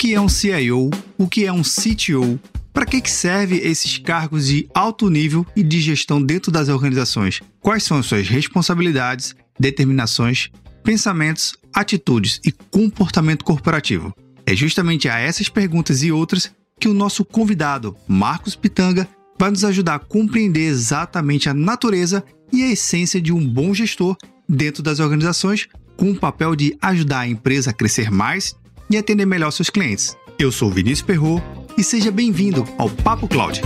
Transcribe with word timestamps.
que 0.00 0.14
é 0.14 0.20
um 0.20 0.30
CIO? 0.30 0.88
O 1.18 1.28
que 1.28 1.44
é 1.44 1.52
um 1.52 1.60
CTO? 1.60 2.40
Para 2.72 2.86
que, 2.86 3.02
que 3.02 3.10
serve 3.10 3.58
esses 3.58 3.98
cargos 3.98 4.46
de 4.46 4.66
alto 4.74 5.10
nível 5.10 5.44
e 5.54 5.62
de 5.62 5.78
gestão 5.78 6.22
dentro 6.22 6.50
das 6.50 6.70
organizações? 6.70 7.42
Quais 7.60 7.82
são 7.82 7.98
as 7.98 8.06
suas 8.06 8.26
responsabilidades, 8.26 9.36
determinações, 9.58 10.48
pensamentos, 10.82 11.54
atitudes 11.74 12.40
e 12.42 12.50
comportamento 12.50 13.44
corporativo? 13.44 14.14
É 14.46 14.56
justamente 14.56 15.06
a 15.06 15.18
essas 15.18 15.50
perguntas 15.50 16.02
e 16.02 16.10
outras 16.10 16.50
que 16.80 16.88
o 16.88 16.94
nosso 16.94 17.22
convidado, 17.22 17.94
Marcos 18.08 18.56
Pitanga, 18.56 19.06
vai 19.38 19.50
nos 19.50 19.66
ajudar 19.66 19.96
a 19.96 19.98
compreender 19.98 20.66
exatamente 20.66 21.46
a 21.46 21.52
natureza 21.52 22.24
e 22.50 22.62
a 22.62 22.70
essência 22.70 23.20
de 23.20 23.34
um 23.34 23.46
bom 23.46 23.74
gestor 23.74 24.16
dentro 24.48 24.82
das 24.82 24.98
organizações, 24.98 25.68
com 25.94 26.10
o 26.10 26.18
papel 26.18 26.56
de 26.56 26.74
ajudar 26.80 27.20
a 27.20 27.28
empresa 27.28 27.68
a 27.68 27.74
crescer 27.74 28.10
mais 28.10 28.58
e 28.90 28.98
atender 28.98 29.24
melhor 29.24 29.52
seus 29.52 29.70
clientes. 29.70 30.16
Eu 30.38 30.50
sou 30.50 30.70
Vinícius 30.70 31.02
Perro 31.02 31.42
e 31.78 31.84
seja 31.84 32.10
bem-vindo 32.10 32.66
ao 32.76 32.90
Papo 32.90 33.28
Cloud. 33.28 33.62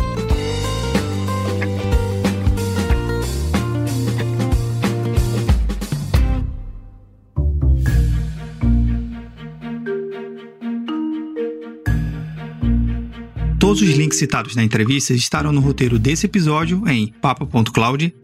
Todos 13.74 13.80
os 13.80 13.96
links 13.96 14.18
citados 14.18 14.54
na 14.54 14.62
entrevista 14.62 15.14
estarão 15.14 15.50
no 15.50 15.60
roteiro 15.60 15.98
desse 15.98 16.26
episódio 16.26 16.86
em 16.86 17.08
papo.cloud 17.20 18.14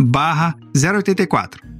084. 0.77 1.80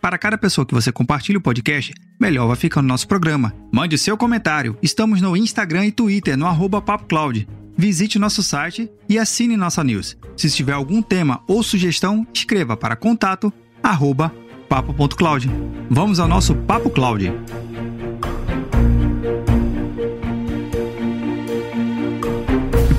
Para 0.00 0.16
cada 0.16 0.38
pessoa 0.38 0.64
que 0.64 0.74
você 0.74 0.92
compartilha 0.92 1.38
o 1.38 1.42
podcast, 1.42 1.92
melhor 2.20 2.46
vai 2.46 2.56
ficar 2.56 2.80
no 2.80 2.88
nosso 2.88 3.08
programa. 3.08 3.52
Mande 3.72 3.98
seu 3.98 4.16
comentário. 4.16 4.78
Estamos 4.80 5.20
no 5.20 5.36
Instagram 5.36 5.86
e 5.86 5.92
Twitter, 5.92 6.36
no 6.36 6.46
arroba 6.46 6.80
PapoCloud. 6.80 7.48
Visite 7.76 8.18
nosso 8.18 8.42
site 8.42 8.90
e 9.08 9.18
assine 9.18 9.56
nossa 9.56 9.82
news. 9.82 10.16
Se 10.36 10.50
tiver 10.50 10.72
algum 10.72 11.02
tema 11.02 11.42
ou 11.48 11.62
sugestão, 11.62 12.26
escreva 12.32 12.76
para 12.76 12.96
contato 12.96 13.52
papo.cloud. 14.68 15.50
Vamos 15.90 16.20
ao 16.20 16.28
nosso 16.28 16.54
Papo 16.54 16.90
Cloud. 16.90 17.32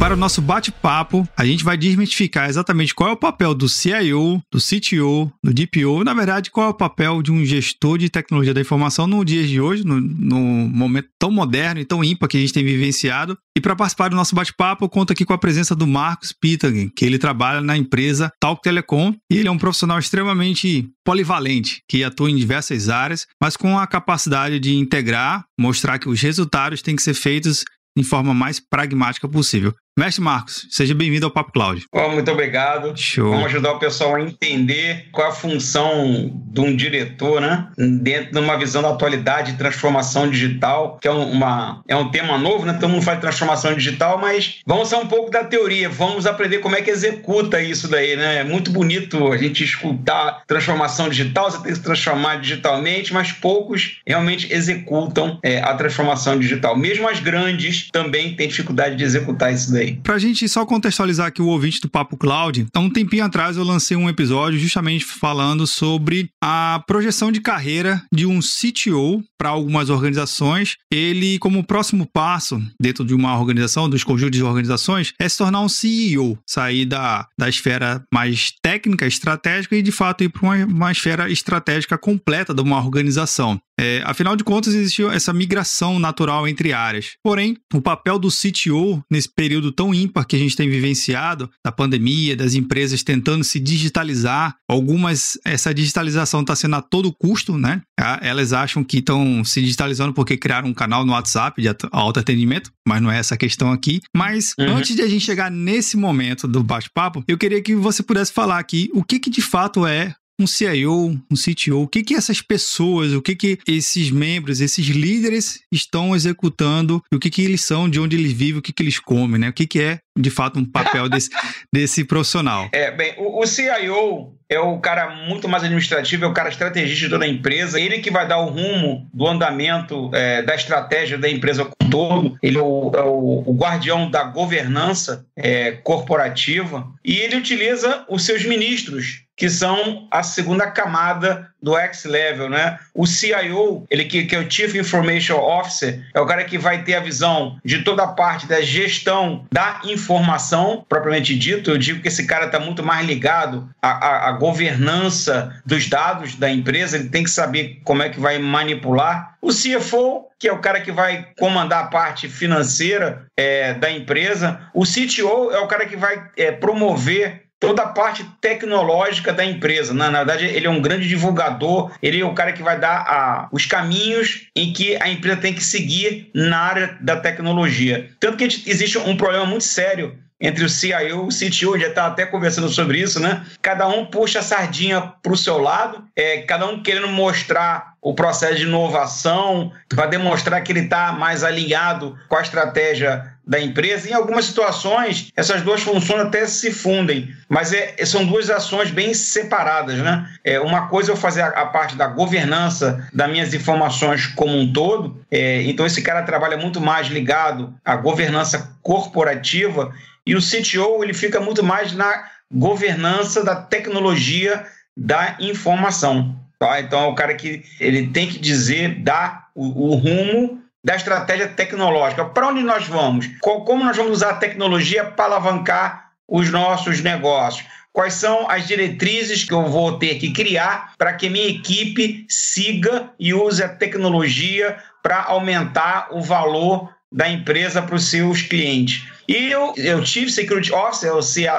Para 0.09 0.15
o 0.15 0.19
nosso 0.19 0.41
bate-papo, 0.41 1.29
a 1.37 1.45
gente 1.45 1.63
vai 1.63 1.77
desmistificar 1.77 2.49
exatamente 2.49 2.95
qual 2.95 3.11
é 3.11 3.13
o 3.13 3.15
papel 3.15 3.53
do 3.53 3.69
CIO, 3.69 4.41
do 4.51 4.57
CTO, 4.57 5.31
do 5.43 5.53
DPO, 5.53 6.03
na 6.03 6.15
verdade, 6.15 6.49
qual 6.49 6.65
é 6.65 6.69
o 6.71 6.73
papel 6.73 7.21
de 7.21 7.31
um 7.31 7.45
gestor 7.45 7.99
de 7.99 8.09
tecnologia 8.09 8.51
da 8.51 8.59
informação 8.59 9.05
no 9.05 9.23
dia 9.23 9.45
de 9.45 9.61
hoje, 9.61 9.85
no, 9.85 10.01
no 10.01 10.39
momento 10.39 11.09
tão 11.19 11.29
moderno 11.29 11.79
e 11.79 11.85
tão 11.85 12.03
ímpar 12.03 12.27
que 12.27 12.37
a 12.37 12.39
gente 12.39 12.51
tem 12.51 12.65
vivenciado. 12.65 13.37
E 13.55 13.61
para 13.61 13.75
participar 13.75 14.09
do 14.09 14.15
nosso 14.15 14.33
bate-papo, 14.33 14.89
conto 14.89 15.13
aqui 15.13 15.23
com 15.23 15.33
a 15.33 15.37
presença 15.37 15.75
do 15.75 15.85
Marcos 15.85 16.33
Pittagen, 16.33 16.89
que 16.89 17.05
ele 17.05 17.19
trabalha 17.19 17.61
na 17.61 17.77
empresa 17.77 18.31
Talk 18.39 18.63
Telecom 18.63 19.13
e 19.31 19.37
ele 19.37 19.47
é 19.47 19.51
um 19.51 19.59
profissional 19.59 19.99
extremamente 19.99 20.89
polivalente, 21.05 21.83
que 21.87 22.03
atua 22.03 22.31
em 22.31 22.35
diversas 22.35 22.89
áreas, 22.89 23.27
mas 23.39 23.55
com 23.55 23.77
a 23.77 23.85
capacidade 23.85 24.59
de 24.59 24.73
integrar, 24.73 25.45
mostrar 25.59 25.99
que 25.99 26.09
os 26.09 26.19
resultados 26.19 26.81
têm 26.81 26.95
que 26.95 27.03
ser 27.03 27.13
feitos 27.13 27.63
em 27.97 28.03
forma 28.03 28.33
mais 28.33 28.59
pragmática 28.59 29.27
possível. 29.27 29.73
Mestre 29.97 30.23
Marcos, 30.23 30.65
seja 30.69 30.95
bem-vindo 30.95 31.25
ao 31.25 31.31
Papo 31.31 31.51
Cloud. 31.51 31.85
Oh, 31.91 32.07
muito 32.07 32.31
obrigado. 32.31 32.93
Show. 32.95 33.31
Vamos 33.31 33.47
ajudar 33.47 33.73
o 33.73 33.79
pessoal 33.79 34.15
a 34.15 34.21
entender 34.21 35.09
qual 35.11 35.27
é 35.27 35.29
a 35.29 35.33
função 35.33 36.31
de 36.47 36.61
um 36.61 36.73
diretor, 36.73 37.41
né? 37.41 37.67
Dentro 37.77 38.31
de 38.31 38.39
uma 38.39 38.57
visão 38.57 38.81
da 38.81 38.91
atualidade 38.91 39.51
e 39.51 39.57
transformação 39.57 40.29
digital, 40.29 40.97
que 41.01 41.07
é, 41.07 41.11
uma, 41.11 41.83
é 41.85 41.97
um 41.97 42.09
tema 42.09 42.37
novo, 42.37 42.65
né? 42.65 42.77
Todo 42.79 42.89
mundo 42.89 43.01
fala 43.01 43.17
de 43.17 43.23
transformação 43.23 43.73
digital, 43.73 44.17
mas 44.17 44.59
vamos 44.65 44.87
ser 44.87 44.95
um 44.95 45.05
pouco 45.05 45.29
da 45.29 45.43
teoria, 45.43 45.89
vamos 45.89 46.25
aprender 46.25 46.59
como 46.59 46.77
é 46.77 46.81
que 46.81 46.89
executa 46.89 47.61
isso 47.61 47.89
daí, 47.89 48.15
né? 48.15 48.37
É 48.37 48.43
muito 48.45 48.71
bonito 48.71 49.33
a 49.33 49.37
gente 49.37 49.65
escutar 49.65 50.43
transformação 50.47 51.09
digital, 51.09 51.51
você 51.51 51.57
tem 51.57 51.71
que 51.71 51.75
se 51.75 51.83
transformar 51.83 52.37
digitalmente, 52.37 53.13
mas 53.13 53.33
poucos 53.33 53.97
realmente 54.07 54.47
executam 54.53 55.39
é, 55.43 55.59
a 55.59 55.73
transformação 55.73 56.39
digital. 56.39 56.77
Mesmo 56.77 57.05
as 57.05 57.19
grandes 57.19 57.89
também 57.91 58.33
têm 58.33 58.47
dificuldade 58.47 58.95
de 58.95 59.03
executar 59.03 59.53
isso 59.53 59.73
daí. 59.73 59.78
Para 60.03 60.15
a 60.15 60.19
gente 60.19 60.47
só 60.47 60.65
contextualizar 60.65 61.27
aqui 61.27 61.41
o 61.41 61.47
ouvinte 61.47 61.81
do 61.81 61.89
Papo 61.89 62.17
Cloud, 62.17 62.67
há 62.73 62.79
um 62.79 62.89
tempinho 62.89 63.23
atrás 63.23 63.57
eu 63.57 63.63
lancei 63.63 63.95
um 63.95 64.09
episódio 64.09 64.59
justamente 64.59 65.05
falando 65.05 65.65
sobre 65.65 66.29
a 66.43 66.83
projeção 66.87 67.31
de 67.31 67.41
carreira 67.41 68.01
de 68.11 68.25
um 68.25 68.39
CTO 68.39 69.23
para 69.37 69.49
algumas 69.49 69.89
organizações. 69.89 70.77
Ele, 70.91 71.39
como 71.39 71.63
próximo 71.63 72.05
passo 72.05 72.61
dentro 72.79 73.05
de 73.05 73.13
uma 73.13 73.37
organização, 73.37 73.89
dos 73.89 74.03
conjuntos 74.03 74.37
de 74.37 74.43
organizações, 74.43 75.13
é 75.19 75.27
se 75.27 75.37
tornar 75.37 75.61
um 75.61 75.69
CEO, 75.69 76.37
sair 76.45 76.85
da, 76.85 77.27
da 77.37 77.47
esfera 77.47 78.03
mais 78.13 78.53
técnica, 78.61 79.07
estratégica 79.07 79.75
e 79.75 79.81
de 79.81 79.91
fato 79.91 80.23
ir 80.23 80.29
para 80.29 80.43
uma, 80.43 80.65
uma 80.65 80.91
esfera 80.91 81.31
estratégica 81.31 81.97
completa 81.97 82.53
de 82.53 82.61
uma 82.61 82.77
organização. 82.77 83.59
É, 83.79 84.01
afinal 84.05 84.35
de 84.35 84.43
contas, 84.43 84.73
existiu 84.73 85.09
essa 85.09 85.31
migração 85.31 85.97
natural 85.99 86.45
entre 86.45 86.73
áreas. 86.73 87.11
Porém, 87.23 87.55
o 87.73 87.81
papel 87.81 88.19
do 88.19 88.27
CTO 88.27 89.01
nesse 89.09 89.33
período 89.33 89.71
tão 89.71 89.93
ímpar 89.93 90.25
que 90.25 90.35
a 90.35 90.39
gente 90.39 90.55
tem 90.55 90.69
vivenciado, 90.69 91.49
da 91.63 91.71
pandemia, 91.71 92.35
das 92.35 92.55
empresas 92.55 93.03
tentando 93.03 93.43
se 93.43 93.57
digitalizar, 93.57 94.55
algumas, 94.69 95.39
essa 95.45 95.73
digitalização 95.73 96.41
está 96.41 96.55
sendo 96.55 96.75
a 96.75 96.81
todo 96.81 97.13
custo, 97.13 97.57
né? 97.57 97.81
Elas 98.21 98.51
acham 98.51 98.83
que 98.83 98.97
estão 98.97 99.45
se 99.45 99.61
digitalizando 99.61 100.13
porque 100.13 100.35
criaram 100.35 100.67
um 100.67 100.73
canal 100.73 101.05
no 101.05 101.13
WhatsApp 101.13 101.61
de 101.61 101.69
alto 101.91 102.19
atendimento, 102.19 102.71
mas 102.85 103.01
não 103.01 103.09
é 103.09 103.17
essa 103.17 103.35
a 103.35 103.37
questão 103.37 103.71
aqui. 103.71 104.01
Mas 104.15 104.53
uhum. 104.59 104.75
antes 104.75 104.93
de 104.93 105.01
a 105.01 105.07
gente 105.07 105.23
chegar 105.23 105.49
nesse 105.49 105.95
momento 105.95 106.47
do 106.47 106.61
bate-papo, 106.61 107.23
eu 107.27 107.37
queria 107.37 107.61
que 107.61 107.75
você 107.75 108.03
pudesse 108.03 108.33
falar 108.33 108.59
aqui 108.59 108.89
o 108.93 109.03
que, 109.03 109.19
que 109.19 109.29
de 109.29 109.41
fato 109.41 109.85
é 109.85 110.13
um 110.39 110.47
CIO, 110.47 111.19
um 111.29 111.35
CTO, 111.35 111.81
o 111.81 111.87
que 111.87 112.01
que 112.01 112.15
essas 112.15 112.41
pessoas, 112.41 113.11
o 113.13 113.21
que 113.21 113.35
que 113.35 113.59
esses 113.67 114.09
membros, 114.09 114.61
esses 114.61 114.87
líderes 114.87 115.61
estão 115.71 116.15
executando, 116.15 117.03
o 117.13 117.19
que 117.19 117.29
que 117.29 117.43
eles 117.43 117.61
são, 117.61 117.89
de 117.89 117.99
onde 117.99 118.15
eles 118.15 118.31
vivem, 118.31 118.59
o 118.59 118.61
que 118.61 118.71
que 118.71 118.81
eles 118.81 118.99
comem, 118.99 119.39
né? 119.39 119.49
O 119.49 119.53
que 119.53 119.67
que 119.67 119.81
é, 119.81 119.99
de 120.17 120.29
fato, 120.29 120.57
um 120.57 120.65
papel 120.65 121.07
desse, 121.09 121.29
desse 121.71 122.05
profissional? 122.05 122.69
É, 122.71 122.89
bem, 122.91 123.13
o, 123.17 123.41
o 123.41 123.45
CIO 123.45 124.33
é 124.49 124.59
o 124.59 124.79
cara 124.79 125.27
muito 125.27 125.47
mais 125.47 125.63
administrativo, 125.63 126.25
é 126.25 126.27
o 126.27 126.33
cara 126.33 126.49
estrategista 126.49 127.05
de 127.05 127.09
toda 127.09 127.25
a 127.25 127.27
empresa, 127.27 127.79
ele 127.79 127.99
que 127.99 128.09
vai 128.09 128.27
dar 128.27 128.39
o 128.39 128.49
rumo 128.49 129.07
do 129.13 129.27
andamento 129.27 130.09
é, 130.13 130.41
da 130.41 130.55
estratégia 130.55 131.17
da 131.17 131.29
empresa 131.29 131.65
como 131.65 131.91
todo, 131.91 132.37
ele 132.41 132.57
é 132.57 132.61
o, 132.61 132.91
é 132.95 133.03
o, 133.03 133.43
o 133.45 133.53
guardião 133.53 134.09
da 134.09 134.23
governança 134.23 135.25
é, 135.35 135.71
corporativa 135.71 136.87
e 137.03 137.17
ele 137.17 137.35
utiliza 137.35 138.05
os 138.09 138.25
seus 138.25 138.43
ministros 138.45 139.23
que 139.39 139.49
são 139.49 140.05
a 140.11 140.21
segunda 140.21 140.69
camada 140.69 141.49
do 141.61 141.77
X-Level, 141.77 142.49
né? 142.49 142.77
O 142.93 143.07
CIO, 143.07 143.85
ele 143.89 144.03
que, 144.03 144.25
que, 144.25 144.35
é 144.35 144.39
o 144.39 144.51
Chief 144.51 144.75
Information 144.75 145.37
Officer, 145.37 146.05
é 146.13 146.19
o 146.19 146.25
cara 146.25 146.43
que 146.43 146.57
vai 146.57 146.83
ter 146.83 146.95
a 146.95 146.99
visão 146.99 147.57
de 147.63 147.81
toda 147.83 148.03
a 148.03 148.07
parte 148.07 148.45
da 148.45 148.61
gestão 148.61 149.45
da 149.49 149.79
informação, 149.85 150.85
propriamente 150.89 151.37
dito. 151.37 151.71
Eu 151.71 151.77
digo 151.77 152.01
que 152.01 152.09
esse 152.09 152.27
cara 152.27 152.47
está 152.47 152.59
muito 152.59 152.83
mais 152.83 153.07
ligado 153.07 153.69
à, 153.81 153.91
à, 153.91 154.29
à, 154.29 154.31
governança 154.33 155.61
dos 155.65 155.87
dados 155.87 156.35
da 156.35 156.51
empresa, 156.51 156.97
ele 156.97 157.07
tem 157.07 157.23
que 157.23 157.29
saber 157.29 157.79
como 157.85 158.03
é 158.03 158.09
que 158.09 158.19
vai 158.19 158.39
manipular. 158.39 159.37
O 159.41 159.51
CFO, 159.53 160.27
que 160.37 160.49
é 160.49 160.51
o 160.51 160.59
cara 160.59 160.81
que 160.81 160.91
vai 160.91 161.27
comandar 161.37 161.85
a 161.85 161.87
parte 161.87 162.27
financeira 162.27 163.25
é, 163.37 163.73
da 163.73 163.89
empresa. 163.89 164.59
O 164.73 164.83
CTO 164.83 165.51
é 165.51 165.59
o 165.59 165.67
cara 165.67 165.85
que 165.85 165.95
vai 165.95 166.21
é, 166.35 166.51
promover 166.51 167.48
toda 167.59 167.83
a 167.83 167.87
parte 167.87 168.25
tecnológica 168.39 169.33
da 169.33 169.43
empresa. 169.43 169.93
Na, 169.93 170.09
na, 170.09 170.19
verdade, 170.19 170.45
ele 170.45 170.65
é 170.65 170.69
um 170.69 170.81
grande 170.81 171.07
divulgador, 171.07 171.91
ele 172.01 172.21
é 172.21 172.25
o 172.25 172.33
cara 172.33 172.53
que 172.53 172.63
vai 172.63 172.79
dar 172.79 173.01
a, 173.01 173.49
os 173.51 173.65
caminhos 173.65 174.47
em 174.55 174.71
que 174.71 174.95
a 175.01 175.09
empresa 175.09 175.41
tem 175.41 175.53
que 175.53 175.63
seguir 175.63 176.29
na 176.33 176.57
área 176.57 176.97
da 177.01 177.17
tecnologia. 177.17 178.09
Tanto 178.19 178.37
que 178.37 178.45
existe 178.45 178.97
um 178.97 179.17
problema 179.17 179.45
muito 179.45 179.63
sério 179.63 180.17
entre 180.39 180.63
o 180.63 180.69
CIO 180.69 181.01
e 181.01 181.13
o 181.13 181.27
CTO, 181.27 181.77
já 181.77 181.87
está 181.87 182.05
até 182.07 182.25
conversando 182.25 182.69
sobre 182.69 182.99
isso, 182.99 183.19
né? 183.19 183.45
Cada 183.61 183.87
um 183.87 184.05
puxa 184.05 184.39
a 184.39 184.43
sardinha 184.43 185.01
para 185.21 185.33
o 185.33 185.37
seu 185.37 185.57
lado, 185.57 186.03
é, 186.15 186.41
cada 186.43 186.65
um 186.65 186.81
querendo 186.81 187.09
mostrar 187.09 187.93
o 188.01 188.13
processo 188.13 188.55
de 188.55 188.63
inovação, 188.63 189.73
para 189.89 190.05
demonstrar 190.05 190.61
que 190.63 190.71
ele 190.71 190.81
está 190.81 191.11
mais 191.11 191.43
alinhado 191.43 192.17
com 192.29 192.37
a 192.37 192.41
estratégia 192.41 193.33
da 193.45 193.59
empresa. 193.59 194.07
Em 194.07 194.13
algumas 194.13 194.45
situações, 194.45 195.31
essas 195.35 195.63
duas 195.63 195.81
funções 195.81 196.21
até 196.21 196.45
se 196.45 196.71
fundem, 196.71 197.33
mas 197.49 197.73
é, 197.73 197.95
são 198.05 198.23
duas 198.23 198.49
ações 198.49 198.91
bem 198.91 199.13
separadas. 199.13 199.97
Né? 199.97 200.29
É, 200.43 200.59
uma 200.59 200.87
coisa 200.87 201.11
é 201.11 201.13
eu 201.13 201.17
fazer 201.17 201.41
a, 201.41 201.47
a, 201.47 201.65
parte 201.65 201.95
da 201.95 202.07
governança 202.07 203.07
das 203.11 203.29
minhas 203.29 203.53
informações 203.53 204.27
como 204.27 204.55
um 204.55 204.71
todo, 204.71 205.19
é, 205.31 205.63
então 205.63 205.85
esse 205.85 206.01
cara 206.01 206.21
trabalha 206.21 206.57
muito 206.57 206.79
mais 206.79 207.07
ligado 207.07 207.73
à 207.83 207.95
governança 207.95 208.77
corporativa, 208.83 209.91
e 210.29 210.35
o 210.35 210.39
CTO 210.39 211.03
ele 211.03 211.11
fica 211.11 211.39
muito 211.39 211.63
mais 211.63 211.91
na 211.91 212.25
governança 212.53 213.43
da 213.43 213.55
tecnologia 213.55 214.63
da 214.95 215.35
informação. 215.39 216.35
Tá? 216.59 216.79
Então 216.79 217.05
é 217.05 217.07
o 217.07 217.15
cara 217.15 217.33
que 217.33 217.63
ele 217.79 218.05
tem 218.09 218.27
que 218.27 218.37
dizer, 218.37 219.01
dar 219.01 219.47
o, 219.55 219.89
o 219.89 219.95
rumo 219.95 220.61
da 220.83 220.95
estratégia 220.95 221.47
tecnológica. 221.47 222.25
Para 222.25 222.49
onde 222.49 222.61
nós 222.61 222.85
vamos? 222.85 223.27
Como 223.41 223.83
nós 223.83 223.97
vamos 223.97 224.11
usar 224.11 224.29
a 224.29 224.35
tecnologia 224.35 225.03
para 225.03 225.25
alavancar 225.25 226.11
os 226.27 226.51
nossos 226.51 227.01
negócios? 227.01 227.65
Quais 227.91 228.13
são 228.13 228.47
as 228.47 228.67
diretrizes 228.67 229.43
que 229.43 229.53
eu 229.53 229.65
vou 229.65 229.97
ter 229.97 230.19
que 230.19 230.31
criar 230.31 230.93
para 230.95 231.13
que 231.13 231.27
minha 231.27 231.49
equipe 231.49 232.23
siga 232.29 233.09
e 233.19 233.33
use 233.33 233.63
a 233.63 233.67
tecnologia 233.67 234.77
para 235.01 235.23
aumentar 235.23 236.09
o 236.11 236.21
valor 236.21 236.93
da 237.11 237.27
empresa 237.27 237.81
para 237.81 237.95
os 237.95 238.05
seus 238.11 238.43
clientes? 238.43 239.07
E 239.29 239.53
o, 239.53 239.73
o 239.73 240.05
Chief 240.05 240.27
Security 240.27 240.73
Officer, 240.73 241.15
o 241.15 241.19
CSO, 241.19 241.53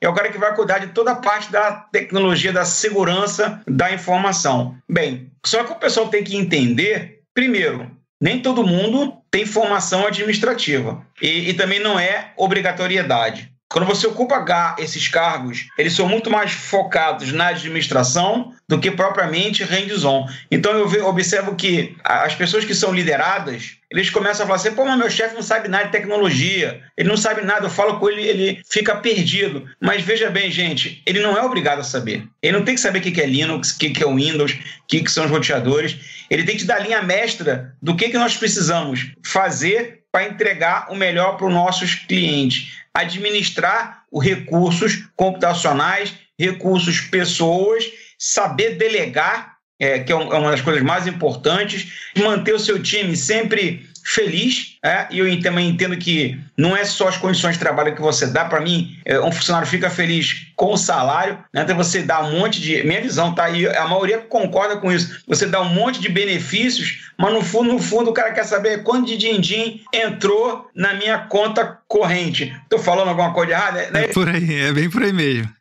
é 0.00 0.08
o 0.08 0.14
cara 0.14 0.30
que 0.30 0.38
vai 0.38 0.54
cuidar 0.54 0.78
de 0.78 0.92
toda 0.92 1.10
a 1.10 1.16
parte 1.16 1.50
da 1.50 1.72
tecnologia, 1.72 2.52
da 2.52 2.64
segurança 2.64 3.60
da 3.66 3.92
informação. 3.92 4.76
Bem, 4.88 5.32
só 5.44 5.64
que 5.64 5.72
o 5.72 5.80
pessoal 5.80 6.06
tem 6.06 6.22
que 6.22 6.36
entender, 6.36 7.22
primeiro, 7.34 7.90
nem 8.20 8.40
todo 8.40 8.64
mundo 8.64 9.14
tem 9.32 9.44
formação 9.44 10.06
administrativa 10.06 11.04
e, 11.20 11.50
e 11.50 11.54
também 11.54 11.80
não 11.80 11.98
é 11.98 12.32
obrigatoriedade. 12.36 13.50
Quando 13.68 13.86
você 13.86 14.06
ocupa 14.06 14.76
esses 14.78 15.08
cargos, 15.08 15.68
eles 15.78 15.94
são 15.94 16.08
muito 16.08 16.30
mais 16.30 16.52
focados 16.52 17.32
na 17.32 17.48
administração 17.48 18.52
do 18.70 18.78
que 18.78 18.88
propriamente 18.88 19.64
hands-on. 19.64 20.28
Então 20.48 20.72
eu 20.72 21.08
observo 21.08 21.56
que 21.56 21.96
as 22.04 22.36
pessoas 22.36 22.64
que 22.64 22.72
são 22.72 22.94
lideradas, 22.94 23.78
eles 23.90 24.10
começam 24.10 24.44
a 24.44 24.46
falar 24.46 24.60
assim, 24.60 24.70
pô, 24.70 24.84
mas 24.84 24.96
meu 24.96 25.10
chefe 25.10 25.34
não 25.34 25.42
sabe 25.42 25.66
nada 25.66 25.86
de 25.86 25.90
tecnologia, 25.90 26.80
ele 26.96 27.08
não 27.08 27.16
sabe 27.16 27.42
nada, 27.42 27.66
eu 27.66 27.70
falo 27.70 27.98
com 27.98 28.08
ele, 28.08 28.22
ele 28.22 28.62
fica 28.70 28.94
perdido. 28.94 29.68
Mas 29.80 30.02
veja 30.02 30.30
bem, 30.30 30.52
gente, 30.52 31.02
ele 31.04 31.18
não 31.18 31.36
é 31.36 31.42
obrigado 31.42 31.80
a 31.80 31.82
saber. 31.82 32.22
Ele 32.40 32.58
não 32.58 32.64
tem 32.64 32.76
que 32.76 32.80
saber 32.80 33.00
o 33.00 33.02
que 33.02 33.20
é 33.20 33.26
Linux, 33.26 33.72
o 33.72 33.78
que 33.78 34.04
é 34.04 34.06
Windows, 34.06 34.52
o 34.52 34.86
que 34.86 35.10
são 35.10 35.24
os 35.24 35.30
roteadores. 35.32 35.96
Ele 36.30 36.44
tem 36.44 36.56
que 36.56 36.62
dar 36.62 36.76
a 36.76 36.84
linha 36.84 37.02
mestra 37.02 37.74
do 37.82 37.96
que, 37.96 38.08
que 38.08 38.18
nós 38.18 38.36
precisamos 38.36 39.10
fazer 39.26 40.04
para 40.12 40.28
entregar 40.28 40.92
o 40.92 40.94
melhor 40.94 41.36
para 41.36 41.48
os 41.48 41.52
nossos 41.52 41.96
clientes 41.96 42.78
administrar 42.94 44.04
os 44.12 44.24
recursos 44.24 45.08
computacionais, 45.16 46.14
recursos 46.38 47.00
pessoas, 47.00 47.84
saber 48.20 48.76
delegar, 48.76 49.56
é, 49.80 50.00
que 50.00 50.12
é, 50.12 50.14
é 50.14 50.18
uma 50.18 50.50
das 50.50 50.60
coisas 50.60 50.82
mais 50.82 51.06
importantes, 51.06 52.10
manter 52.18 52.54
o 52.54 52.58
seu 52.58 52.80
time 52.80 53.16
sempre 53.16 53.88
feliz, 54.04 54.76
é, 54.84 55.06
e 55.10 55.18
eu 55.18 55.42
também 55.42 55.68
entendo 55.68 55.96
que 55.96 56.38
não 56.56 56.76
é 56.76 56.84
só 56.84 57.08
as 57.08 57.16
condições 57.16 57.54
de 57.54 57.60
trabalho 57.60 57.94
que 57.94 58.00
você 58.00 58.26
dá. 58.26 58.44
Para 58.44 58.60
mim, 58.60 58.98
é, 59.04 59.20
um 59.20 59.30
funcionário 59.30 59.68
fica 59.68 59.88
feliz 59.88 60.46
com 60.56 60.72
o 60.72 60.76
salário, 60.76 61.38
né, 61.52 61.62
então 61.62 61.76
você 61.76 62.02
dá 62.02 62.22
um 62.22 62.38
monte 62.38 62.60
de. 62.60 62.82
Minha 62.82 63.00
visão, 63.00 63.34
tá? 63.34 63.48
E 63.50 63.66
a 63.66 63.86
maioria 63.86 64.18
concorda 64.18 64.76
com 64.76 64.90
isso. 64.90 65.22
Você 65.26 65.46
dá 65.46 65.60
um 65.60 65.68
monte 65.68 66.00
de 66.00 66.08
benefícios, 66.08 67.10
mas 67.18 67.32
no 67.32 67.42
fundo, 67.42 67.72
no 67.72 67.78
fundo, 67.78 68.10
o 68.10 68.14
cara 68.14 68.32
quer 68.32 68.44
saber 68.44 68.82
quanto 68.82 69.06
de 69.06 69.16
din-din 69.16 69.82
entrou 69.92 70.68
na 70.74 70.94
minha 70.94 71.18
conta 71.18 71.78
corrente. 71.86 72.54
Estou 72.64 72.78
falando 72.78 73.08
alguma 73.08 73.32
coisa 73.32 73.52
errada? 73.52 73.90
Né? 73.90 74.04
É 74.04 74.08
por 74.08 74.28
aí, 74.28 74.54
é 74.60 74.72
bem 74.72 74.90
por 74.90 75.02
aí 75.02 75.12
mesmo 75.12 75.59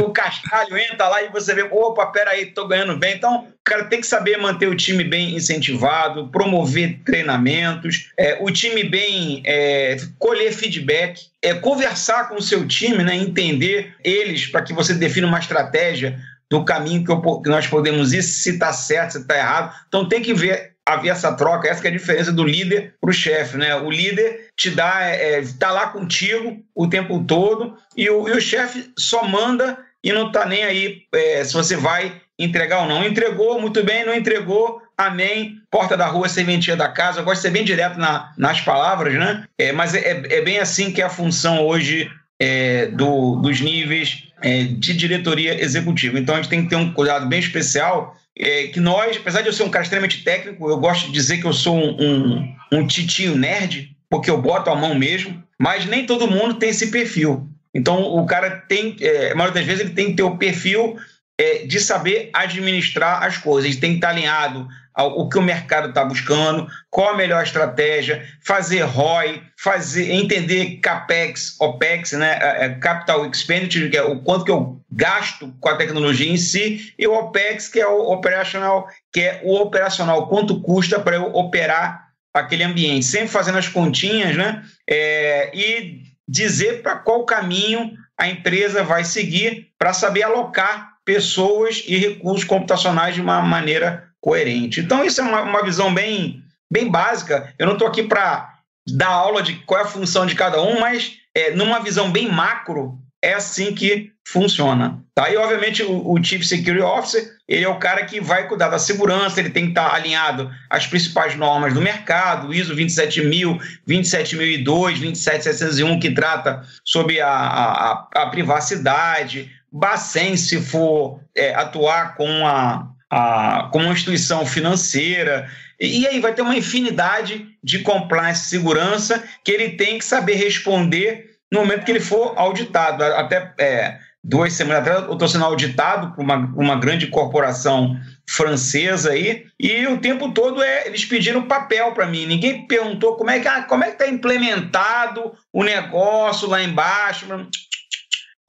o 0.00 0.10
cascalho 0.10 0.76
entra 0.76 1.08
lá 1.08 1.22
e 1.22 1.28
você 1.28 1.54
vê, 1.54 1.62
opa, 1.62 2.06
peraí, 2.06 2.46
tô 2.46 2.66
ganhando 2.66 2.96
bem. 2.96 3.14
Então, 3.14 3.44
o 3.44 3.52
cara 3.64 3.84
tem 3.84 4.00
que 4.00 4.06
saber 4.06 4.36
manter 4.36 4.68
o 4.68 4.74
time 4.74 5.04
bem 5.04 5.36
incentivado, 5.36 6.28
promover 6.28 7.00
treinamentos, 7.04 8.10
é, 8.18 8.38
o 8.40 8.50
time 8.50 8.84
bem 8.84 9.42
é, 9.46 9.96
colher 10.18 10.52
feedback, 10.52 11.28
é, 11.42 11.54
conversar 11.54 12.28
com 12.28 12.36
o 12.36 12.42
seu 12.42 12.66
time, 12.66 13.04
né, 13.04 13.16
entender 13.16 13.94
eles 14.02 14.46
para 14.46 14.62
que 14.62 14.72
você 14.72 14.94
defina 14.94 15.26
uma 15.26 15.38
estratégia 15.38 16.18
do 16.50 16.64
caminho 16.64 17.04
que, 17.04 17.10
eu, 17.10 17.40
que 17.40 17.50
nós 17.50 17.66
podemos 17.66 18.12
ir, 18.12 18.22
se 18.22 18.50
está 18.50 18.72
certo, 18.72 19.12
se 19.12 19.18
está 19.18 19.36
errado. 19.36 19.74
Então 19.86 20.08
tem 20.08 20.22
que 20.22 20.32
ver 20.32 20.72
haver 20.88 21.10
essa 21.10 21.32
troca, 21.32 21.68
essa 21.68 21.86
é 21.86 21.88
a 21.88 21.92
diferença 21.92 22.32
do 22.32 22.44
líder 22.44 22.94
para 22.98 23.10
o 23.10 23.12
chefe, 23.12 23.58
né? 23.58 23.74
O 23.76 23.90
líder 23.90 24.48
te 24.56 24.70
dá, 24.70 25.02
é, 25.02 25.42
tá 25.58 25.70
lá 25.70 25.88
contigo 25.88 26.64
o 26.74 26.88
tempo 26.88 27.22
todo 27.24 27.76
e 27.94 28.08
o, 28.08 28.22
o 28.22 28.40
chefe 28.40 28.90
só 28.98 29.22
manda 29.26 29.78
e 30.02 30.12
não 30.12 30.28
está 30.28 30.46
nem 30.46 30.64
aí 30.64 31.02
é, 31.12 31.44
se 31.44 31.52
você 31.52 31.76
vai 31.76 32.20
entregar 32.38 32.82
ou 32.82 32.88
não. 32.88 33.04
Entregou, 33.04 33.60
muito 33.60 33.84
bem, 33.84 34.06
não 34.06 34.14
entregou, 34.14 34.80
amém. 34.96 35.56
Porta 35.70 35.94
da 35.94 36.06
rua, 36.06 36.28
serventia 36.28 36.74
da 36.74 36.88
casa. 36.88 37.20
Eu 37.20 37.24
gosto 37.24 37.40
de 37.40 37.42
ser 37.42 37.50
bem 37.50 37.64
direto 37.64 37.98
na, 37.98 38.32
nas 38.38 38.60
palavras, 38.62 39.12
né? 39.14 39.44
É, 39.58 39.72
mas 39.72 39.94
é, 39.94 40.22
é 40.30 40.40
bem 40.40 40.58
assim 40.58 40.90
que 40.90 41.02
é 41.02 41.04
a 41.04 41.10
função 41.10 41.66
hoje 41.66 42.10
é, 42.40 42.86
do, 42.86 43.36
dos 43.36 43.60
níveis 43.60 44.24
é, 44.40 44.62
de 44.62 44.96
diretoria 44.96 45.62
executiva. 45.62 46.18
Então 46.18 46.34
a 46.34 46.38
gente 46.38 46.50
tem 46.50 46.62
que 46.62 46.70
ter 46.70 46.76
um 46.76 46.92
cuidado 46.92 47.26
bem 47.26 47.40
especial 47.40 48.16
é, 48.38 48.68
que 48.68 48.78
nós, 48.78 49.16
apesar 49.16 49.42
de 49.42 49.48
eu 49.48 49.52
ser 49.52 49.64
um 49.64 49.70
cara 49.70 49.82
extremamente 49.82 50.22
técnico, 50.22 50.70
eu 50.70 50.78
gosto 50.78 51.06
de 51.06 51.12
dizer 51.12 51.38
que 51.38 51.46
eu 51.46 51.52
sou 51.52 51.76
um, 51.76 51.96
um, 52.00 52.56
um 52.72 52.86
titio 52.86 53.36
nerd, 53.36 53.96
porque 54.08 54.30
eu 54.30 54.40
boto 54.40 54.70
a 54.70 54.76
mão 54.76 54.94
mesmo, 54.94 55.42
mas 55.58 55.84
nem 55.86 56.06
todo 56.06 56.30
mundo 56.30 56.54
tem 56.54 56.70
esse 56.70 56.88
perfil. 56.88 57.48
Então, 57.74 58.02
o 58.02 58.24
cara 58.24 58.50
tem, 58.50 58.96
é, 59.00 59.32
a 59.32 59.34
maioria 59.34 59.60
das 59.60 59.66
vezes, 59.66 59.84
ele 59.84 59.94
tem 59.94 60.06
que 60.06 60.14
ter 60.14 60.22
o 60.22 60.36
perfil 60.36 60.96
é, 61.38 61.66
de 61.66 61.80
saber 61.80 62.30
administrar 62.32 63.22
as 63.22 63.36
coisas, 63.36 63.70
ele 63.70 63.80
tem 63.80 63.90
que 63.90 63.96
estar 63.96 64.10
alinhado 64.10 64.66
o 65.04 65.28
que 65.28 65.38
o 65.38 65.42
mercado 65.42 65.90
está 65.90 66.04
buscando, 66.04 66.66
qual 66.90 67.10
a 67.10 67.16
melhor 67.16 67.42
estratégia, 67.42 68.26
fazer 68.44 68.82
ROI, 68.82 69.42
fazer, 69.56 70.10
entender 70.10 70.80
CAPEX, 70.80 71.56
OPEX, 71.60 72.12
né, 72.12 72.38
é, 72.40 72.64
é, 72.64 72.68
Capital 72.74 73.24
Expenditure, 73.26 73.88
que 73.88 73.96
é 73.96 74.02
o 74.02 74.20
quanto 74.20 74.44
que 74.44 74.50
eu 74.50 74.80
gasto 74.90 75.54
com 75.60 75.68
a 75.68 75.76
tecnologia 75.76 76.30
em 76.30 76.36
si, 76.36 76.92
e 76.98 77.06
o 77.06 77.14
OPEX, 77.14 77.68
que 77.68 77.80
é 77.80 77.86
o 77.86 78.10
operacional, 78.10 78.88
que 79.12 79.20
é 79.20 79.40
o 79.44 79.54
operacional, 79.54 80.26
quanto 80.28 80.60
custa 80.60 80.98
para 80.98 81.16
eu 81.16 81.34
operar 81.34 82.08
aquele 82.34 82.64
ambiente, 82.64 83.04
sempre 83.04 83.28
fazendo 83.28 83.58
as 83.58 83.68
continhas, 83.68 84.36
né, 84.36 84.62
é, 84.88 85.50
e 85.56 86.02
dizer 86.26 86.82
para 86.82 86.96
qual 86.96 87.24
caminho 87.24 87.92
a 88.18 88.28
empresa 88.28 88.82
vai 88.82 89.04
seguir 89.04 89.68
para 89.78 89.92
saber 89.92 90.24
alocar 90.24 90.98
pessoas 91.04 91.82
e 91.86 91.96
recursos 91.96 92.44
computacionais 92.44 93.14
de 93.14 93.20
uma 93.20 93.40
maneira 93.40 94.07
coerente. 94.20 94.80
Então, 94.80 95.04
isso 95.04 95.20
é 95.20 95.24
uma, 95.24 95.42
uma 95.42 95.64
visão 95.64 95.92
bem, 95.92 96.42
bem 96.70 96.90
básica. 96.90 97.52
Eu 97.58 97.66
não 97.66 97.74
estou 97.74 97.88
aqui 97.88 98.02
para 98.02 98.54
dar 98.86 99.08
aula 99.08 99.42
de 99.42 99.54
qual 99.64 99.80
é 99.80 99.84
a 99.84 99.88
função 99.88 100.26
de 100.26 100.34
cada 100.34 100.62
um, 100.62 100.80
mas 100.80 101.16
é, 101.34 101.50
numa 101.50 101.78
visão 101.80 102.10
bem 102.10 102.30
macro, 102.30 102.98
é 103.22 103.34
assim 103.34 103.74
que 103.74 104.12
funciona. 104.26 105.02
Tá? 105.14 105.30
E, 105.30 105.36
obviamente, 105.36 105.82
o, 105.82 106.12
o, 106.12 106.22
Chief 106.22 106.44
Security 106.44 106.82
Officer 106.82 107.36
ele 107.48 107.64
é 107.64 107.68
o 107.68 107.78
cara 107.78 108.04
que 108.04 108.20
vai 108.20 108.46
cuidar 108.46 108.68
da 108.68 108.78
segurança, 108.78 109.40
ele 109.40 109.50
tem 109.50 109.64
que 109.64 109.70
estar 109.70 109.94
alinhado 109.94 110.50
às 110.68 110.86
principais 110.86 111.34
normas 111.34 111.74
do 111.74 111.80
mercado, 111.80 112.52
ISO 112.52 112.74
27000, 112.74 113.58
27002, 113.86 114.98
27701, 114.98 115.98
que 115.98 116.10
trata 116.10 116.62
sobre 116.84 117.20
a, 117.20 117.28
a, 117.30 118.08
a 118.14 118.26
privacidade, 118.26 119.50
Bacen, 119.70 120.36
se 120.36 120.60
for 120.60 121.20
é, 121.34 121.54
atuar 121.54 122.16
com 122.16 122.46
a, 122.46 122.88
a, 123.10 123.68
como 123.72 123.84
uma 123.84 123.94
instituição 123.94 124.44
financeira. 124.46 125.50
E, 125.80 126.00
e 126.00 126.06
aí 126.06 126.20
vai 126.20 126.34
ter 126.34 126.42
uma 126.42 126.56
infinidade 126.56 127.46
de 127.62 127.80
compliance 127.80 128.46
e 128.46 128.48
segurança 128.48 129.22
que 129.44 129.50
ele 129.50 129.70
tem 129.70 129.98
que 129.98 130.04
saber 130.04 130.34
responder 130.34 131.36
no 131.52 131.60
momento 131.60 131.84
que 131.84 131.90
ele 131.90 132.00
for 132.00 132.34
auditado. 132.36 133.02
Até 133.02 133.52
é, 133.58 133.98
duas 134.22 134.52
semanas 134.52 134.82
atrás 134.82 135.04
eu 135.04 135.12
estou 135.12 135.28
sendo 135.28 135.44
auditado 135.44 136.14
por 136.14 136.22
uma, 136.22 136.36
uma 136.56 136.76
grande 136.76 137.06
corporação 137.06 137.96
francesa 138.28 139.12
aí, 139.12 139.46
e 139.58 139.86
o 139.86 139.98
tempo 139.98 140.30
todo 140.32 140.62
é, 140.62 140.86
eles 140.86 141.04
pediram 141.04 141.48
papel 141.48 141.92
para 141.92 142.06
mim. 142.06 142.26
Ninguém 142.26 142.66
perguntou 142.66 143.16
como 143.16 143.30
é 143.30 143.40
que 143.40 143.48
ah, 143.48 143.62
como 143.62 143.84
é 143.84 143.86
que 143.86 143.92
está 143.94 144.06
implementado 144.06 145.32
o 145.50 145.64
negócio 145.64 146.46
lá 146.46 146.62
embaixo. 146.62 147.26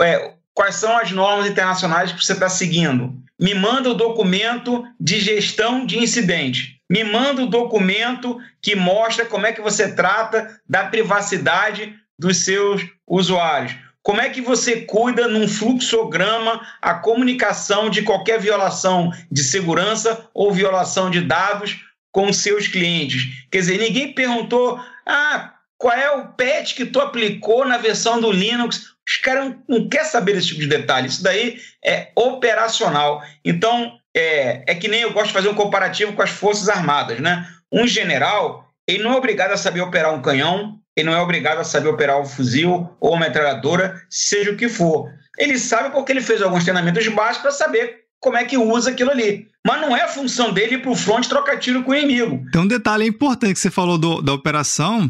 É, 0.01 0.34
quais 0.54 0.75
são 0.75 0.98
as 0.98 1.12
normas 1.12 1.50
internacionais 1.50 2.12
que 2.12 2.24
você 2.24 2.34
está 2.34 2.50
seguindo? 2.50 3.16
Me 3.39 3.53
manda 3.53 3.89
o 3.89 3.93
documento 3.93 4.86
de 5.00 5.19
gestão 5.19 5.86
de 5.86 5.98
incidente. 5.98 6.81
Me 6.89 7.03
manda 7.03 7.43
o 7.43 7.48
documento 7.48 8.38
que 8.62 8.75
mostra 8.75 9.25
como 9.25 9.46
é 9.46 9.53
que 9.53 9.62
você 9.62 9.93
trata 9.93 10.60
da 10.67 10.86
privacidade 10.86 11.96
dos 12.17 12.43
seus 12.43 12.81
usuários? 13.08 13.75
Como 14.01 14.19
é 14.19 14.29
que 14.29 14.41
você 14.41 14.81
cuida 14.81 15.27
num 15.27 15.48
fluxograma 15.48 16.65
a 16.81 16.96
comunicação 16.96 17.89
de 17.89 18.01
qualquer 18.01 18.39
violação 18.39 19.12
de 19.31 19.43
segurança 19.43 20.27
ou 20.34 20.51
violação 20.51 21.10
de 21.10 21.22
dados 21.22 21.86
com 22.12 22.34
seus 22.34 22.67
clientes? 22.67 23.46
Quer 23.51 23.60
dizer, 23.60 23.77
ninguém 23.77 24.13
perguntou, 24.13 24.79
ah, 25.05 25.53
qual 25.77 25.93
é 25.93 26.12
o 26.12 26.27
patch 26.29 26.75
que 26.75 26.86
tu 26.86 27.00
aplicou 27.00 27.65
na 27.65 27.77
versão 27.77 28.19
do 28.19 28.31
Linux? 28.31 28.96
Os 29.10 29.18
caras 29.18 29.46
não, 29.46 29.63
não 29.68 29.89
querem 29.89 30.06
saber 30.06 30.34
desse 30.34 30.50
tipo 30.50 30.62
de 30.62 30.68
detalhe. 30.68 31.08
Isso 31.08 31.24
daí 31.24 31.58
é 31.84 32.12
operacional. 32.16 33.24
Então, 33.44 33.94
é, 34.16 34.63
é 34.68 34.75
que 34.75 34.88
nem 34.88 35.01
eu 35.01 35.12
gosto 35.12 35.28
de 35.28 35.34
fazer 35.34 35.50
um 35.50 35.56
comparativo 35.56 36.13
com 36.13 36.22
as 36.22 36.30
Forças 36.30 36.70
Armadas, 36.70 37.20
né? 37.20 37.48
Um 37.72 37.88
general, 37.88 38.72
ele 38.88 39.01
não 39.04 39.13
é 39.13 39.16
obrigado 39.16 39.51
a 39.51 39.58
saber 39.58 39.82
operar 39.82 40.13
um 40.13 40.22
canhão, 40.22 40.80
ele 40.96 41.10
não 41.10 41.16
é 41.16 41.22
obrigado 41.22 41.58
a 41.58 41.63
saber 41.63 41.89
operar 41.89 42.20
um 42.20 42.25
fuzil 42.25 42.96
ou 43.00 43.13
uma 43.13 43.25
metralhadora, 43.25 44.00
seja 44.10 44.51
o 44.51 44.56
que 44.56 44.70
for. 44.70 45.10
Ele 45.39 45.58
sabe 45.58 45.92
porque 45.92 46.12
ele 46.12 46.22
fez 46.22 46.42
alguns 46.42 46.63
treinamentos 46.63 47.08
básicos 47.08 47.42
para 47.42 47.51
saber 47.51 48.04
como 48.20 48.38
é 48.38 48.44
que 48.44 48.58
usa 48.58 48.92
aquilo 48.92 49.10
ali. 49.10 49.48
Mas 49.66 49.82
não 49.82 49.96
é 49.96 50.08
função 50.08 50.54
dele 50.54 50.75
ir 50.75 50.82
para 50.82 50.92
o 50.92 50.96
front 50.96 51.28
trocar 51.28 51.58
tiro 51.58 51.84
com 51.84 51.92
o 51.92 51.96
inimigo. 51.96 52.44
Tem 52.51 52.62
um 52.62 52.68
detalhe 52.68 53.08
importante 53.08 53.54
que 53.54 53.60
você 53.60 53.72
falou 53.72 53.98
do, 53.98 54.22
da 54.22 54.34
operação, 54.34 55.10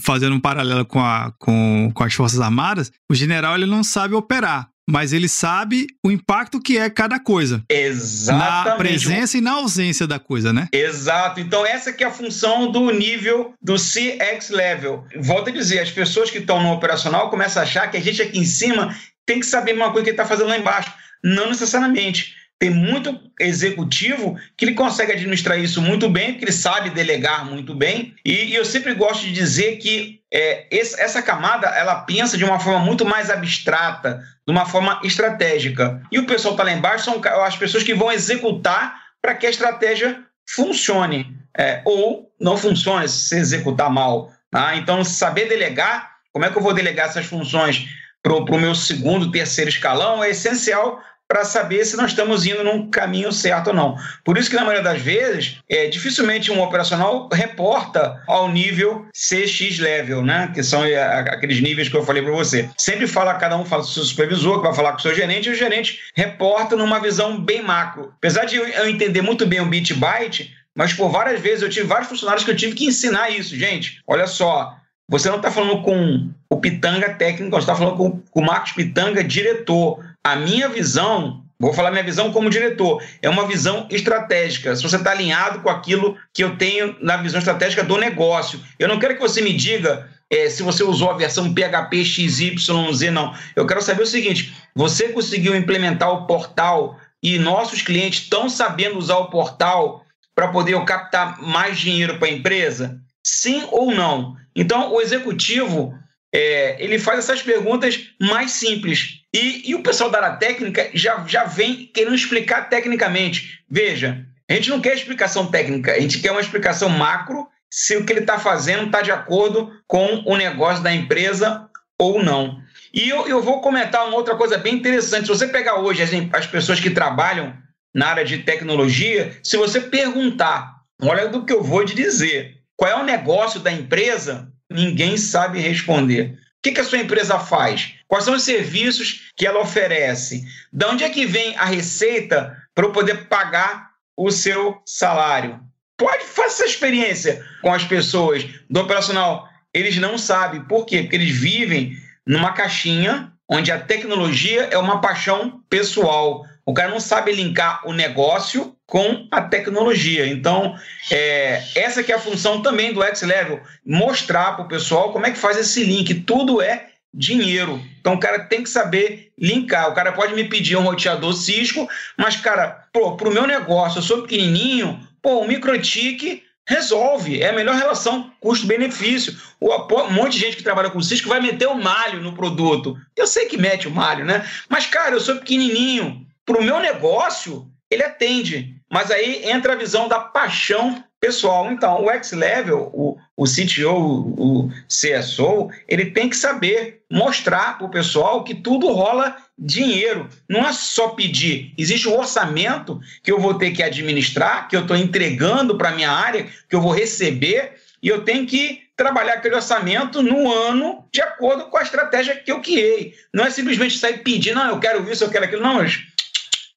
fazendo 0.00 0.34
um 0.34 0.40
paralelo 0.40 0.84
com, 0.84 1.00
a, 1.00 1.32
com, 1.38 1.90
com 1.94 2.04
as 2.04 2.14
Forças 2.14 2.40
Armadas, 2.40 2.90
o 3.10 3.14
general 3.14 3.54
ele 3.54 3.66
não 3.66 3.84
sabe 3.84 4.14
operar 4.14 4.70
mas 4.88 5.12
ele 5.12 5.28
sabe 5.28 5.88
o 6.04 6.12
impacto 6.12 6.60
que 6.60 6.78
é 6.78 6.88
cada 6.88 7.18
coisa. 7.18 7.62
Exatamente. 7.68 8.68
Na 8.68 8.76
presença 8.76 9.38
e 9.38 9.40
na 9.40 9.52
ausência 9.54 10.06
da 10.06 10.18
coisa, 10.18 10.52
né? 10.52 10.68
Exato. 10.72 11.40
Então 11.40 11.66
essa 11.66 11.92
que 11.92 12.04
é 12.04 12.06
a 12.06 12.12
função 12.12 12.70
do 12.70 12.90
nível 12.90 13.52
do 13.60 13.74
CX 13.74 14.50
level. 14.50 15.04
Volto 15.18 15.48
a 15.48 15.52
dizer, 15.52 15.80
as 15.80 15.90
pessoas 15.90 16.30
que 16.30 16.38
estão 16.38 16.62
no 16.62 16.72
operacional 16.72 17.28
começam 17.30 17.60
a 17.60 17.64
achar 17.64 17.90
que 17.90 17.96
a 17.96 18.00
gente 18.00 18.22
aqui 18.22 18.38
em 18.38 18.44
cima 18.44 18.96
tem 19.26 19.40
que 19.40 19.46
saber 19.46 19.74
uma 19.74 19.90
coisa 19.90 20.04
que 20.04 20.10
ele 20.10 20.14
está 20.14 20.24
fazendo 20.24 20.48
lá 20.48 20.56
embaixo. 20.56 20.92
Não 21.24 21.48
necessariamente. 21.48 22.36
Tem 22.58 22.70
muito 22.70 23.20
executivo 23.38 24.38
que 24.56 24.64
ele 24.64 24.74
consegue 24.74 25.12
administrar 25.12 25.58
isso 25.58 25.82
muito 25.82 26.08
bem, 26.08 26.32
porque 26.32 26.46
ele 26.46 26.52
sabe 26.52 26.90
delegar 26.90 27.44
muito 27.44 27.74
bem. 27.74 28.14
E, 28.24 28.46
e 28.46 28.54
eu 28.54 28.64
sempre 28.64 28.94
gosto 28.94 29.22
de 29.22 29.32
dizer 29.32 29.76
que 29.76 30.20
é, 30.32 30.66
essa 30.70 31.22
camada 31.22 31.66
ela 31.68 31.96
pensa 31.96 32.36
de 32.36 32.44
uma 32.44 32.58
forma 32.58 32.80
muito 32.80 33.04
mais 33.04 33.30
abstrata, 33.30 34.22
de 34.46 34.52
uma 34.52 34.64
forma 34.64 35.00
estratégica. 35.04 36.02
E 36.10 36.18
o 36.18 36.26
pessoal 36.26 36.54
que 36.54 36.62
está 36.62 36.72
lá 36.72 36.76
embaixo 36.76 37.04
são 37.04 37.20
as 37.44 37.56
pessoas 37.56 37.82
que 37.82 37.94
vão 37.94 38.10
executar 38.10 39.02
para 39.20 39.34
que 39.34 39.46
a 39.46 39.50
estratégia 39.50 40.22
funcione. 40.48 41.36
É, 41.58 41.80
ou 41.84 42.30
não 42.40 42.56
funcione 42.56 43.08
se 43.08 43.36
executar 43.36 43.90
mal. 43.90 44.32
Tá? 44.50 44.76
Então, 44.76 45.02
saber 45.04 45.48
delegar, 45.48 46.10
como 46.32 46.44
é 46.44 46.50
que 46.50 46.56
eu 46.56 46.62
vou 46.62 46.74
delegar 46.74 47.08
essas 47.08 47.26
funções 47.26 47.86
para 48.22 48.34
o 48.34 48.58
meu 48.58 48.74
segundo, 48.74 49.30
terceiro 49.30 49.70
escalão 49.70 50.22
é 50.22 50.30
essencial 50.30 51.00
para 51.28 51.44
saber 51.44 51.84
se 51.84 51.96
nós 51.96 52.10
estamos 52.10 52.46
indo 52.46 52.62
num 52.62 52.88
caminho 52.88 53.32
certo 53.32 53.68
ou 53.68 53.74
não. 53.74 53.96
Por 54.24 54.38
isso 54.38 54.48
que, 54.48 54.56
na 54.56 54.64
maioria 54.64 54.82
das 54.82 55.00
vezes, 55.00 55.58
é, 55.68 55.88
dificilmente 55.88 56.52
um 56.52 56.62
operacional 56.62 57.28
reporta 57.32 58.22
ao 58.26 58.50
nível 58.50 59.06
CX 59.12 59.78
level, 59.78 60.22
né? 60.22 60.50
que 60.54 60.62
são 60.62 60.84
é, 60.84 60.96
aqueles 61.02 61.60
níveis 61.60 61.88
que 61.88 61.96
eu 61.96 62.04
falei 62.04 62.22
para 62.22 62.32
você. 62.32 62.70
Sempre 62.76 63.06
fala, 63.06 63.34
cada 63.34 63.56
um 63.56 63.64
fala 63.64 63.82
com 63.82 63.88
o 63.88 63.92
seu 63.92 64.04
supervisor, 64.04 64.58
que 64.58 64.66
vai 64.66 64.74
falar 64.74 64.92
com 64.92 64.98
o 64.98 65.02
seu 65.02 65.14
gerente, 65.14 65.48
e 65.48 65.52
o 65.52 65.56
gerente 65.56 66.00
reporta 66.14 66.76
numa 66.76 67.00
visão 67.00 67.40
bem 67.40 67.62
macro. 67.62 68.12
Apesar 68.16 68.44
de 68.44 68.56
eu 68.56 68.88
entender 68.88 69.22
muito 69.22 69.46
bem 69.46 69.60
o 69.60 69.66
bit 69.66 69.94
byte, 69.94 70.54
mas 70.74 70.92
por 70.92 71.08
várias 71.08 71.40
vezes 71.40 71.62
eu 71.62 71.70
tive 71.70 71.86
vários 71.86 72.08
funcionários 72.08 72.44
que 72.44 72.50
eu 72.50 72.56
tive 72.56 72.74
que 72.74 72.84
ensinar 72.84 73.30
isso. 73.30 73.56
Gente, 73.56 74.02
olha 74.06 74.26
só, 74.26 74.76
você 75.08 75.28
não 75.28 75.36
está 75.36 75.50
falando 75.50 75.82
com 75.82 76.28
o 76.50 76.60
Pitanga 76.60 77.14
técnico, 77.14 77.52
você 77.52 77.60
está 77.60 77.76
falando 77.76 77.96
com, 77.96 78.20
com 78.30 78.40
o 78.40 78.44
Marcos 78.44 78.72
Pitanga, 78.72 79.22
diretor. 79.22 80.04
A 80.26 80.34
minha 80.34 80.68
visão, 80.68 81.44
vou 81.56 81.72
falar 81.72 81.92
minha 81.92 82.02
visão 82.02 82.32
como 82.32 82.50
diretor, 82.50 83.00
é 83.22 83.30
uma 83.30 83.46
visão 83.46 83.86
estratégica. 83.88 84.74
Se 84.74 84.82
você 84.82 84.96
está 84.96 85.12
alinhado 85.12 85.60
com 85.60 85.70
aquilo 85.70 86.18
que 86.34 86.42
eu 86.42 86.56
tenho 86.56 86.96
na 87.00 87.16
visão 87.16 87.38
estratégica 87.38 87.84
do 87.84 87.96
negócio. 87.96 88.60
Eu 88.76 88.88
não 88.88 88.98
quero 88.98 89.14
que 89.14 89.20
você 89.20 89.40
me 89.40 89.52
diga 89.52 90.10
é, 90.28 90.50
se 90.50 90.64
você 90.64 90.82
usou 90.82 91.12
a 91.12 91.16
versão 91.16 91.54
PHP 91.54 92.04
XYZ, 92.04 93.12
não. 93.12 93.32
Eu 93.54 93.68
quero 93.68 93.80
saber 93.80 94.02
o 94.02 94.06
seguinte: 94.06 94.52
você 94.74 95.10
conseguiu 95.10 95.54
implementar 95.54 96.10
o 96.10 96.26
portal 96.26 96.98
e 97.22 97.38
nossos 97.38 97.80
clientes 97.80 98.22
estão 98.22 98.48
sabendo 98.48 98.98
usar 98.98 99.18
o 99.18 99.30
portal 99.30 100.04
para 100.34 100.48
poder 100.48 100.84
captar 100.84 101.40
mais 101.40 101.78
dinheiro 101.78 102.18
para 102.18 102.26
a 102.26 102.32
empresa? 102.32 103.00
Sim 103.24 103.62
ou 103.70 103.94
não? 103.94 104.34
Então, 104.56 104.92
o 104.92 105.00
executivo 105.00 105.94
é, 106.34 106.82
ele 106.82 106.98
faz 106.98 107.20
essas 107.20 107.42
perguntas 107.42 108.10
mais 108.20 108.50
simples. 108.50 109.20
E, 109.36 109.70
e 109.70 109.74
o 109.74 109.82
pessoal 109.82 110.08
da 110.08 110.18
área 110.18 110.36
técnica 110.38 110.88
já, 110.94 111.22
já 111.26 111.44
vem 111.44 111.90
querendo 111.92 112.14
explicar 112.14 112.70
tecnicamente. 112.70 113.60
Veja, 113.68 114.24
a 114.48 114.54
gente 114.54 114.70
não 114.70 114.80
quer 114.80 114.94
explicação 114.94 115.50
técnica, 115.50 115.92
a 115.92 116.00
gente 116.00 116.20
quer 116.20 116.30
uma 116.30 116.40
explicação 116.40 116.88
macro 116.88 117.46
se 117.70 117.98
o 117.98 118.06
que 118.06 118.14
ele 118.14 118.20
está 118.20 118.38
fazendo 118.38 118.86
está 118.86 119.02
de 119.02 119.10
acordo 119.10 119.70
com 119.86 120.22
o 120.24 120.36
negócio 120.38 120.82
da 120.82 120.90
empresa 120.90 121.68
ou 122.00 122.22
não. 122.24 122.58
E 122.94 123.10
eu, 123.10 123.28
eu 123.28 123.42
vou 123.42 123.60
comentar 123.60 124.06
uma 124.06 124.16
outra 124.16 124.36
coisa 124.36 124.56
bem 124.56 124.74
interessante. 124.74 125.26
Se 125.26 125.28
você 125.28 125.48
pegar 125.48 125.80
hoje 125.80 126.02
as, 126.02 126.10
as 126.32 126.46
pessoas 126.46 126.80
que 126.80 126.88
trabalham 126.88 127.54
na 127.94 128.06
área 128.06 128.24
de 128.24 128.38
tecnologia, 128.38 129.36
se 129.42 129.58
você 129.58 129.82
perguntar, 129.82 130.76
olha 131.02 131.28
do 131.28 131.44
que 131.44 131.52
eu 131.52 131.62
vou 131.62 131.84
te 131.84 131.94
dizer, 131.94 132.56
qual 132.74 132.90
é 132.90 132.96
o 132.96 133.04
negócio 133.04 133.60
da 133.60 133.70
empresa, 133.70 134.50
ninguém 134.70 135.18
sabe 135.18 135.60
responder. 135.60 136.38
O 136.38 136.62
que, 136.62 136.72
que 136.72 136.80
a 136.80 136.84
sua 136.84 136.98
empresa 136.98 137.38
faz? 137.38 137.95
Quais 138.08 138.24
são 138.24 138.34
os 138.34 138.42
serviços 138.42 139.32
que 139.36 139.46
ela 139.46 139.60
oferece? 139.60 140.44
De 140.72 140.86
onde 140.86 141.04
é 141.04 141.10
que 141.10 141.26
vem 141.26 141.56
a 141.56 141.64
receita 141.64 142.56
para 142.74 142.86
eu 142.86 142.92
poder 142.92 143.26
pagar 143.28 143.90
o 144.16 144.30
seu 144.30 144.80
salário? 144.84 145.60
Pode 145.96 146.24
fazer 146.24 146.46
essa 146.46 146.64
experiência 146.66 147.44
com 147.62 147.72
as 147.72 147.84
pessoas 147.84 148.46
do 148.68 148.80
operacional. 148.80 149.48
Eles 149.72 149.96
não 149.96 150.16
sabem. 150.18 150.62
Por 150.62 150.86
quê? 150.86 151.02
Porque 151.02 151.16
eles 151.16 151.36
vivem 151.36 151.96
numa 152.26 152.52
caixinha 152.52 153.32
onde 153.48 153.70
a 153.70 153.78
tecnologia 153.78 154.68
é 154.70 154.78
uma 154.78 155.00
paixão 155.00 155.62
pessoal. 155.68 156.44
O 156.64 156.74
cara 156.74 156.90
não 156.90 157.00
sabe 157.00 157.32
linkar 157.32 157.86
o 157.86 157.92
negócio 157.92 158.76
com 158.86 159.26
a 159.30 159.40
tecnologia. 159.40 160.26
Então, 160.26 160.76
é, 161.10 161.62
essa 161.74 162.02
que 162.02 162.12
é 162.12 162.16
a 162.16 162.20
função 162.20 162.62
também 162.62 162.92
do 162.92 163.02
X-Level, 163.02 163.60
mostrar 163.84 164.52
para 164.52 164.64
o 164.64 164.68
pessoal 164.68 165.12
como 165.12 165.26
é 165.26 165.30
que 165.30 165.38
faz 165.38 165.56
esse 165.56 165.84
link. 165.84 166.12
Tudo 166.22 166.60
é 166.60 166.88
dinheiro. 167.16 167.82
Então, 167.98 168.14
o 168.14 168.20
cara 168.20 168.40
tem 168.40 168.62
que 168.62 168.68
saber 168.68 169.32
linkar. 169.38 169.88
O 169.88 169.94
cara 169.94 170.12
pode 170.12 170.34
me 170.34 170.44
pedir 170.44 170.76
um 170.76 170.82
roteador 170.82 171.32
Cisco, 171.32 171.88
mas, 172.16 172.36
cara, 172.36 172.86
para 172.92 173.28
o 173.28 173.32
meu 173.32 173.46
negócio, 173.46 173.98
eu 173.98 174.02
sou 174.02 174.22
pequenininho, 174.22 175.00
pô, 175.22 175.40
o 175.40 175.48
MikroTik 175.48 176.42
resolve. 176.68 177.40
É 177.40 177.50
a 177.50 177.52
melhor 177.52 177.76
relação 177.76 178.30
custo-benefício. 178.40 179.36
Um 179.60 180.12
monte 180.12 180.34
de 180.34 180.40
gente 180.40 180.56
que 180.56 180.62
trabalha 180.62 180.90
com 180.90 181.00
Cisco 181.00 181.28
vai 181.28 181.40
meter 181.40 181.68
o 181.68 181.80
malho 181.80 182.20
no 182.20 182.34
produto. 182.34 182.96
Eu 183.16 183.26
sei 183.26 183.46
que 183.46 183.56
mete 183.56 183.88
o 183.88 183.90
malho, 183.90 184.24
né? 184.24 184.46
Mas, 184.68 184.86
cara, 184.86 185.14
eu 185.14 185.20
sou 185.20 185.36
pequenininho. 185.36 186.26
Para 186.44 186.60
o 186.60 186.64
meu 186.64 186.78
negócio, 186.80 187.70
ele 187.90 188.02
atende. 188.02 188.74
Mas 188.90 189.10
aí 189.10 189.48
entra 189.48 189.72
a 189.72 189.76
visão 189.76 190.06
da 190.06 190.20
paixão 190.20 191.02
pessoal. 191.20 191.70
Então, 191.70 192.04
o 192.04 192.10
X-Level, 192.10 192.90
o, 192.92 193.16
o 193.36 193.44
CTO, 193.44 194.34
o 194.38 194.70
CSO, 194.88 195.70
ele 195.88 196.06
tem 196.06 196.28
que 196.28 196.36
saber 196.36 197.02
mostrar 197.10 197.78
para 197.78 197.86
o 197.86 197.90
pessoal 197.90 198.44
que 198.44 198.54
tudo 198.54 198.92
rola 198.92 199.36
dinheiro. 199.58 200.28
Não 200.48 200.66
é 200.66 200.72
só 200.72 201.08
pedir. 201.08 201.72
Existe 201.78 202.08
um 202.08 202.18
orçamento 202.18 203.00
que 203.22 203.32
eu 203.32 203.40
vou 203.40 203.54
ter 203.54 203.70
que 203.70 203.82
administrar, 203.82 204.68
que 204.68 204.76
eu 204.76 204.82
estou 204.82 204.96
entregando 204.96 205.76
para 205.76 205.90
a 205.90 205.94
minha 205.94 206.10
área, 206.10 206.46
que 206.68 206.76
eu 206.76 206.80
vou 206.80 206.92
receber, 206.92 207.74
e 208.02 208.08
eu 208.08 208.22
tenho 208.22 208.46
que 208.46 208.82
trabalhar 208.96 209.34
aquele 209.34 209.54
orçamento 209.54 210.22
no 210.22 210.50
ano 210.50 211.04
de 211.12 211.20
acordo 211.20 211.66
com 211.66 211.76
a 211.76 211.82
estratégia 211.82 212.36
que 212.36 212.50
eu 212.50 212.60
criei. 212.60 213.14
Não 213.32 213.44
é 213.44 213.50
simplesmente 213.50 213.98
sair 213.98 214.18
pedindo, 214.18 214.56
não, 214.56 214.70
eu 214.70 214.80
quero 214.80 215.10
isso, 215.10 215.24
eu 215.24 215.30
quero 215.30 215.44
aquilo. 215.44 215.62
Não, 215.62 215.84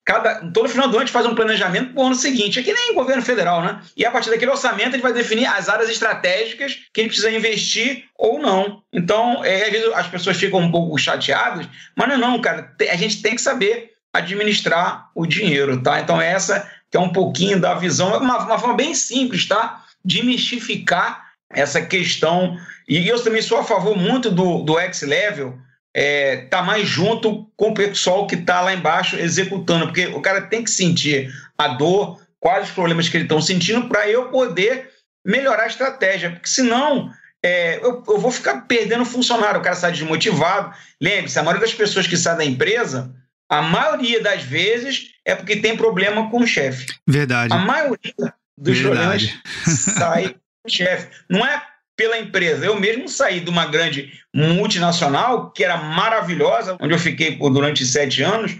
cada, 0.05 0.49
todo 0.51 0.69
final 0.69 0.87
do 0.87 0.93
ano 0.93 1.03
a 1.03 1.05
gente 1.05 1.13
faz 1.13 1.25
um 1.25 1.35
planejamento 1.35 1.93
para 1.93 2.01
o 2.01 2.05
ano 2.07 2.15
seguinte. 2.15 2.59
É 2.59 2.63
que 2.63 2.73
nem 2.73 2.93
governo 2.93 3.21
federal, 3.21 3.61
né? 3.61 3.81
E 3.95 4.05
a 4.05 4.11
partir 4.11 4.29
daquele 4.29 4.51
orçamento 4.51 4.89
a 4.89 4.91
gente 4.91 5.01
vai 5.01 5.13
definir 5.13 5.45
as 5.45 5.69
áreas 5.69 5.89
estratégicas 5.89 6.79
que 6.93 7.01
a 7.01 7.03
gente 7.03 7.11
precisa 7.11 7.31
investir 7.31 8.05
ou 8.17 8.39
não. 8.39 8.81
Então, 8.91 9.43
é, 9.45 9.65
às 9.65 9.71
vezes 9.71 9.93
as 9.93 10.07
pessoas 10.07 10.37
ficam 10.37 10.59
um 10.59 10.71
pouco 10.71 10.97
chateadas, 10.97 11.67
mas 11.95 12.07
não, 12.07 12.15
é 12.15 12.17
não, 12.17 12.41
cara. 12.41 12.75
A 12.89 12.95
gente 12.95 13.21
tem 13.21 13.35
que 13.35 13.41
saber 13.41 13.91
administrar 14.13 15.09
o 15.13 15.25
dinheiro, 15.25 15.81
tá? 15.81 15.99
Então, 15.99 16.19
essa 16.19 16.67
que 16.89 16.97
é 16.97 16.99
um 16.99 17.13
pouquinho 17.13 17.59
da 17.59 17.75
visão, 17.75 18.17
uma, 18.17 18.45
uma 18.45 18.57
forma 18.57 18.75
bem 18.75 18.95
simples, 18.95 19.47
tá? 19.47 19.83
De 20.03 20.23
mistificar 20.23 21.29
essa 21.51 21.81
questão. 21.81 22.57
E 22.87 23.07
eu 23.07 23.23
também 23.23 23.41
sou 23.41 23.59
a 23.59 23.63
favor 23.63 23.95
muito 23.95 24.31
do, 24.31 24.63
do 24.63 24.79
X-Level, 24.79 25.57
é, 25.95 26.37
tá 26.49 26.61
mais 26.61 26.87
junto 26.87 27.49
com 27.55 27.69
o 27.69 27.73
pessoal 27.73 28.27
que 28.27 28.35
está 28.35 28.61
lá 28.61 28.73
embaixo 28.73 29.15
executando, 29.15 29.87
porque 29.87 30.07
o 30.07 30.21
cara 30.21 30.41
tem 30.41 30.63
que 30.63 30.71
sentir 30.71 31.33
a 31.57 31.67
dor, 31.67 32.21
quais 32.39 32.67
os 32.67 32.73
problemas 32.73 33.09
que 33.09 33.17
eles 33.17 33.25
estão 33.25 33.41
sentindo, 33.41 33.87
para 33.87 34.09
eu 34.09 34.29
poder 34.29 34.89
melhorar 35.25 35.63
a 35.63 35.67
estratégia, 35.67 36.31
porque 36.31 36.47
senão 36.47 37.11
é, 37.43 37.77
eu, 37.77 38.03
eu, 38.07 38.17
vou 38.17 38.31
ficar 38.31 38.61
perdendo 38.61 39.05
funcionário, 39.05 39.59
o 39.59 39.63
cara 39.63 39.75
sai 39.75 39.91
desmotivado. 39.91 40.73
Lembre-se, 41.01 41.39
a 41.39 41.43
maioria 41.43 41.65
das 41.65 41.73
pessoas 41.73 42.05
que 42.05 42.17
saem 42.17 42.37
da 42.37 42.45
empresa, 42.45 43.13
a 43.49 43.61
maioria 43.61 44.21
das 44.21 44.43
vezes 44.43 45.11
é 45.25 45.35
porque 45.35 45.55
tem 45.55 45.75
problema 45.75 46.29
com 46.29 46.41
o 46.41 46.47
chefe. 46.47 46.85
Verdade. 47.07 47.53
A 47.53 47.57
maioria 47.57 48.33
dos 48.57 48.77
Verdade. 48.77 49.27
problemas 49.27 49.39
sai 49.97 50.29
com 50.29 50.67
o 50.67 50.69
chefe. 50.69 51.07
Não 51.29 51.45
é 51.45 51.61
pela 51.99 52.17
empresa. 52.17 52.65
Eu 52.65 52.79
mesmo 52.79 53.09
saí 53.09 53.41
de 53.41 53.49
uma 53.49 53.65
grande 53.65 54.13
multinacional, 54.33 55.51
que 55.51 55.65
era 55.65 55.75
maravilhosa, 55.75 56.77
onde 56.79 56.93
eu 56.93 56.97
fiquei 56.97 57.35
por, 57.35 57.49
durante 57.49 57.85
sete 57.85 58.23
anos, 58.23 58.55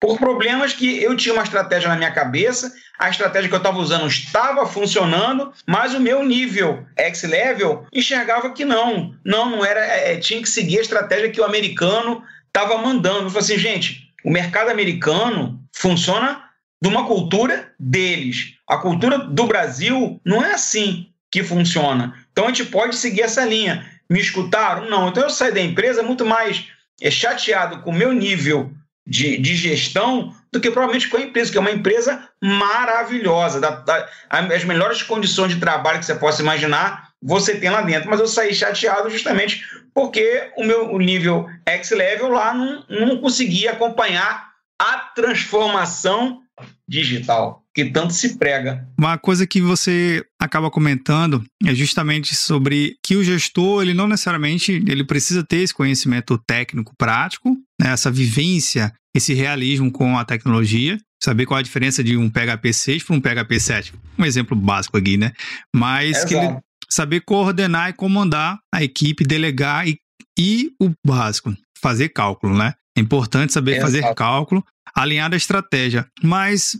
por 0.00 0.16
problemas 0.16 0.72
que 0.72 1.02
eu 1.02 1.16
tinha 1.16 1.34
uma 1.34 1.42
estratégia 1.42 1.88
na 1.88 1.96
minha 1.96 2.12
cabeça, 2.12 2.72
a 2.96 3.10
estratégia 3.10 3.48
que 3.48 3.54
eu 3.54 3.58
estava 3.58 3.80
usando 3.80 4.06
estava 4.06 4.64
funcionando, 4.64 5.52
mas 5.66 5.92
o 5.92 5.98
meu 5.98 6.22
nível 6.24 6.86
X-Level 6.96 7.84
enxergava 7.92 8.52
que 8.52 8.64
não. 8.64 9.16
Não, 9.24 9.50
não 9.50 9.64
era. 9.64 9.84
É, 9.84 10.12
é 10.12 10.16
tinha 10.18 10.40
que 10.40 10.48
seguir 10.48 10.78
a 10.78 10.82
estratégia 10.82 11.30
que 11.30 11.40
o 11.40 11.44
americano 11.44 12.22
estava 12.46 12.78
mandando. 12.78 13.24
Eu 13.24 13.30
falei 13.30 13.42
assim, 13.42 13.58
gente, 13.58 14.08
o 14.24 14.30
mercado 14.30 14.70
americano 14.70 15.60
funciona 15.72 16.44
de 16.80 16.88
uma 16.88 17.06
cultura 17.06 17.72
deles. 17.76 18.54
A 18.68 18.76
cultura 18.76 19.18
do 19.18 19.48
Brasil 19.48 20.20
não 20.24 20.44
é 20.44 20.52
assim 20.52 21.08
que 21.34 21.42
funciona. 21.42 22.14
Então 22.34 22.46
a 22.46 22.48
gente 22.48 22.66
pode 22.66 22.96
seguir 22.96 23.22
essa 23.22 23.44
linha. 23.44 23.88
Me 24.10 24.20
escutaram? 24.20 24.90
Não. 24.90 25.08
Então 25.08 25.22
eu 25.22 25.30
saí 25.30 25.52
da 25.52 25.60
empresa 25.60 26.02
muito 26.02 26.26
mais 26.26 26.66
é, 27.00 27.08
chateado 27.10 27.80
com 27.80 27.90
o 27.90 27.94
meu 27.94 28.12
nível 28.12 28.72
de, 29.06 29.38
de 29.38 29.54
gestão 29.54 30.34
do 30.52 30.60
que 30.60 30.70
provavelmente 30.70 31.08
com 31.08 31.16
a 31.16 31.20
empresa, 31.20 31.52
que 31.52 31.58
é 31.58 31.60
uma 31.60 31.70
empresa 31.70 32.28
maravilhosa. 32.42 33.60
Da, 33.60 33.70
da, 33.70 34.08
as 34.28 34.64
melhores 34.64 35.00
condições 35.02 35.54
de 35.54 35.60
trabalho 35.60 36.00
que 36.00 36.06
você 36.06 36.14
possa 36.16 36.42
imaginar, 36.42 37.10
você 37.22 37.54
tem 37.54 37.70
lá 37.70 37.82
dentro. 37.82 38.10
Mas 38.10 38.18
eu 38.18 38.26
saí 38.26 38.52
chateado 38.52 39.08
justamente 39.08 39.64
porque 39.94 40.50
o 40.56 40.64
meu 40.64 40.92
o 40.92 40.98
nível 40.98 41.48
X-Level 41.64 42.30
lá 42.30 42.52
não, 42.52 42.84
não 42.88 43.18
conseguia 43.18 43.72
acompanhar 43.72 44.52
a 44.76 44.98
transformação 45.14 46.42
digital 46.88 47.63
que 47.74 47.86
tanto 47.86 48.12
se 48.12 48.38
prega. 48.38 48.86
Uma 48.96 49.18
coisa 49.18 49.46
que 49.46 49.60
você 49.60 50.24
acaba 50.40 50.70
comentando 50.70 51.44
é 51.66 51.74
justamente 51.74 52.36
sobre 52.36 52.96
que 53.04 53.16
o 53.16 53.24
gestor, 53.24 53.82
ele 53.82 53.92
não 53.92 54.06
necessariamente, 54.06 54.72
ele 54.86 55.04
precisa 55.04 55.42
ter 55.42 55.58
esse 55.58 55.74
conhecimento 55.74 56.38
técnico 56.46 56.94
prático, 56.96 57.56
né, 57.80 57.90
essa 57.92 58.10
vivência, 58.10 58.92
esse 59.14 59.34
realismo 59.34 59.90
com 59.90 60.16
a 60.16 60.24
tecnologia, 60.24 60.98
saber 61.22 61.46
qual 61.46 61.58
a 61.58 61.62
diferença 61.62 62.04
de 62.04 62.16
um 62.16 62.30
PHP 62.30 62.72
6 62.72 63.02
para 63.02 63.16
um 63.16 63.20
PHP 63.20 63.60
7. 63.60 63.94
Um 64.18 64.24
exemplo 64.24 64.56
básico 64.56 64.96
aqui, 64.96 65.16
né? 65.16 65.32
Mas 65.74 66.18
Exato. 66.18 66.28
que 66.28 66.34
ele 66.34 66.58
saber 66.88 67.22
coordenar 67.22 67.90
e 67.90 67.92
comandar 67.92 68.58
a 68.72 68.84
equipe, 68.84 69.24
delegar 69.24 69.88
e, 69.88 69.98
e 70.38 70.70
o 70.80 70.92
básico, 71.04 71.52
fazer 71.80 72.10
cálculo, 72.10 72.56
né? 72.56 72.74
É 72.96 73.00
importante 73.00 73.52
saber 73.52 73.72
Exato. 73.72 73.86
fazer 73.86 74.14
cálculo, 74.14 74.64
alinhar 74.94 75.32
a 75.32 75.36
estratégia. 75.36 76.06
Mas 76.22 76.78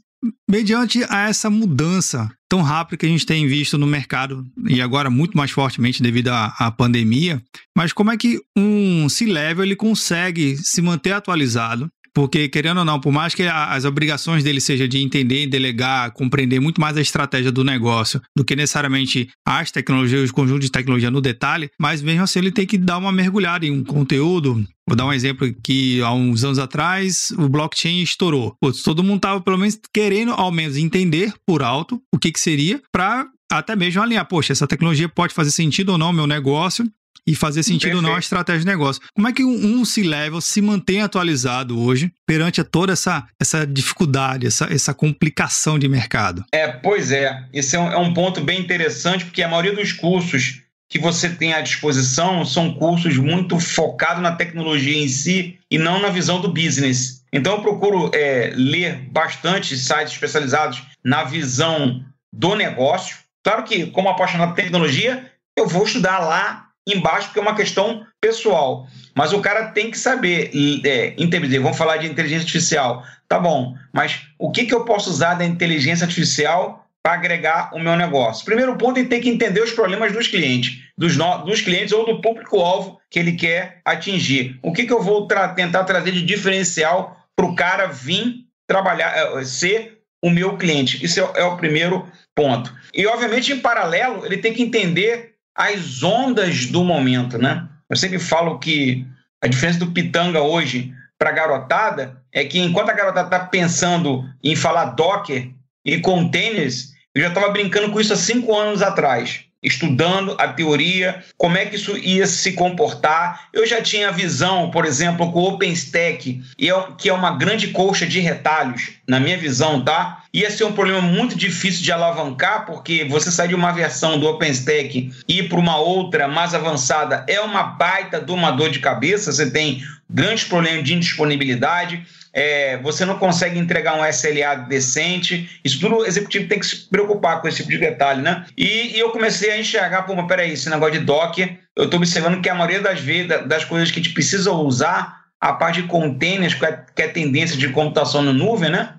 mediante 0.49 1.05
a 1.09 1.29
essa 1.29 1.51
mudança 1.51 2.31
tão 2.49 2.63
rápida 2.63 2.99
que 2.99 3.07
a 3.07 3.09
gente 3.09 3.27
tem 3.27 3.47
visto 3.47 3.77
no 3.77 3.87
mercado 3.87 4.45
e 4.69 4.81
agora 4.81 5.11
muito 5.11 5.37
mais 5.37 5.51
fortemente 5.51 6.03
devido 6.03 6.29
à, 6.29 6.55
à 6.59 6.71
pandemia, 6.71 7.43
mas 7.77 7.93
como 7.93 8.11
é 8.11 8.17
que 8.17 8.41
um 8.57 9.09
C-level 9.09 9.65
ele 9.65 9.77
consegue 9.77 10.57
se 10.57 10.81
manter 10.81 11.13
atualizado 11.13 11.91
porque, 12.15 12.49
querendo 12.49 12.79
ou 12.79 12.85
não, 12.85 13.01
por 13.01 13.13
mais 13.13 13.35
que 13.35 13.43
as 13.43 13.85
obrigações 13.85 14.45
dele 14.45 14.61
seja 14.61 14.87
de 14.87 14.99
entender, 15.03 15.47
delegar, 15.47 16.13
compreender 16.13 16.61
muito 16.61 16.81
mais 16.81 16.97
a 16.97 17.01
estratégia 17.01 17.51
do 17.51 17.65
negócio 17.65 18.23
do 18.37 18.45
que 18.45 18.55
necessariamente 18.55 19.29
as 19.45 19.71
tecnologias, 19.71 20.23
os 20.23 20.31
conjuntos 20.31 20.67
de 20.67 20.71
tecnologia 20.71 21.11
no 21.11 21.21
detalhe, 21.21 21.69
mas 21.79 22.01
mesmo 22.01 22.23
assim 22.23 22.39
ele 22.39 22.53
tem 22.53 22.67
que 22.67 22.79
dar 22.79 22.99
uma 22.99 23.11
mergulhada 23.11 23.67
em 23.67 23.71
um 23.71 23.85
conteúdo, 23.85 24.65
Vou 24.87 24.95
dar 24.95 25.07
um 25.07 25.13
exemplo 25.15 25.51
que 25.63 26.03
há 26.03 26.13
uns 26.13 26.45
anos 26.45 26.59
atrás 26.59 27.33
o 27.39 27.49
blockchain 27.49 28.03
estourou. 28.03 28.55
Putz, 28.61 28.83
todo 28.83 29.03
mundo 29.03 29.17
estava 29.17 29.41
pelo 29.41 29.57
menos 29.57 29.81
querendo 29.91 30.33
ao 30.33 30.53
menos 30.53 30.77
entender 30.77 31.33
por 31.47 31.63
alto 31.63 32.03
o 32.13 32.19
que, 32.19 32.31
que 32.31 32.39
seria 32.39 32.83
para 32.93 33.27
até 33.51 33.75
mesmo 33.75 34.03
alinhar, 34.03 34.27
poxa, 34.27 34.53
essa 34.53 34.67
tecnologia 34.67 35.09
pode 35.09 35.33
fazer 35.33 35.51
sentido 35.51 35.91
ou 35.91 35.99
não 35.99 36.13
meu 36.13 36.27
negócio 36.27 36.85
e 37.27 37.35
fazer 37.35 37.63
sentido 37.63 37.81
Perfeito. 37.81 37.97
ou 37.97 38.03
não 38.03 38.17
a 38.17 38.19
estratégia 38.19 38.61
de 38.61 38.67
negócio. 38.67 39.03
Como 39.15 39.29
é 39.29 39.33
que 39.33 39.45
um, 39.45 39.81
um 39.81 39.85
C-Level 39.85 40.41
se 40.41 40.61
mantém 40.61 41.01
atualizado 41.01 41.81
hoje 41.81 42.13
perante 42.27 42.61
a 42.61 42.65
toda 42.65 42.93
essa, 42.93 43.27
essa 43.41 43.67
dificuldade, 43.67 44.47
essa, 44.47 44.67
essa 44.73 44.93
complicação 44.93 45.79
de 45.79 45.89
mercado? 45.89 46.45
É, 46.53 46.69
pois 46.69 47.11
é. 47.11 47.45
Esse 47.53 47.77
é 47.77 47.81
um, 47.81 47.93
é 47.93 47.99
um 47.99 48.13
ponto 48.13 48.41
bem 48.41 48.61
interessante, 48.61 49.25
porque 49.25 49.43
a 49.43 49.49
maioria 49.49 49.75
dos 49.75 49.93
cursos 49.93 50.61
que 50.89 50.99
você 50.99 51.29
tem 51.29 51.55
à 51.55 51.61
disposição 51.61 52.45
são 52.45 52.75
cursos 52.75 53.17
muito 53.17 53.59
focados 53.59 54.23
na 54.23 54.33
tecnologia 54.33 54.97
em 54.97 55.09
si 55.09 55.59
e 55.71 55.79
não 55.79 56.01
na 56.01 56.09
visão 56.09 56.41
do 56.41 56.53
business. 56.53 57.25
Então, 57.33 57.55
eu 57.55 57.63
procuro 57.63 58.11
é, 58.15 58.53
ler 58.55 59.09
bastante 59.11 59.77
sites 59.77 60.13
especializados 60.13 60.83
na 61.05 61.25
visão 61.25 62.05
do 62.33 62.55
negócio. 62.55 63.17
Claro 63.43 63.65
que, 63.65 63.87
como 63.87 64.09
apaixonado 64.09 64.51
por 64.51 64.63
tecnologia, 64.63 65.29
eu 65.57 65.67
vou 65.67 65.85
estudar 65.85 66.21
lá 66.21 66.64
embaixo, 66.87 67.29
porque 67.29 67.39
é 67.39 67.43
uma 67.43 67.55
questão 67.55 68.07
pessoal. 68.21 68.87
Mas 69.15 69.33
o 69.33 69.41
cara 69.41 69.69
tem 69.69 69.91
que 69.91 69.99
saber 69.99 70.51
é, 70.85 71.15
entender. 71.17 71.59
Vamos 71.59 71.79
falar 71.79 71.99
de 71.99 72.07
inteligência 72.07 72.43
artificial. 72.45 73.05
Tá 73.29 73.39
bom, 73.39 73.75
mas 73.93 74.21
o 74.39 74.51
que, 74.51 74.67
que 74.67 74.75
eu 74.75 74.85
posso 74.85 75.11
usar 75.11 75.35
da 75.35 75.45
inteligência 75.45 76.05
artificial 76.05 76.87
para 77.03 77.15
agregar 77.15 77.71
o 77.75 77.79
meu 77.79 77.97
negócio? 77.97 78.45
Primeiro 78.45 78.77
ponto, 78.77 78.99
ele 78.99 79.09
tem 79.09 79.21
que 79.21 79.31
entender 79.31 79.63
os 79.63 79.73
problemas 79.73 80.13
dos 80.13 80.29
clientes, 80.29 80.83
dos, 80.97 81.17
no, 81.17 81.39
dos 81.39 81.61
clientes 81.61 81.93
ou 81.93 82.05
do 82.05 82.21
público-alvo 82.21 83.01
que 83.11 83.19
ele 83.19 83.33
quer 83.33 83.81
atingir. 83.85 84.59
O 84.63 84.73
que, 84.73 84.85
que 84.85 84.93
eu 84.93 85.03
vou 85.03 85.27
tra 85.27 85.49
tentar 85.49 85.85
trazer 85.85 86.13
de 86.13 86.23
diferencial 86.23 87.17
para 87.35 87.47
o 87.47 87.55
cara 87.55 87.87
vir 87.87 88.45
trabalhar, 88.67 89.17
é, 89.17 89.45
ser 89.45 90.01
o 90.23 90.31
meu 90.31 90.57
cliente? 90.57 91.03
Isso 91.05 91.21
é, 91.21 91.41
é 91.41 91.45
o 91.45 91.57
primeiro 91.57 92.07
ponto. 92.35 92.75
E, 92.93 93.07
obviamente, 93.07 93.53
em 93.53 93.61
paralelo, 93.61 94.25
ele 94.27 94.39
tem 94.39 94.53
que 94.53 94.63
entender 94.63 95.34
as 95.55 96.03
ondas 96.03 96.67
do 96.67 96.85
momento, 96.85 97.39
né? 97.39 97.69
Eu 97.89 97.97
sempre 97.97 98.19
falo 98.19 98.59
que 98.59 99.07
a 99.43 99.47
diferença 99.47 99.79
do 99.79 99.93
pitanga 99.93 100.43
hoje 100.43 100.93
para 101.19 101.31
a 101.31 101.33
garotada 101.33 102.21
é 102.33 102.45
que 102.45 102.59
enquanto 102.59 102.91
a 102.91 102.95
garotada 102.95 103.27
está 103.27 103.47
pensando 103.47 104.25
em 104.43 104.57
falar 104.57 104.87
Docker 104.87 105.51
e 105.85 106.01
containers, 106.01 106.93
eu 107.15 107.23
já 107.23 107.29
estava 107.29 107.51
brincando 107.51 107.93
com 107.93 108.01
isso 108.01 108.13
há 108.13 108.17
cinco 108.17 108.57
anos 108.57 108.83
atrás 108.83 109.45
estudando 109.65 110.37
a 110.39 110.49
teoria, 110.49 111.25
como 111.37 111.57
é 111.57 111.65
que 111.65 111.77
isso 111.77 111.97
ia 111.97 112.27
se 112.27 112.53
comportar. 112.53 113.49
Eu 113.53 113.67
já 113.67 113.81
tinha 113.81 114.09
a 114.09 114.13
visão, 114.13 114.71
por 114.71 114.85
exemplo, 114.85 115.33
com 115.33 115.41
o 115.41 115.49
OpenStack, 115.55 116.43
é 116.61 116.93
que 116.99 117.09
é 117.09 117.13
uma 117.13 117.37
grande 117.37 117.69
colcha 117.69 118.07
de 118.07 118.21
retalhos, 118.21 118.93
na 119.09 119.19
minha 119.19 119.37
visão, 119.37 119.83
tá? 119.83 120.23
Ia 120.33 120.51
ser 120.51 120.65
um 120.65 120.73
problema 120.73 121.01
muito 121.01 121.37
difícil 121.37 121.83
de 121.83 121.93
alavancar, 121.93 122.67
porque 122.67 123.05
você 123.05 123.31
sair 123.31 123.49
de 123.49 123.55
uma 123.55 123.73
versão 123.73 124.19
do 124.19 124.27
OpenStack 124.27 125.13
e 125.29 125.39
ir 125.39 125.49
para 125.49 125.59
uma 125.59 125.77
outra 125.77 126.29
mais 126.29 126.55
avançada 126.55 127.25
é 127.29 127.41
uma 127.41 127.63
baita 127.63 128.21
de 128.21 128.33
uma 128.33 128.51
dor 128.51 128.71
de 128.71 128.81
cabeça. 128.81 129.33
Você 129.33 129.51
tem 129.51 129.83
grandes 130.09 130.45
problemas 130.45 130.85
de 130.85 130.95
indisponibilidade 130.95 132.05
é, 132.35 132.79
você 132.79 133.05
não 133.05 133.17
consegue 133.17 133.59
entregar 133.59 133.95
um 133.95 134.05
SLA 134.05 134.57
decente. 134.69 135.49
Isso 135.65 135.79
tudo 135.79 135.99
o 135.99 136.05
executivo 136.05 136.49
tem 136.49 136.59
que 136.59 136.67
se 136.67 136.89
preocupar 136.89 137.41
com 137.41 137.47
esse 137.47 137.59
tipo 137.59 137.71
de 137.71 137.79
detalhe, 137.79 138.21
né? 138.21 138.45
E, 138.59 138.97
e 138.97 138.99
eu 138.99 139.11
comecei 139.11 139.53
a 139.53 139.59
enxergar, 139.59 140.03
pô, 140.03 140.17
mas 140.17 140.27
peraí, 140.27 140.53
esse 140.53 140.69
negócio 140.69 140.99
de 140.99 141.07
Docker, 141.07 141.57
eu 141.77 141.85
estou 141.85 141.99
observando 141.99 142.43
que 142.43 142.49
a 142.49 142.55
maioria 142.55 142.81
das 142.81 143.01
vezes, 143.01 143.29
das 143.47 143.65
coisas 143.65 143.91
que 143.93 144.01
a 144.01 144.03
gente 144.03 144.13
precisa 144.13 144.51
usar, 144.51 145.23
a 145.41 145.53
parte 145.53 145.83
de 145.83 145.89
containers, 145.89 146.55
que 146.55 146.65
é, 146.65 146.85
que 146.97 147.03
é 147.03 147.09
tendência 147.09 147.57
de 147.57 147.69
computação 147.69 148.23
na 148.23 148.33
nuvem, 148.33 148.71
né? 148.71 148.95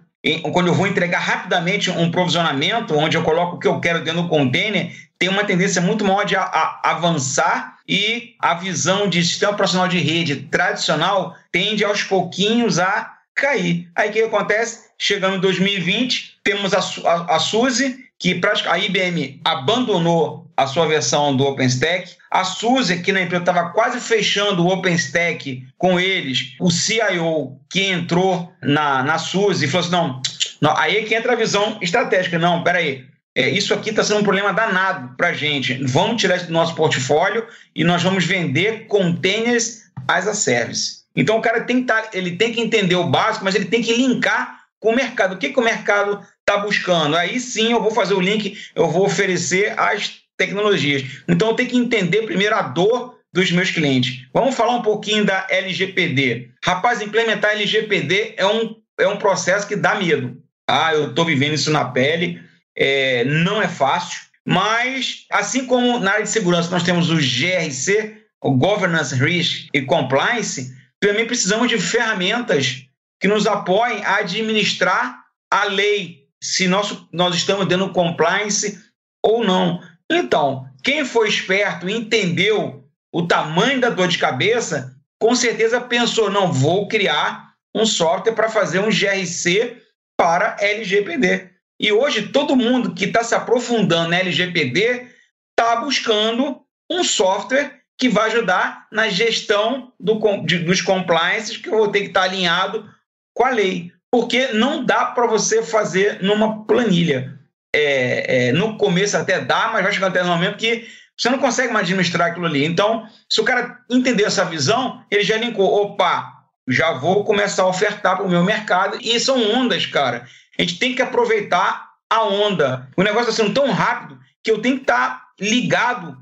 Quando 0.54 0.68
eu 0.68 0.74
vou 0.74 0.88
entregar 0.88 1.20
rapidamente 1.20 1.92
um 1.92 2.10
provisionamento, 2.10 2.98
onde 2.98 3.18
eu 3.18 3.24
coloco 3.24 3.58
o 3.58 3.60
que 3.60 3.68
eu 3.68 3.80
quero 3.80 4.04
dentro 4.04 4.24
do 4.24 4.30
container, 4.30 4.92
tem 5.20 5.30
uma 5.30 5.44
tendência 5.44 5.82
muito 5.82 6.04
maior 6.04 6.24
de 6.24 6.36
a, 6.36 6.42
a, 6.42 6.92
avançar 6.92 7.76
e 7.88 8.36
a 8.40 8.56
visão 8.56 9.08
de 9.08 9.24
sistema 9.24 9.52
operacional 9.52 9.88
de 9.88 10.00
rede 10.00 10.36
tradicional 10.36 11.36
tende 11.52 11.84
aos 11.84 12.04
pouquinhos 12.04 12.80
a 12.80 13.15
cair. 13.36 13.90
Aí 13.96 14.10
o 14.10 14.14
que 14.14 14.22
acontece? 14.22 14.86
Chegando 14.98 15.36
em 15.36 15.42
2020, 15.42 16.40
temos 16.44 16.74
a, 16.74 16.80
a, 17.10 17.36
a 17.36 17.40
SUSE, 17.40 18.06
que 18.18 18.40
a 18.68 18.80
IBM 18.80 19.42
abandonou 19.44 20.50
a 20.56 20.66
sua 20.66 20.88
versão 20.88 21.36
do 21.36 21.46
OpenStack. 21.46 22.16
A 22.32 22.44
SUSE, 22.44 23.02
que 23.02 23.12
na 23.12 23.22
empresa 23.22 23.44
estava 23.44 23.70
quase 23.70 24.00
fechando 24.00 24.64
o 24.64 24.72
OpenStack 24.72 25.68
com 25.78 26.00
eles, 26.00 26.56
o 26.60 26.72
CIO 26.72 27.60
que 27.70 27.84
entrou 27.84 28.52
na, 28.64 29.04
na 29.04 29.16
e 29.16 29.20
falou 29.68 29.80
assim: 29.80 29.92
não, 29.92 30.22
não, 30.62 30.78
aí 30.78 30.98
é 30.98 31.04
que 31.04 31.14
entra 31.14 31.34
a 31.34 31.36
visão 31.36 31.78
estratégica. 31.82 32.40
Não, 32.40 32.64
peraí. 32.64 33.06
É, 33.38 33.50
isso 33.50 33.74
aqui 33.74 33.90
está 33.90 34.02
sendo 34.02 34.22
um 34.22 34.24
problema 34.24 34.54
danado 34.54 35.14
para 35.18 35.30
a 35.30 35.34
gente. 35.34 35.74
Vamos 35.84 36.22
tirar 36.22 36.38
isso 36.38 36.48
do 36.48 36.54
nosso 36.54 36.74
portfólio 36.74 37.46
e 37.76 37.84
nós 37.84 38.02
vamos 38.02 38.24
vender 38.24 38.88
containers 38.88 39.84
as 40.08 40.26
a 40.26 40.34
service. 40.34 41.05
Então 41.16 41.38
o 41.38 41.42
cara 41.42 41.62
tem 41.62 41.82
que, 41.82 41.88
tá, 41.88 42.10
ele 42.14 42.36
tem 42.36 42.52
que 42.52 42.62
entender 42.62 42.96
o 42.96 43.10
básico, 43.10 43.46
mas 43.46 43.56
ele 43.56 43.66
tem 43.66 43.82
que 43.82 43.94
linkar 43.94 44.66
com 44.80 44.90
o 44.90 44.96
mercado. 44.96 45.36
O 45.36 45.38
que, 45.38 45.50
que 45.50 45.60
o 45.60 45.64
mercado 45.64 46.20
está 46.40 46.58
buscando? 46.58 47.16
Aí 47.16 47.40
sim 47.40 47.72
eu 47.72 47.82
vou 47.82 47.92
fazer 47.92 48.14
o 48.14 48.22
link, 48.22 48.58
eu 48.76 48.88
vou 48.88 49.06
oferecer 49.06 49.74
as 49.80 50.20
tecnologias. 50.38 51.04
Então 51.28 51.50
eu 51.50 51.56
tenho 51.56 51.70
que 51.70 51.78
entender 51.78 52.24
primeiro 52.24 52.56
a 52.56 52.62
dor 52.62 53.16
dos 53.34 53.52
meus 53.52 53.70
clientes. 53.70 54.26
Vamos 54.34 54.56
falar 54.56 54.76
um 54.76 54.82
pouquinho 54.82 55.26
da 55.26 55.46
LGPD. 55.50 56.52
Rapaz, 56.64 57.02
implementar 57.02 57.52
LGPD 57.52 58.36
é 58.38 58.46
um, 58.46 58.76
é 58.98 59.08
um 59.08 59.18
processo 59.18 59.68
que 59.68 59.76
dá 59.76 59.96
medo. 59.96 60.42
Ah, 60.68 60.94
eu 60.94 61.10
estou 61.10 61.26
vivendo 61.26 61.54
isso 61.54 61.70
na 61.70 61.86
pele, 61.86 62.42
é, 62.76 63.24
não 63.26 63.62
é 63.62 63.68
fácil, 63.68 64.22
mas 64.46 65.26
assim 65.32 65.66
como 65.66 66.00
na 66.00 66.12
área 66.12 66.24
de 66.24 66.30
segurança 66.30 66.72
nós 66.72 66.84
temos 66.84 67.10
o 67.10 67.18
GRC, 67.18 68.18
o 68.42 68.52
Governance, 68.52 69.14
Risk 69.16 69.68
e 69.74 69.82
Compliance, 69.82 70.74
também 71.06 71.28
precisamos 71.28 71.70
de 71.70 71.78
ferramentas 71.78 72.88
que 73.20 73.28
nos 73.28 73.46
apoiem 73.46 74.04
a 74.04 74.18
administrar 74.18 75.24
a 75.52 75.66
lei, 75.66 76.28
se 76.42 76.68
nós, 76.68 76.98
nós 77.12 77.36
estamos 77.36 77.68
dando 77.68 77.94
compliance 77.94 78.84
ou 79.24 79.44
não. 79.44 79.80
Então, 80.10 80.68
quem 80.84 81.06
foi 81.06 81.30
esperto 81.30 81.88
e 81.88 81.94
entendeu 81.94 82.84
o 83.14 83.28
tamanho 83.28 83.80
da 83.80 83.92
dor 83.92 84.08
de 84.08 84.18
cabeça, 84.18 84.96
com 85.20 85.36
certeza 85.36 85.80
pensou: 85.80 86.32
não, 86.32 86.52
vou 86.52 86.88
criar 86.88 87.54
um 87.76 87.86
software 87.86 88.34
para 88.34 88.50
fazer 88.50 88.80
um 88.80 88.90
GRC 88.90 89.80
para 90.18 90.58
LGPD. 90.60 91.52
E 91.80 91.92
hoje 91.92 92.30
todo 92.30 92.56
mundo 92.56 92.96
que 92.96 93.06
está 93.06 93.24
se 93.24 93.36
aprofundando 93.36 94.10
na 94.10 94.18
LGPD 94.18 95.08
está 95.52 95.76
buscando 95.76 96.62
um 96.90 97.04
software 97.04 97.82
que 97.98 98.10
vai 98.10 98.30
ajudar 98.30 98.88
na 98.92 99.08
gestão 99.08 99.94
do, 100.00 100.20
de, 100.46 100.60
dos 100.60 100.82
compliances 100.82 101.58
que 101.58 101.70
eu 101.70 101.78
vou 101.78 101.88
ter 101.88 102.02
que 102.02 102.08
estar 102.08 102.24
alinhado 102.24 102.90
com 103.34 103.46
a 103.46 103.50
lei. 103.50 103.92
Porque 104.12 104.48
não 104.48 104.84
dá 104.84 105.06
para 105.06 105.28
você 105.28 105.64
fazer 105.64 106.22
numa 106.22 106.66
planilha. 106.66 107.38
É, 107.74 108.48
é, 108.48 108.52
no 108.54 108.78
começo 108.78 109.18
até 109.18 109.42
dá, 109.42 109.70
mas 109.74 109.84
vai 109.84 109.92
chegar 109.92 110.08
até 110.08 110.24
no 110.24 110.30
momento 110.30 110.58
que 110.58 110.88
você 111.18 111.30
não 111.30 111.38
consegue 111.38 111.72
mais 111.74 111.86
administrar 111.86 112.30
aquilo 112.30 112.46
ali. 112.46 112.66
Então, 112.66 113.08
se 113.30 113.40
o 113.42 113.44
cara 113.44 113.80
entender 113.90 114.24
essa 114.24 114.46
visão, 114.46 115.04
ele 115.10 115.24
já 115.24 115.38
linkou, 115.38 115.66
opa, 115.66 116.34
já 116.68 116.94
vou 116.94 117.24
começar 117.24 117.64
a 117.64 117.68
ofertar 117.68 118.18
para 118.18 118.26
o 118.26 118.30
meu 118.30 118.44
mercado. 118.44 118.98
E 119.02 119.20
são 119.20 119.42
ondas, 119.54 119.86
cara. 119.86 120.26
A 120.58 120.62
gente 120.62 120.80
tem 120.80 120.96
que 120.96 121.02
aproveitar 121.02 121.90
a 122.10 122.24
onda. 122.24 122.90
O 122.96 123.04
negócio 123.04 123.30
está 123.30 123.44
sendo 123.44 123.54
tão 123.54 123.72
rápido 123.72 124.20
que 124.44 124.52
eu 124.52 124.62
tenho 124.62 124.76
que 124.76 124.84
estar 124.84 125.10
tá 125.10 125.26
ligado 125.40 126.18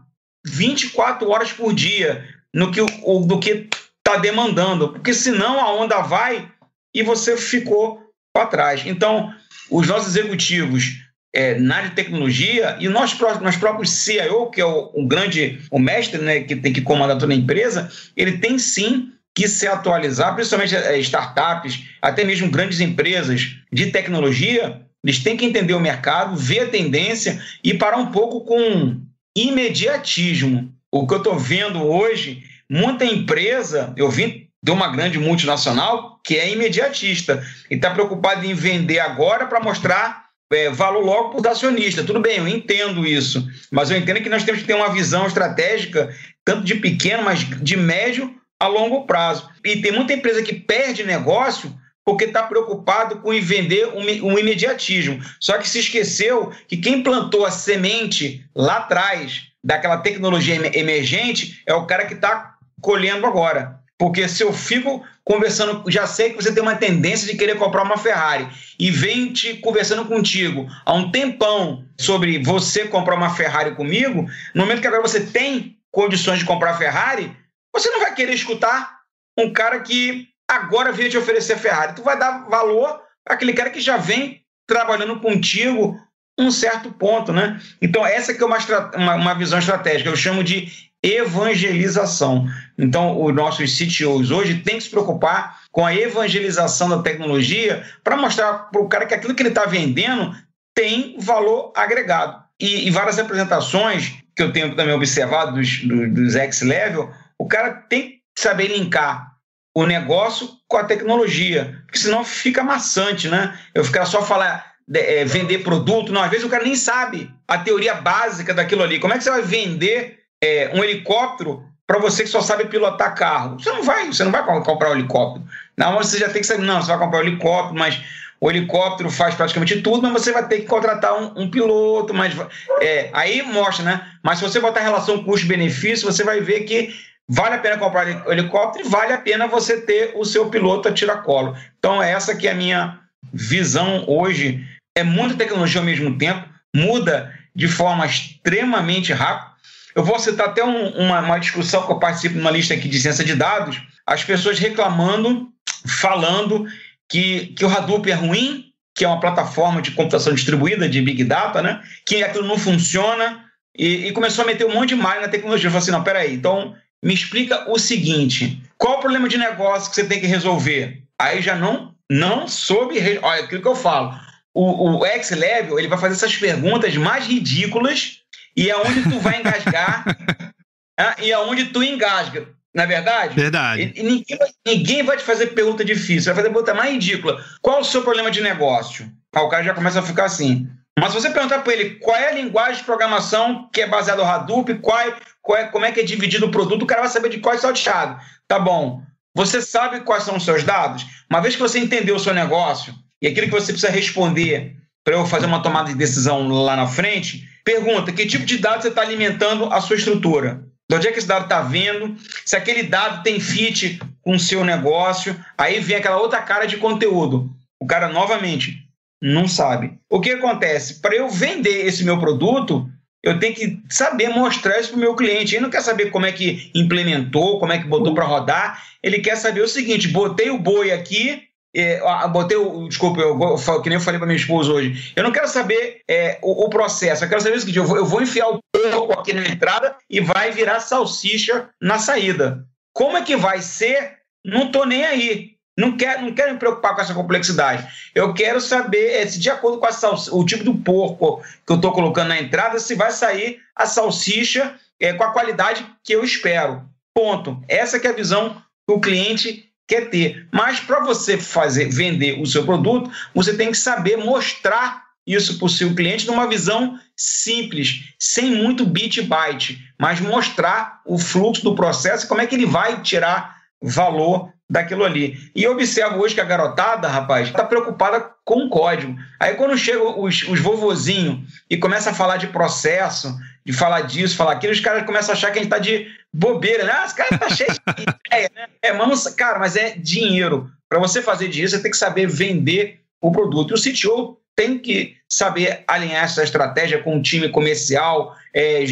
24 0.45 1.29
horas 1.29 1.51
por 1.51 1.73
dia 1.73 2.27
no 2.53 2.71
que 2.71 2.81
o 2.81 3.19
do 3.21 3.39
que 3.39 3.69
está 4.05 4.17
demandando, 4.17 4.89
porque 4.89 5.13
senão 5.13 5.59
a 5.59 5.73
onda 5.73 6.01
vai 6.01 6.51
e 6.93 7.01
você 7.01 7.37
ficou 7.37 8.01
para 8.33 8.47
trás. 8.47 8.83
Então, 8.85 9.33
os 9.71 9.87
nossos 9.87 10.15
executivos 10.15 11.01
é, 11.33 11.57
na 11.57 11.77
área 11.77 11.89
de 11.89 11.95
tecnologia 11.95 12.77
e 12.79 12.87
nós, 12.87 13.17
nós 13.41 13.55
próprios 13.55 13.89
CIO, 13.91 14.51
que 14.51 14.61
é 14.61 14.65
o, 14.65 14.91
o, 14.93 15.07
grande, 15.07 15.61
o 15.71 15.79
mestre, 15.79 16.21
né, 16.21 16.41
que 16.41 16.55
tem 16.55 16.71
que 16.71 16.81
comandar 16.81 17.17
toda 17.17 17.33
a 17.33 17.35
empresa, 17.35 17.89
ele 18.15 18.37
tem 18.37 18.59
sim 18.59 19.11
que 19.33 19.47
se 19.47 19.65
atualizar, 19.65 20.35
principalmente 20.35 20.75
é, 20.75 20.99
startups, 20.99 21.85
até 22.01 22.23
mesmo 22.23 22.51
grandes 22.51 22.79
empresas 22.79 23.55
de 23.71 23.87
tecnologia, 23.87 24.81
eles 25.03 25.19
têm 25.19 25.35
que 25.35 25.45
entender 25.45 25.73
o 25.73 25.79
mercado, 25.79 26.35
ver 26.35 26.59
a 26.59 26.69
tendência 26.69 27.41
e 27.63 27.73
parar 27.73 27.97
um 27.97 28.11
pouco 28.11 28.41
com 28.41 29.01
imediatismo. 29.35 30.73
O 30.91 31.07
que 31.07 31.13
eu 31.13 31.17
estou 31.17 31.37
vendo 31.37 31.83
hoje, 31.83 32.43
muita 32.69 33.05
empresa, 33.05 33.93
eu 33.97 34.09
vim 34.09 34.47
de 34.61 34.71
uma 34.71 34.87
grande 34.89 35.19
multinacional 35.19 36.19
que 36.23 36.37
é 36.37 36.49
imediatista 36.49 37.43
e 37.69 37.75
está 37.75 37.91
preocupada 37.91 38.45
em 38.45 38.53
vender 38.53 38.99
agora 38.99 39.45
para 39.45 39.59
mostrar 39.59 40.27
é, 40.51 40.69
valor 40.69 41.03
logo 41.03 41.29
para 41.41 41.49
o 41.49 41.51
acionista. 41.51 42.03
Tudo 42.03 42.21
bem, 42.21 42.37
eu 42.37 42.47
entendo 42.47 43.05
isso, 43.05 43.45
mas 43.71 43.91
eu 43.91 43.97
entendo 43.97 44.21
que 44.21 44.29
nós 44.29 44.43
temos 44.43 44.61
que 44.61 44.67
ter 44.67 44.75
uma 44.75 44.93
visão 44.93 45.25
estratégica, 45.27 46.15
tanto 46.45 46.63
de 46.63 46.75
pequeno, 46.75 47.23
mas 47.23 47.39
de 47.39 47.75
médio 47.75 48.33
a 48.59 48.67
longo 48.67 49.05
prazo. 49.05 49.49
E 49.65 49.81
tem 49.81 49.91
muita 49.91 50.13
empresa 50.13 50.41
que 50.41 50.53
perde 50.53 51.03
negócio 51.03 51.73
porque 52.05 52.25
está 52.25 52.43
preocupado 52.43 53.19
com 53.19 53.31
vender 53.41 53.87
um, 53.95 54.37
imediatismo. 54.37 55.21
Só 55.39 55.57
que 55.57 55.67
se 55.67 55.79
esqueceu 55.79 56.51
que 56.67 56.77
quem 56.77 57.01
plantou 57.01 57.45
a 57.45 57.51
semente 57.51 58.45
lá 58.55 58.77
atrás 58.77 59.47
daquela 59.63 59.97
tecnologia 59.97 60.55
emergente 60.77 61.61
é 61.65 61.73
o 61.73 61.85
cara 61.85 62.05
que 62.05 62.13
está 62.13 62.55
colhendo 62.81 63.25
agora. 63.25 63.79
Porque 63.97 64.27
se 64.27 64.43
eu 64.43 64.51
fico 64.51 65.05
conversando, 65.23 65.89
já 65.89 66.05
sei 66.05 66.31
que 66.31 66.35
você 66.35 66.51
tem 66.51 66.61
uma 66.61 66.75
tendência 66.75 67.31
de 67.31 67.37
querer 67.37 67.57
comprar 67.57 67.83
uma 67.83 67.97
Ferrari 67.97 68.47
e 68.77 68.91
vem 68.91 69.31
te 69.31 69.53
conversando 69.55 70.05
contigo 70.05 70.67
há 70.85 70.93
um 70.93 71.09
tempão 71.09 71.85
sobre 71.97 72.39
você 72.43 72.85
comprar 72.85 73.15
uma 73.15 73.33
Ferrari 73.33 73.75
comigo, 73.75 74.27
no 74.53 74.61
momento 74.63 74.81
que 74.81 74.87
agora 74.87 75.01
você 75.01 75.21
tem 75.21 75.77
condições 75.89 76.39
de 76.39 76.45
comprar 76.45 76.77
Ferrari, 76.77 77.31
você 77.73 77.89
não 77.91 78.01
vai 78.01 78.13
querer 78.13 78.33
escutar 78.33 78.99
um 79.37 79.53
cara 79.53 79.79
que 79.79 80.27
agora 80.49 80.91
veio 80.91 81.09
te 81.09 81.17
oferecer 81.17 81.53
a 81.53 81.57
Ferrari. 81.57 81.95
Tu 81.95 82.03
vai 82.03 82.17
dar 82.17 82.47
valor 82.49 83.01
àquele 83.27 83.53
cara 83.53 83.69
que 83.69 83.79
já 83.79 83.97
vem 83.97 84.41
trabalhando 84.67 85.19
contigo 85.19 85.99
um 86.37 86.49
certo 86.51 86.91
ponto, 86.91 87.31
né? 87.31 87.59
Então, 87.81 88.05
essa 88.05 88.33
que 88.33 88.41
é 88.41 88.45
uma, 88.45 88.57
uma, 88.95 89.15
uma 89.15 89.33
visão 89.35 89.59
estratégica, 89.59 90.09
eu 90.09 90.15
chamo 90.15 90.43
de 90.43 90.67
evangelização. 91.03 92.47
Então, 92.77 93.21
os 93.21 93.35
nossos 93.35 93.77
CTOs 93.77 94.31
hoje 94.31 94.59
têm 94.59 94.77
que 94.77 94.85
se 94.85 94.89
preocupar 94.89 95.61
com 95.71 95.85
a 95.85 95.93
evangelização 95.93 96.89
da 96.89 97.01
tecnologia 97.01 97.83
para 98.03 98.15
mostrar 98.15 98.69
para 98.71 98.81
o 98.81 98.87
cara 98.87 99.05
que 99.05 99.13
aquilo 99.13 99.35
que 99.35 99.41
ele 99.41 99.49
está 99.49 99.65
vendendo 99.65 100.33
tem 100.73 101.15
valor 101.19 101.73
agregado. 101.75 102.41
E, 102.59 102.87
e, 102.87 102.89
várias 102.89 103.19
apresentações 103.19 104.13
que 104.35 104.41
eu 104.41 104.53
tenho 104.53 104.75
também 104.75 104.95
observado 104.95 105.55
dos, 105.55 105.83
dos, 105.83 106.13
dos 106.13 106.35
X-Level, 106.35 107.11
o 107.37 107.47
cara 107.47 107.73
tem 107.73 108.21
que 108.33 108.41
saber 108.41 108.67
linkar 108.67 109.32
o 109.75 109.85
negócio 109.85 110.49
com 110.67 110.77
a 110.77 110.83
tecnologia, 110.83 111.81
porque 111.85 111.99
senão 111.99 112.23
fica 112.23 112.63
maçante, 112.63 113.27
né? 113.27 113.57
Eu 113.73 113.83
ficar 113.83 114.05
só 114.05 114.21
falar 114.21 114.73
é, 114.93 115.25
vender 115.25 115.59
produto, 115.59 116.11
não, 116.11 116.21
às 116.21 116.29
vezes 116.29 116.45
o 116.45 116.49
cara 116.49 116.63
nem 116.63 116.75
sabe 116.75 117.31
a 117.47 117.57
teoria 117.57 117.95
básica 117.95 118.53
daquilo 118.53 118.83
ali. 118.83 118.99
Como 118.99 119.13
é 119.13 119.17
que 119.17 119.23
você 119.23 119.31
vai 119.31 119.41
vender 119.41 120.19
é, 120.41 120.71
um 120.73 120.83
helicóptero 120.83 121.63
para 121.87 121.99
você 121.99 122.23
que 122.23 122.29
só 122.29 122.41
sabe 122.41 122.65
pilotar 122.65 123.15
carro? 123.15 123.59
Você 123.59 123.71
não 123.71 123.83
vai, 123.83 124.07
você 124.07 124.23
não 124.23 124.31
vai 124.31 124.45
comprar 124.45 124.91
um 124.91 124.93
helicóptero. 124.93 125.45
Não, 125.77 125.97
você 125.97 126.19
já 126.19 126.29
tem 126.29 126.41
que 126.41 126.47
saber, 126.47 126.63
não, 126.63 126.81
você 126.81 126.89
vai 126.89 126.99
comprar 126.99 127.19
um 127.19 127.27
helicóptero, 127.27 127.79
mas 127.79 127.99
o 128.39 128.49
helicóptero 128.49 129.09
faz 129.09 129.33
praticamente 129.35 129.81
tudo, 129.81 130.03
mas 130.03 130.11
você 130.11 130.31
vai 130.31 130.45
ter 130.47 130.57
que 130.57 130.67
contratar 130.67 131.13
um, 131.15 131.43
um 131.43 131.49
piloto, 131.49 132.13
mas 132.13 132.35
é, 132.81 133.09
aí 133.13 133.41
mostra, 133.41 133.85
né? 133.85 134.05
Mas 134.21 134.37
se 134.37 134.43
você 134.43 134.59
botar 134.59 134.81
relação 134.81 135.23
custo-benefício, 135.23 136.11
você 136.11 136.23
vai 136.23 136.41
ver 136.41 136.61
que 136.65 136.93
Vale 137.29 137.55
a 137.55 137.59
pena 137.59 137.77
comprar 137.77 138.27
o 138.27 138.31
helicóptero 138.31 138.85
e 138.85 138.89
vale 138.89 139.13
a 139.13 139.17
pena 139.17 139.47
você 139.47 139.81
ter 139.81 140.11
o 140.15 140.25
seu 140.25 140.49
piloto 140.49 140.89
a 140.89 140.91
tiracolo. 140.91 141.55
Então, 141.79 142.03
essa 142.03 142.35
que 142.35 142.47
é 142.47 142.51
a 142.51 142.55
minha 142.55 142.99
visão 143.31 144.03
hoje. 144.07 144.65
É 144.95 145.03
muita 145.03 145.35
tecnologia 145.35 145.79
ao 145.79 145.85
mesmo 145.85 146.17
tempo, 146.17 146.47
muda 146.75 147.33
de 147.55 147.67
forma 147.67 148.05
extremamente 148.05 149.13
rápida. 149.13 149.53
Eu 149.95 150.03
vou 150.03 150.19
citar 150.19 150.49
até 150.49 150.63
um, 150.63 150.89
uma, 150.89 151.19
uma, 151.19 151.39
discussão 151.39 151.85
que 151.85 151.91
eu 151.91 151.99
participo 151.99 152.35
numa 152.35 152.51
lista 152.51 152.73
aqui 152.73 152.87
de 152.87 152.99
ciência 152.99 153.23
de 153.23 153.35
dados, 153.35 153.81
as 154.05 154.23
pessoas 154.23 154.59
reclamando, 154.59 155.49
falando 155.87 156.65
que, 157.09 157.47
que 157.57 157.63
o 157.63 157.69
Hadoop 157.69 158.09
é 158.09 158.15
ruim, 158.15 158.65
que 158.95 159.05
é 159.05 159.07
uma 159.07 159.19
plataforma 159.19 159.81
de 159.81 159.91
computação 159.91 160.33
distribuída, 160.33 160.89
de 160.89 161.01
Big 161.01 161.23
Data, 161.23 161.61
né? 161.61 161.81
que 162.05 162.23
aquilo 162.23 162.47
não 162.47 162.57
funciona, 162.57 163.43
e, 163.75 164.07
e 164.07 164.11
começou 164.11 164.43
a 164.43 164.47
meter 164.47 164.65
um 164.65 164.73
monte 164.73 164.89
de 164.89 164.95
malha 164.95 165.21
na 165.21 165.27
tecnologia. 165.27 165.67
Eu 165.67 165.71
falei 165.71 165.83
assim, 165.83 165.91
não, 165.91 166.03
peraí, 166.03 166.33
então 166.33 166.75
me 167.03 167.13
explica 167.13 167.69
o 167.69 167.77
seguinte: 167.77 168.63
qual 168.77 168.97
o 168.97 169.01
problema 169.01 169.27
de 169.27 169.37
negócio 169.37 169.89
que 169.89 169.95
você 169.95 170.05
tem 170.05 170.19
que 170.19 170.25
resolver? 170.25 171.03
Aí 171.19 171.41
já 171.41 171.55
não, 171.55 171.93
não 172.09 172.47
soube. 172.47 172.97
Olha, 173.21 173.43
aquilo 173.43 173.61
que 173.61 173.67
eu 173.67 173.75
falo. 173.75 174.17
O, 174.53 174.99
o 174.99 175.05
X-Level 175.05 175.79
ele 175.79 175.87
vai 175.87 175.97
fazer 175.97 176.13
essas 176.13 176.35
perguntas 176.35 176.95
mais 176.95 177.25
ridículas 177.25 178.19
e 178.55 178.69
é 178.69 178.77
onde 178.77 179.01
tu 179.01 179.19
vai 179.19 179.39
engasgar 179.39 180.05
né? 180.97 181.15
e 181.21 181.31
é 181.31 181.39
onde 181.39 181.65
tu 181.65 181.83
engasga. 181.83 182.47
Na 182.73 182.83
é 182.83 182.87
verdade? 182.87 183.35
Verdade. 183.35 183.93
E, 183.95 183.99
e 183.99 184.03
ninguém, 184.03 184.37
vai, 184.37 184.49
ninguém, 184.65 185.03
vai, 185.03 185.17
te 185.17 185.23
fazer 185.23 185.47
pergunta 185.47 185.83
difícil, 185.83 186.33
vai 186.33 186.43
fazer 186.43 186.53
pergunta 186.53 186.73
mais 186.73 186.91
ridícula. 186.91 187.43
Qual 187.61 187.81
o 187.81 187.85
seu 187.85 188.01
problema 188.01 188.31
de 188.31 188.41
negócio? 188.41 189.11
Aí 189.35 189.43
o 189.43 189.49
cara 189.49 189.63
já 189.63 189.73
começa 189.73 189.99
a 189.99 190.03
ficar 190.03 190.25
assim. 190.25 190.67
Mas 190.99 191.11
se 191.11 191.21
você 191.21 191.29
perguntar 191.31 191.59
para 191.59 191.73
ele 191.73 191.95
qual 191.95 192.15
é 192.15 192.29
a 192.29 192.33
linguagem 192.33 192.77
de 192.77 192.83
programação 192.83 193.69
que 193.73 193.81
é 193.81 193.87
baseada 193.87 194.23
no 194.23 194.29
Hadoop, 194.29 194.75
qual 194.75 194.99
é, 194.99 195.15
qual 195.41 195.57
é, 195.57 195.67
como 195.67 195.85
é 195.85 195.91
que 195.91 195.99
é 195.99 196.03
dividido 196.03 196.45
o 196.45 196.51
produto, 196.51 196.83
o 196.83 196.87
cara 196.87 197.01
vai 197.01 197.09
saber 197.09 197.29
de 197.29 197.39
qual 197.39 197.55
é 197.55 197.57
o 197.57 197.61
salteado. 197.61 198.19
Tá 198.47 198.59
bom. 198.59 199.01
Você 199.35 199.61
sabe 199.61 200.01
quais 200.01 200.23
são 200.23 200.37
os 200.37 200.45
seus 200.45 200.63
dados? 200.63 201.05
Uma 201.29 201.41
vez 201.41 201.55
que 201.55 201.61
você 201.61 201.79
entendeu 201.79 202.15
o 202.15 202.19
seu 202.19 202.33
negócio 202.33 202.93
e 203.21 203.27
aquilo 203.27 203.47
que 203.47 203.53
você 203.53 203.71
precisa 203.73 203.91
responder 203.91 204.75
para 205.03 205.15
eu 205.15 205.25
fazer 205.25 205.47
uma 205.47 205.61
tomada 205.61 205.89
de 205.89 205.95
decisão 205.95 206.47
lá 206.47 206.75
na 206.75 206.87
frente, 206.87 207.47
pergunta 207.65 208.11
que 208.11 208.25
tipo 208.25 208.45
de 208.45 208.57
dados 208.57 208.83
você 208.83 208.89
está 208.89 209.01
alimentando 209.01 209.65
a 209.73 209.81
sua 209.81 209.95
estrutura. 209.95 210.63
De 210.89 210.95
onde 210.95 211.07
é 211.07 211.11
que 211.11 211.17
esse 211.17 211.27
dado 211.27 211.45
está 211.45 211.61
vindo? 211.61 212.15
Se 212.45 212.55
aquele 212.55 212.83
dado 212.83 213.23
tem 213.23 213.39
fit 213.39 213.99
com 214.21 214.35
o 214.35 214.39
seu 214.39 214.63
negócio, 214.63 215.35
aí 215.57 215.79
vem 215.79 215.97
aquela 215.97 216.17
outra 216.17 216.41
cara 216.41 216.65
de 216.65 216.77
conteúdo. 216.77 217.49
O 217.79 217.87
cara, 217.87 218.07
novamente, 218.07 218.82
não 219.23 219.47
sabe. 219.47 219.97
O 220.09 220.19
que 220.19 220.31
acontece? 220.31 220.99
Para 220.99 221.15
eu 221.15 221.29
vender 221.29 221.85
esse 221.85 222.03
meu 222.03 222.19
produto, 222.19 222.89
eu 223.23 223.39
tenho 223.39 223.55
que 223.55 223.81
saber 223.89 224.27
mostrar 224.27 224.77
isso 224.81 224.89
para 224.89 224.97
o 224.97 224.99
meu 224.99 225.15
cliente. 225.15 225.55
Ele 225.55 225.63
não 225.63 225.69
quer 225.69 225.81
saber 225.81 226.11
como 226.11 226.25
é 226.25 226.31
que 226.33 226.69
implementou, 226.75 227.57
como 227.57 227.71
é 227.71 227.77
que 227.77 227.87
botou 227.87 228.13
para 228.13 228.25
rodar. 228.25 228.83
Ele 229.01 229.19
quer 229.19 229.37
saber 229.37 229.61
o 229.61 229.67
seguinte: 229.67 230.09
botei 230.09 230.49
o 230.49 230.59
boi 230.59 230.91
aqui, 230.91 231.41
é, 231.73 232.01
botei 232.27 232.57
o. 232.57 232.89
Desculpa, 232.89 233.21
eu, 233.21 233.81
que 233.81 233.87
nem 233.87 233.97
eu 233.97 234.03
falei 234.03 234.19
para 234.19 234.27
minha 234.27 234.37
esposa 234.37 234.73
hoje. 234.73 235.13
Eu 235.15 235.23
não 235.23 235.31
quero 235.31 235.47
saber 235.47 236.01
é, 236.05 236.37
o, 236.41 236.65
o, 236.65 236.69
processo, 236.69 237.23
eu 237.23 237.29
quero 237.29 237.39
saber 237.39 237.55
o 237.55 237.59
seguinte: 237.61 237.77
eu 237.77 237.85
vou, 237.85 237.95
eu 237.95 238.05
vou 238.05 238.21
enfiar 238.21 238.49
o 238.49 238.59
porco 238.91 239.13
aqui 239.13 239.31
na 239.31 239.47
entrada 239.47 239.95
e 240.09 240.19
vai 240.19 240.51
virar 240.51 240.81
salsicha 240.81 241.69
na 241.81 241.97
saída. 241.97 242.65
Como 242.93 243.15
é 243.15 243.21
que 243.21 243.37
vai 243.37 243.61
ser? 243.61 244.17
Não 244.43 244.65
estou 244.65 244.85
nem 244.85 245.05
aí. 245.05 245.52
Não 245.77 245.97
quero, 245.97 246.21
não 246.21 246.33
quero 246.33 246.53
me 246.53 246.59
preocupar 246.59 246.95
com 246.95 247.01
essa 247.01 247.13
complexidade. 247.13 247.87
Eu 248.13 248.33
quero 248.33 248.61
saber 248.61 249.13
é, 249.13 249.27
se, 249.27 249.39
de 249.39 249.49
acordo 249.49 249.79
com 249.79 250.37
o 250.37 250.45
tipo 250.45 250.63
do 250.63 250.75
porco 250.75 251.41
que 251.65 251.71
eu 251.71 251.77
estou 251.77 251.91
colocando 251.91 252.27
na 252.27 252.39
entrada, 252.39 252.79
se 252.79 252.93
vai 252.93 253.11
sair 253.11 253.59
a 253.75 253.85
salsicha 253.85 254.75
é, 254.99 255.13
com 255.13 255.23
a 255.23 255.31
qualidade 255.31 255.85
que 256.03 256.13
eu 256.13 256.23
espero. 256.23 256.83
Ponto. 257.13 257.61
Essa 257.67 257.97
é 257.97 258.07
a 258.07 258.13
visão 258.13 258.61
que 258.87 258.93
o 258.93 258.99
cliente 258.99 259.69
quer 259.87 260.09
ter. 260.09 260.47
Mas 260.51 260.79
para 260.79 260.99
você 261.03 261.37
fazer 261.37 261.89
vender 261.89 262.39
o 262.39 262.45
seu 262.45 262.63
produto, 262.65 263.11
você 263.33 263.55
tem 263.55 263.71
que 263.71 263.77
saber 263.77 264.17
mostrar 264.17 265.03
isso 265.25 265.57
para 265.57 265.65
o 265.65 265.69
seu 265.69 265.95
cliente 265.95 266.27
numa 266.27 266.47
visão 266.47 266.99
simples, 267.15 268.13
sem 268.19 268.51
muito 268.51 268.85
bit 268.85 269.21
byte, 269.21 269.79
mas 269.99 270.19
mostrar 270.19 271.01
o 271.05 271.17
fluxo 271.17 271.63
do 271.63 271.75
processo 271.75 272.27
como 272.27 272.41
é 272.41 272.47
que 272.47 272.55
ele 272.55 272.65
vai 272.65 273.01
tirar 273.01 273.61
valor 273.81 274.52
daquilo 274.69 275.03
ali. 275.03 275.37
E 275.55 275.63
eu 275.63 275.71
observo 275.71 276.19
hoje 276.19 276.33
que 276.33 276.41
a 276.41 276.45
garotada, 276.45 277.07
rapaz, 277.07 277.47
está 277.47 277.63
preocupada 277.63 278.31
com 278.43 278.65
o 278.65 278.69
código. 278.69 279.15
Aí 279.39 279.55
quando 279.55 279.77
chegam 279.77 280.19
os, 280.19 280.43
os 280.43 280.59
vovozinhos 280.59 281.61
e 281.69 281.77
começa 281.77 282.11
a 282.11 282.13
falar 282.13 282.37
de 282.37 282.47
processo, 282.47 283.35
de 283.65 283.73
falar 283.73 284.01
disso, 284.01 284.35
falar 284.35 284.53
aquilo, 284.53 284.73
os 284.73 284.79
caras 284.79 285.05
começam 285.05 285.33
a 285.33 285.37
achar 285.37 285.51
que 285.51 285.59
a 285.59 285.61
gente 285.61 285.71
está 285.71 285.79
de 285.79 286.07
bobeira, 286.33 286.83
né? 286.83 286.91
Ah, 286.93 287.05
esse 287.05 287.15
cara 287.15 287.37
tá 287.37 287.49
cheio 287.49 287.69
de 287.69 288.03
ideia, 288.27 288.51
né? 288.55 288.67
É, 288.81 288.93
não, 288.93 289.11
cara, 289.37 289.59
mas 289.59 289.75
é 289.75 289.91
dinheiro. 289.91 290.69
Para 290.89 290.99
você 290.99 291.21
fazer 291.21 291.47
disso, 291.47 291.75
você 291.75 291.81
tem 291.81 291.91
que 291.91 291.97
saber 291.97 292.27
vender 292.27 292.99
o 293.21 293.31
produto. 293.31 293.73
E 293.73 293.73
o 293.73 293.81
CTO 293.81 294.37
tem 294.55 294.77
que 294.77 295.15
saber 295.27 295.83
alinhar 295.87 296.23
essa 296.23 296.43
estratégia 296.43 297.01
com 297.01 297.17
o 297.17 297.21
time 297.21 297.49
comercial, 297.49 298.35
é, 298.53 298.83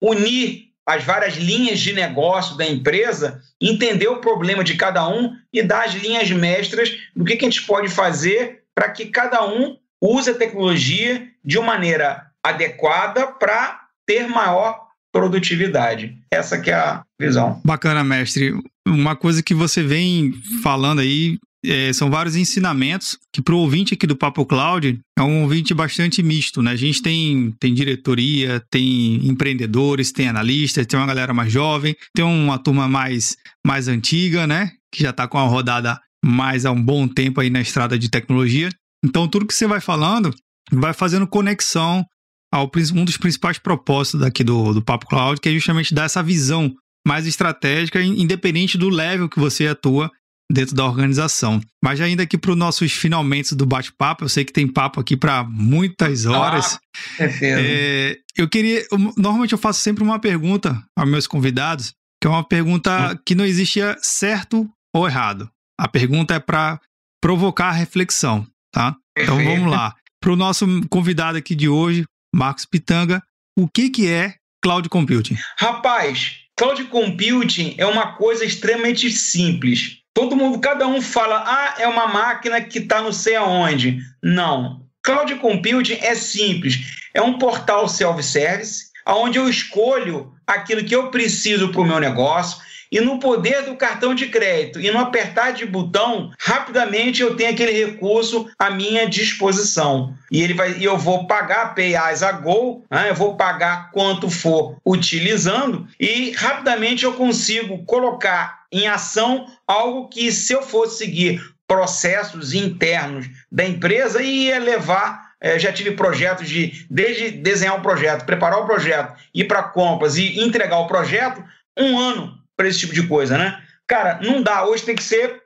unir 0.00 0.70
as 0.86 1.02
várias 1.02 1.36
linhas 1.36 1.80
de 1.80 1.92
negócio 1.92 2.56
da 2.56 2.66
empresa, 2.66 3.40
entender 3.60 4.08
o 4.08 4.20
problema 4.20 4.62
de 4.62 4.76
cada 4.76 5.08
um 5.08 5.32
e 5.52 5.62
dar 5.62 5.84
as 5.84 5.94
linhas 5.94 6.30
mestras 6.30 6.90
do 7.14 7.24
que, 7.24 7.36
que 7.36 7.44
a 7.44 7.50
gente 7.50 7.66
pode 7.66 7.88
fazer 7.88 8.62
para 8.74 8.90
que 8.90 9.06
cada 9.06 9.46
um 9.46 9.76
use 10.00 10.30
a 10.30 10.34
tecnologia 10.34 11.26
de 11.44 11.58
uma 11.58 11.68
maneira 11.68 12.26
adequada 12.42 13.26
para 13.26 13.80
ter 14.06 14.28
maior 14.28 14.84
produtividade. 15.10 16.18
Essa 16.30 16.60
que 16.60 16.70
é 16.70 16.74
a 16.74 17.02
visão. 17.18 17.60
Bacana, 17.64 18.04
mestre. 18.04 18.52
Uma 18.86 19.16
coisa 19.16 19.42
que 19.42 19.54
você 19.54 19.82
vem 19.82 20.34
falando 20.62 21.00
aí 21.00 21.38
é, 21.64 21.92
são 21.92 22.10
vários 22.10 22.36
ensinamentos 22.36 23.18
que 23.32 23.40
para 23.40 23.54
o 23.54 23.58
ouvinte 23.58 23.94
aqui 23.94 24.06
do 24.06 24.16
Papo 24.16 24.44
Cloud 24.44 25.00
é 25.18 25.22
um 25.22 25.42
ouvinte 25.42 25.72
bastante 25.72 26.22
misto, 26.22 26.62
né? 26.62 26.72
A 26.72 26.76
gente 26.76 27.02
tem, 27.02 27.54
tem 27.58 27.72
diretoria, 27.72 28.62
tem 28.70 29.26
empreendedores, 29.26 30.12
tem 30.12 30.28
analistas, 30.28 30.86
tem 30.86 30.98
uma 30.98 31.06
galera 31.06 31.32
mais 31.32 31.52
jovem, 31.52 31.96
tem 32.14 32.24
uma 32.24 32.58
turma 32.58 32.86
mais, 32.86 33.36
mais 33.66 33.88
antiga, 33.88 34.46
né? 34.46 34.70
Que 34.92 35.02
já 35.02 35.10
está 35.10 35.26
com 35.26 35.38
a 35.38 35.46
rodada 35.46 35.98
mais 36.24 36.66
há 36.66 36.70
um 36.70 36.82
bom 36.82 37.08
tempo 37.08 37.40
aí 37.40 37.50
na 37.50 37.60
estrada 37.60 37.98
de 37.98 38.10
tecnologia. 38.10 38.70
Então, 39.04 39.28
tudo 39.28 39.46
que 39.46 39.54
você 39.54 39.66
vai 39.66 39.80
falando 39.80 40.34
vai 40.72 40.92
fazendo 40.92 41.26
conexão 41.26 42.04
ao 42.52 42.70
um 42.94 43.04
dos 43.04 43.16
principais 43.16 43.58
propósitos 43.58 44.20
daqui 44.20 44.44
do, 44.44 44.74
do 44.74 44.82
Papo 44.82 45.06
Cloud, 45.06 45.40
que 45.40 45.48
é 45.48 45.52
justamente 45.52 45.92
dar 45.92 46.04
essa 46.04 46.22
visão 46.22 46.72
mais 47.06 47.26
estratégica, 47.26 48.02
independente 48.02 48.78
do 48.78 48.88
level 48.88 49.28
que 49.28 49.38
você 49.38 49.66
atua 49.66 50.10
dentro 50.50 50.74
da 50.74 50.84
organização. 50.84 51.60
Mas 51.82 52.00
ainda 52.00 52.22
aqui 52.22 52.36
para 52.38 52.50
os 52.50 52.56
nossos 52.56 52.92
finalmente 52.92 53.54
do 53.54 53.66
bate-papo, 53.66 54.24
eu 54.24 54.28
sei 54.28 54.44
que 54.44 54.52
tem 54.52 54.66
papo 54.66 55.00
aqui 55.00 55.16
para 55.16 55.44
muitas 55.44 56.26
horas. 56.26 56.78
Ah, 57.18 57.24
é, 57.42 58.18
eu 58.36 58.48
queria. 58.48 58.84
Normalmente 59.16 59.52
eu 59.52 59.58
faço 59.58 59.80
sempre 59.80 60.02
uma 60.02 60.18
pergunta 60.18 60.82
aos 60.96 61.08
meus 61.08 61.26
convidados, 61.26 61.94
que 62.20 62.26
é 62.26 62.30
uma 62.30 62.44
pergunta 62.46 63.20
que 63.24 63.34
não 63.34 63.44
existia 63.44 63.96
certo 64.00 64.68
ou 64.94 65.06
errado. 65.06 65.50
A 65.78 65.88
pergunta 65.88 66.34
é 66.34 66.38
para 66.38 66.80
provocar 67.20 67.72
reflexão, 67.72 68.46
tá? 68.72 68.96
Então 69.16 69.42
vamos 69.42 69.70
lá. 69.70 69.94
Para 70.20 70.32
o 70.32 70.36
nosso 70.36 70.66
convidado 70.88 71.36
aqui 71.36 71.54
de 71.54 71.68
hoje, 71.68 72.04
Marcos 72.34 72.64
Pitanga, 72.64 73.22
o 73.58 73.68
que, 73.68 73.90
que 73.90 74.08
é 74.08 74.34
cloud 74.62 74.88
computing? 74.88 75.36
Rapaz, 75.58 76.38
cloud 76.56 76.82
computing 76.84 77.74
é 77.76 77.86
uma 77.86 78.14
coisa 78.16 78.44
extremamente 78.44 79.10
simples. 79.10 80.03
Todo 80.14 80.36
mundo, 80.36 80.60
cada 80.60 80.86
um 80.86 81.02
fala, 81.02 81.42
ah, 81.44 81.74
é 81.76 81.88
uma 81.88 82.06
máquina 82.06 82.60
que 82.60 82.78
está 82.78 83.02
não 83.02 83.12
sei 83.12 83.34
aonde. 83.34 83.98
Não. 84.22 84.82
Cloud 85.02 85.34
Computing 85.34 85.98
é 86.00 86.14
simples. 86.14 87.02
É 87.12 87.20
um 87.20 87.36
portal 87.36 87.88
self-service, 87.88 88.92
onde 89.06 89.38
eu 89.38 89.48
escolho 89.48 90.32
aquilo 90.46 90.84
que 90.84 90.94
eu 90.94 91.10
preciso 91.10 91.70
para 91.72 91.80
o 91.80 91.84
meu 91.84 91.98
negócio 91.98 92.62
e 92.94 93.00
no 93.00 93.18
poder 93.18 93.62
do 93.62 93.74
cartão 93.74 94.14
de 94.14 94.28
crédito 94.28 94.80
e 94.80 94.88
no 94.88 95.00
apertar 95.00 95.52
de 95.52 95.66
botão, 95.66 96.30
rapidamente 96.38 97.22
eu 97.22 97.34
tenho 97.34 97.50
aquele 97.50 97.72
recurso 97.72 98.48
à 98.56 98.70
minha 98.70 99.08
disposição. 99.08 100.14
E 100.30 100.40
ele 100.40 100.54
vai, 100.54 100.78
e 100.78 100.84
eu 100.84 100.96
vou 100.96 101.26
pagar 101.26 101.74
pay 101.74 101.96
as 101.96 102.22
a 102.22 102.30
go, 102.30 102.84
né? 102.88 103.10
eu 103.10 103.14
vou 103.16 103.36
pagar 103.36 103.90
quanto 103.90 104.30
for 104.30 104.76
utilizando 104.86 105.88
e 105.98 106.30
rapidamente 106.36 107.04
eu 107.04 107.14
consigo 107.14 107.84
colocar 107.84 108.63
em 108.74 108.86
ação 108.86 109.46
algo 109.66 110.08
que 110.08 110.30
se 110.32 110.52
eu 110.52 110.62
fosse 110.62 110.98
seguir 110.98 111.54
processos 111.66 112.52
internos 112.52 113.26
da 113.50 113.64
empresa 113.64 114.22
ia 114.22 114.58
levar 114.58 115.24
é, 115.40 115.58
já 115.58 115.70
tive 115.70 115.90
projetos 115.90 116.48
de, 116.48 116.86
desde 116.88 117.30
desenhar 117.30 117.76
um 117.76 117.82
projeto, 117.82 118.24
preparar 118.24 118.60
o 118.60 118.66
projeto, 118.66 119.14
ir 119.34 119.44
para 119.44 119.62
compras 119.62 120.16
e 120.16 120.40
entregar 120.40 120.78
o 120.78 120.86
projeto, 120.86 121.44
um 121.76 121.98
ano 121.98 122.38
para 122.56 122.66
esse 122.66 122.78
tipo 122.78 122.94
de 122.94 123.06
coisa, 123.06 123.36
né? 123.36 123.60
Cara, 123.86 124.20
não 124.22 124.42
dá. 124.42 124.64
Hoje 124.64 124.84
tem 124.84 124.96
que 124.96 125.02
ser 125.02 125.42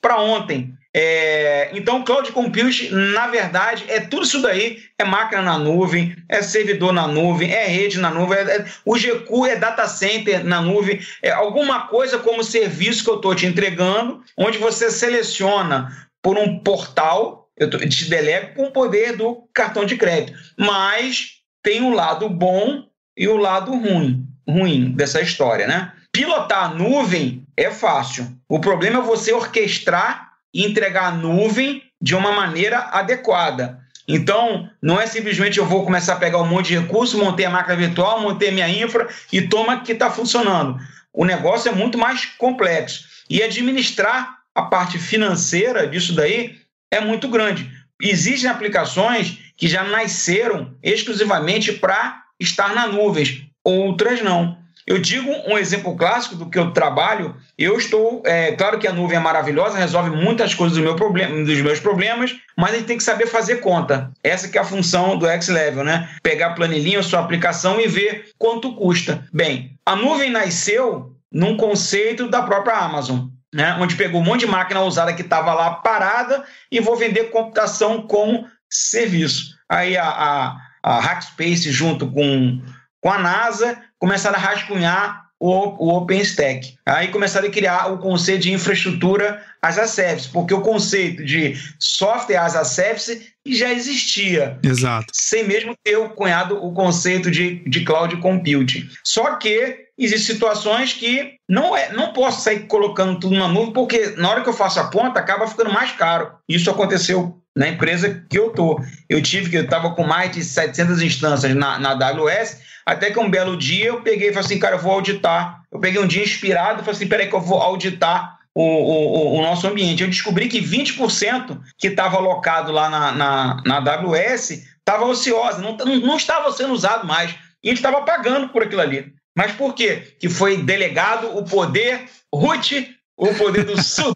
para 0.00 0.18
ontem. 0.18 0.72
É, 0.94 1.70
então, 1.72 2.04
cloud 2.04 2.30
computing, 2.32 2.90
na 2.90 3.26
verdade, 3.26 3.84
é 3.88 3.98
tudo 4.00 4.24
isso 4.24 4.42
daí: 4.42 4.82
é 4.98 5.04
máquina 5.04 5.40
na 5.40 5.58
nuvem, 5.58 6.14
é 6.28 6.42
servidor 6.42 6.92
na 6.92 7.06
nuvem, 7.06 7.50
é 7.50 7.66
rede 7.66 7.98
na 7.98 8.10
nuvem, 8.10 8.38
é, 8.38 8.42
é, 8.42 8.66
o 8.84 8.94
GQ 8.94 9.48
é 9.48 9.56
data 9.56 9.86
center 9.88 10.44
na 10.44 10.60
nuvem, 10.60 11.00
é 11.22 11.30
alguma 11.30 11.86
coisa 11.86 12.18
como 12.18 12.44
serviço 12.44 13.04
que 13.04 13.10
eu 13.10 13.16
estou 13.16 13.34
te 13.34 13.46
entregando, 13.46 14.22
onde 14.36 14.58
você 14.58 14.90
seleciona 14.90 15.90
por 16.20 16.38
um 16.38 16.58
portal, 16.58 17.48
eu 17.56 17.70
te 17.70 18.08
delego 18.10 18.54
com 18.54 18.64
o 18.64 18.70
poder 18.70 19.16
do 19.16 19.48
cartão 19.54 19.86
de 19.86 19.96
crédito. 19.96 20.38
Mas 20.58 21.38
tem 21.62 21.82
o 21.82 21.90
lado 21.90 22.28
bom 22.28 22.84
e 23.16 23.28
o 23.28 23.36
lado 23.36 23.72
ruim, 23.72 24.26
ruim 24.46 24.92
dessa 24.92 25.22
história, 25.22 25.66
né? 25.66 25.92
Pilotar 26.12 26.64
a 26.64 26.74
nuvem 26.74 27.46
é 27.56 27.70
fácil. 27.70 28.28
O 28.48 28.60
problema 28.60 28.98
é 28.98 29.02
você 29.02 29.32
orquestrar 29.32 30.31
e 30.52 30.64
entregar 30.64 31.04
a 31.04 31.10
nuvem 31.10 31.82
de 32.00 32.14
uma 32.14 32.32
maneira 32.32 32.78
adequada. 32.92 33.80
Então, 34.06 34.68
não 34.80 35.00
é 35.00 35.06
simplesmente 35.06 35.58
eu 35.58 35.66
vou 35.66 35.84
começar 35.84 36.14
a 36.14 36.18
pegar 36.18 36.38
um 36.38 36.46
monte 36.46 36.68
de 36.68 36.78
recurso, 36.78 37.18
montei 37.18 37.46
a 37.46 37.50
máquina 37.50 37.76
virtual, 37.76 38.20
montei 38.20 38.50
minha 38.50 38.68
infra 38.68 39.08
e 39.32 39.42
toma 39.42 39.80
que 39.80 39.92
está 39.92 40.10
funcionando. 40.10 40.78
O 41.12 41.24
negócio 41.24 41.70
é 41.70 41.74
muito 41.74 41.96
mais 41.96 42.24
complexo. 42.24 43.04
E 43.30 43.42
administrar 43.42 44.38
a 44.54 44.62
parte 44.62 44.98
financeira 44.98 45.86
disso 45.86 46.14
daí 46.14 46.58
é 46.90 47.00
muito 47.00 47.28
grande. 47.28 47.70
Existem 48.00 48.50
aplicações 48.50 49.38
que 49.56 49.68
já 49.68 49.84
nasceram 49.84 50.74
exclusivamente 50.82 51.72
para 51.72 52.22
estar 52.40 52.74
na 52.74 52.88
nuvem, 52.88 53.48
outras 53.64 54.20
não. 54.20 54.58
Eu 54.86 54.98
digo 54.98 55.30
um 55.46 55.56
exemplo 55.56 55.96
clássico 55.96 56.34
do 56.34 56.50
que 56.50 56.58
eu 56.58 56.72
trabalho. 56.72 57.36
Eu 57.56 57.76
estou, 57.76 58.22
é, 58.24 58.52
claro 58.52 58.78
que 58.78 58.86
a 58.86 58.92
nuvem 58.92 59.16
é 59.16 59.20
maravilhosa, 59.20 59.78
resolve 59.78 60.10
muitas 60.10 60.54
coisas 60.54 60.76
do 60.76 60.82
meu 60.82 60.96
problema, 60.96 61.44
dos 61.44 61.60
meus 61.60 61.80
problemas, 61.80 62.34
mas 62.56 62.72
a 62.72 62.76
gente 62.76 62.86
tem 62.86 62.96
que 62.96 63.02
saber 63.02 63.26
fazer 63.26 63.56
conta. 63.56 64.10
Essa 64.22 64.48
que 64.48 64.58
é 64.58 64.60
a 64.60 64.64
função 64.64 65.16
do 65.16 65.26
X-Level, 65.26 65.84
né? 65.84 66.08
Pegar 66.22 66.48
a 66.48 66.54
planilhinha, 66.54 67.00
a 67.00 67.02
sua 67.02 67.20
aplicação 67.20 67.80
e 67.80 67.86
ver 67.86 68.30
quanto 68.38 68.74
custa. 68.74 69.26
Bem, 69.32 69.78
a 69.86 69.94
nuvem 69.94 70.30
nasceu 70.30 71.14
num 71.30 71.56
conceito 71.56 72.28
da 72.28 72.42
própria 72.42 72.76
Amazon. 72.76 73.28
Né, 73.54 73.76
onde 73.78 73.96
pegou 73.96 74.22
um 74.22 74.24
monte 74.24 74.40
de 74.40 74.46
máquina 74.46 74.80
usada 74.80 75.12
que 75.12 75.20
estava 75.20 75.52
lá 75.52 75.72
parada 75.72 76.42
e 76.70 76.80
vou 76.80 76.96
vender 76.96 77.24
computação 77.24 78.00
como 78.00 78.46
serviço. 78.70 79.54
Aí 79.68 79.94
a, 79.94 80.08
a, 80.08 80.56
a 80.82 81.00
Hackspace 81.00 81.70
junto 81.70 82.10
com, 82.10 82.62
com 82.98 83.10
a 83.10 83.18
NASA 83.18 83.78
começaram 84.02 84.36
a 84.36 84.40
rascunhar 84.40 85.28
o, 85.38 85.48
o 85.48 85.96
OpenStack. 85.96 86.74
Aí 86.84 87.06
começaram 87.06 87.46
a 87.46 87.50
criar 87.52 87.86
o 87.86 87.98
conceito 87.98 88.42
de 88.42 88.52
infraestrutura 88.52 89.40
as 89.62 89.78
a 89.78 89.86
service, 89.86 90.28
porque 90.28 90.52
o 90.52 90.60
conceito 90.60 91.24
de 91.24 91.54
software 91.78 92.38
as 92.38 92.56
a 92.56 92.64
service 92.64 93.28
já 93.46 93.72
existia. 93.72 94.58
Exato. 94.60 95.06
Sem 95.12 95.46
mesmo 95.46 95.76
ter 95.84 95.96
cunhado 96.16 96.56
o 96.64 96.72
conceito 96.72 97.30
de, 97.30 97.62
de 97.64 97.84
cloud 97.84 98.16
computing. 98.16 98.88
Só 99.04 99.36
que 99.36 99.86
existem 100.04 100.34
situações 100.34 100.92
que 100.92 101.34
não, 101.48 101.76
é, 101.76 101.92
não 101.92 102.12
posso 102.12 102.42
sair 102.42 102.66
colocando 102.66 103.20
tudo 103.20 103.36
na 103.36 103.48
nuvem, 103.48 103.72
porque 103.72 104.14
na 104.16 104.30
hora 104.30 104.42
que 104.42 104.48
eu 104.48 104.54
faço 104.54 104.80
a 104.80 104.84
ponta, 104.84 105.20
acaba 105.20 105.46
ficando 105.46 105.72
mais 105.72 105.92
caro. 105.92 106.32
Isso 106.48 106.70
aconteceu 106.70 107.42
na 107.56 107.68
empresa 107.68 108.24
que 108.28 108.38
eu 108.38 108.50
tô. 108.50 108.80
Eu 109.08 109.22
tive 109.22 109.50
que 109.50 109.56
eu 109.56 109.64
estava 109.64 109.94
com 109.94 110.04
mais 110.04 110.32
de 110.32 110.42
700 110.42 111.02
instâncias 111.02 111.54
na, 111.54 111.78
na 111.78 111.90
AWS, 111.90 112.58
até 112.86 113.10
que 113.10 113.18
um 113.18 113.30
belo 113.30 113.56
dia 113.56 113.86
eu 113.86 114.02
peguei 114.02 114.30
e 114.30 114.32
falei 114.32 114.46
assim, 114.46 114.58
cara, 114.58 114.76
eu 114.76 114.80
vou 114.80 114.92
auditar. 114.92 115.62
Eu 115.70 115.78
peguei 115.78 116.00
um 116.00 116.06
dia 116.06 116.22
inspirado 116.22 116.80
e 116.80 116.84
falei 116.84 116.96
assim, 116.96 117.08
peraí 117.08 117.28
que 117.28 117.34
eu 117.34 117.40
vou 117.40 117.58
auditar 117.58 118.38
o, 118.54 118.62
o, 118.62 119.38
o, 119.38 119.42
nosso 119.42 119.66
ambiente. 119.66 120.02
Eu 120.02 120.08
descobri 120.08 120.48
que 120.48 120.60
20% 120.60 121.60
que 121.78 121.88
estava 121.88 122.16
alocado 122.16 122.72
lá 122.72 122.88
na, 122.88 123.12
na, 123.12 123.62
na 123.64 123.76
AWS 123.76 124.50
estava 124.78 125.04
ociosa, 125.04 125.60
não, 125.60 125.76
não 125.76 126.16
estava 126.16 126.50
sendo 126.52 126.72
usado 126.72 127.06
mais. 127.06 127.34
E 127.62 127.68
a 127.68 127.70
gente 127.70 127.78
estava 127.78 128.02
pagando 128.02 128.48
por 128.48 128.62
aquilo 128.62 128.80
ali. 128.80 129.14
Mas 129.36 129.52
por 129.52 129.74
quê? 129.74 130.14
Que 130.18 130.28
foi 130.28 130.58
delegado 130.58 131.36
o 131.36 131.44
poder 131.44 132.08
root, 132.32 132.96
o 133.16 133.34
poder 133.34 133.64
do 133.64 133.82
sudo 133.82 134.14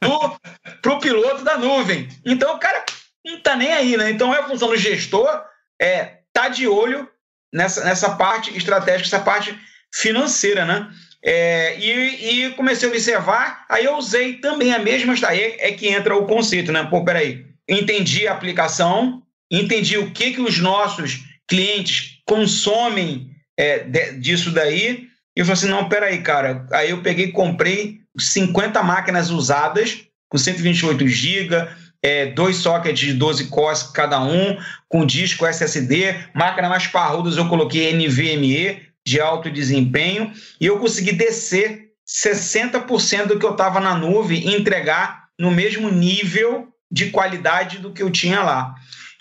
para 0.83 0.93
o 0.93 1.01
piloto 1.01 1.43
da 1.43 1.57
nuvem. 1.57 2.09
Então 2.25 2.55
o 2.55 2.59
cara 2.59 2.85
não 3.25 3.39
está 3.39 3.57
nem 3.57 3.73
aí, 3.73 3.97
né? 3.97 4.11
Então 4.11 4.35
é 4.35 4.41
a 4.41 4.49
função 4.49 4.69
do 4.69 4.77
gestor 4.77 5.43
é 5.81 6.19
tá 6.33 6.49
de 6.49 6.67
olho 6.69 7.09
nessa, 7.53 7.85
nessa 7.85 8.11
parte 8.11 8.57
estratégica, 8.57 9.09
essa 9.09 9.25
parte 9.25 9.59
financeira, 9.93 10.65
né? 10.65 10.91
É, 11.25 11.79
e, 11.79 12.45
e, 12.45 12.51
comecei 12.53 12.89
a 12.89 12.93
observar, 12.93 13.65
aí 13.69 13.85
eu 13.85 13.97
usei 13.97 14.35
também 14.35 14.73
a 14.73 14.79
mesma, 14.79 15.15
aí 15.27 15.41
é, 15.41 15.69
é 15.69 15.73
que 15.73 15.89
entra 15.89 16.15
o 16.15 16.27
conceito, 16.27 16.71
né? 16.71 16.87
Pô, 16.89 17.05
peraí, 17.05 17.45
entendi 17.69 18.29
a 18.29 18.33
aplicação, 18.33 19.23
entendi 19.51 19.99
o 19.99 20.13
que, 20.13 20.33
que 20.33 20.41
os 20.41 20.59
nossos 20.59 21.25
clientes 21.49 22.21
consomem 22.25 23.31
é, 23.57 23.79
de, 23.81 24.13
disso 24.19 24.51
daí, 24.51 25.06
e 25.37 25.41
eu 25.41 25.45
falei 25.45 25.59
assim, 25.59 25.69
não, 25.69 25.89
peraí, 25.89 26.23
cara, 26.23 26.67
aí 26.73 26.91
eu 26.91 27.03
peguei 27.03 27.27
e 27.27 27.33
comprei 27.33 28.01
50 28.19 28.83
máquinas 28.83 29.31
usadas, 29.31 29.99
com 30.29 30.39
128 30.39 31.07
GB, 31.07 31.69
é, 32.03 32.27
dois 32.27 32.57
sockets 32.57 32.99
de 32.99 33.13
12 33.13 33.49
cores 33.49 33.83
cada 33.83 34.21
um, 34.23 34.57
com 34.89 35.05
disco 35.05 35.47
SSD, 35.47 36.15
máquina 36.35 36.69
mais 36.69 36.87
parrudas 36.87 37.37
eu 37.37 37.49
coloquei 37.49 37.93
NVMe, 37.93 38.87
de 39.07 39.21
alto 39.21 39.49
desempenho 39.49 40.33
e 40.61 40.67
eu 40.67 40.81
consegui 40.81 41.13
descer 41.13 41.91
60% 42.07 43.27
do 43.27 43.39
que 43.39 43.47
eu 43.47 43.53
estava 43.53 43.79
na 43.79 43.97
nuvem 43.97 44.49
e 44.49 44.57
entregar 44.57 45.29
no 45.39 45.51
mesmo 45.51 45.89
nível 45.91 46.69
de 46.91 47.11
qualidade 47.11 47.79
do 47.79 47.93
que 47.93 48.03
eu 48.03 48.11
tinha 48.11 48.43
lá. 48.43 48.75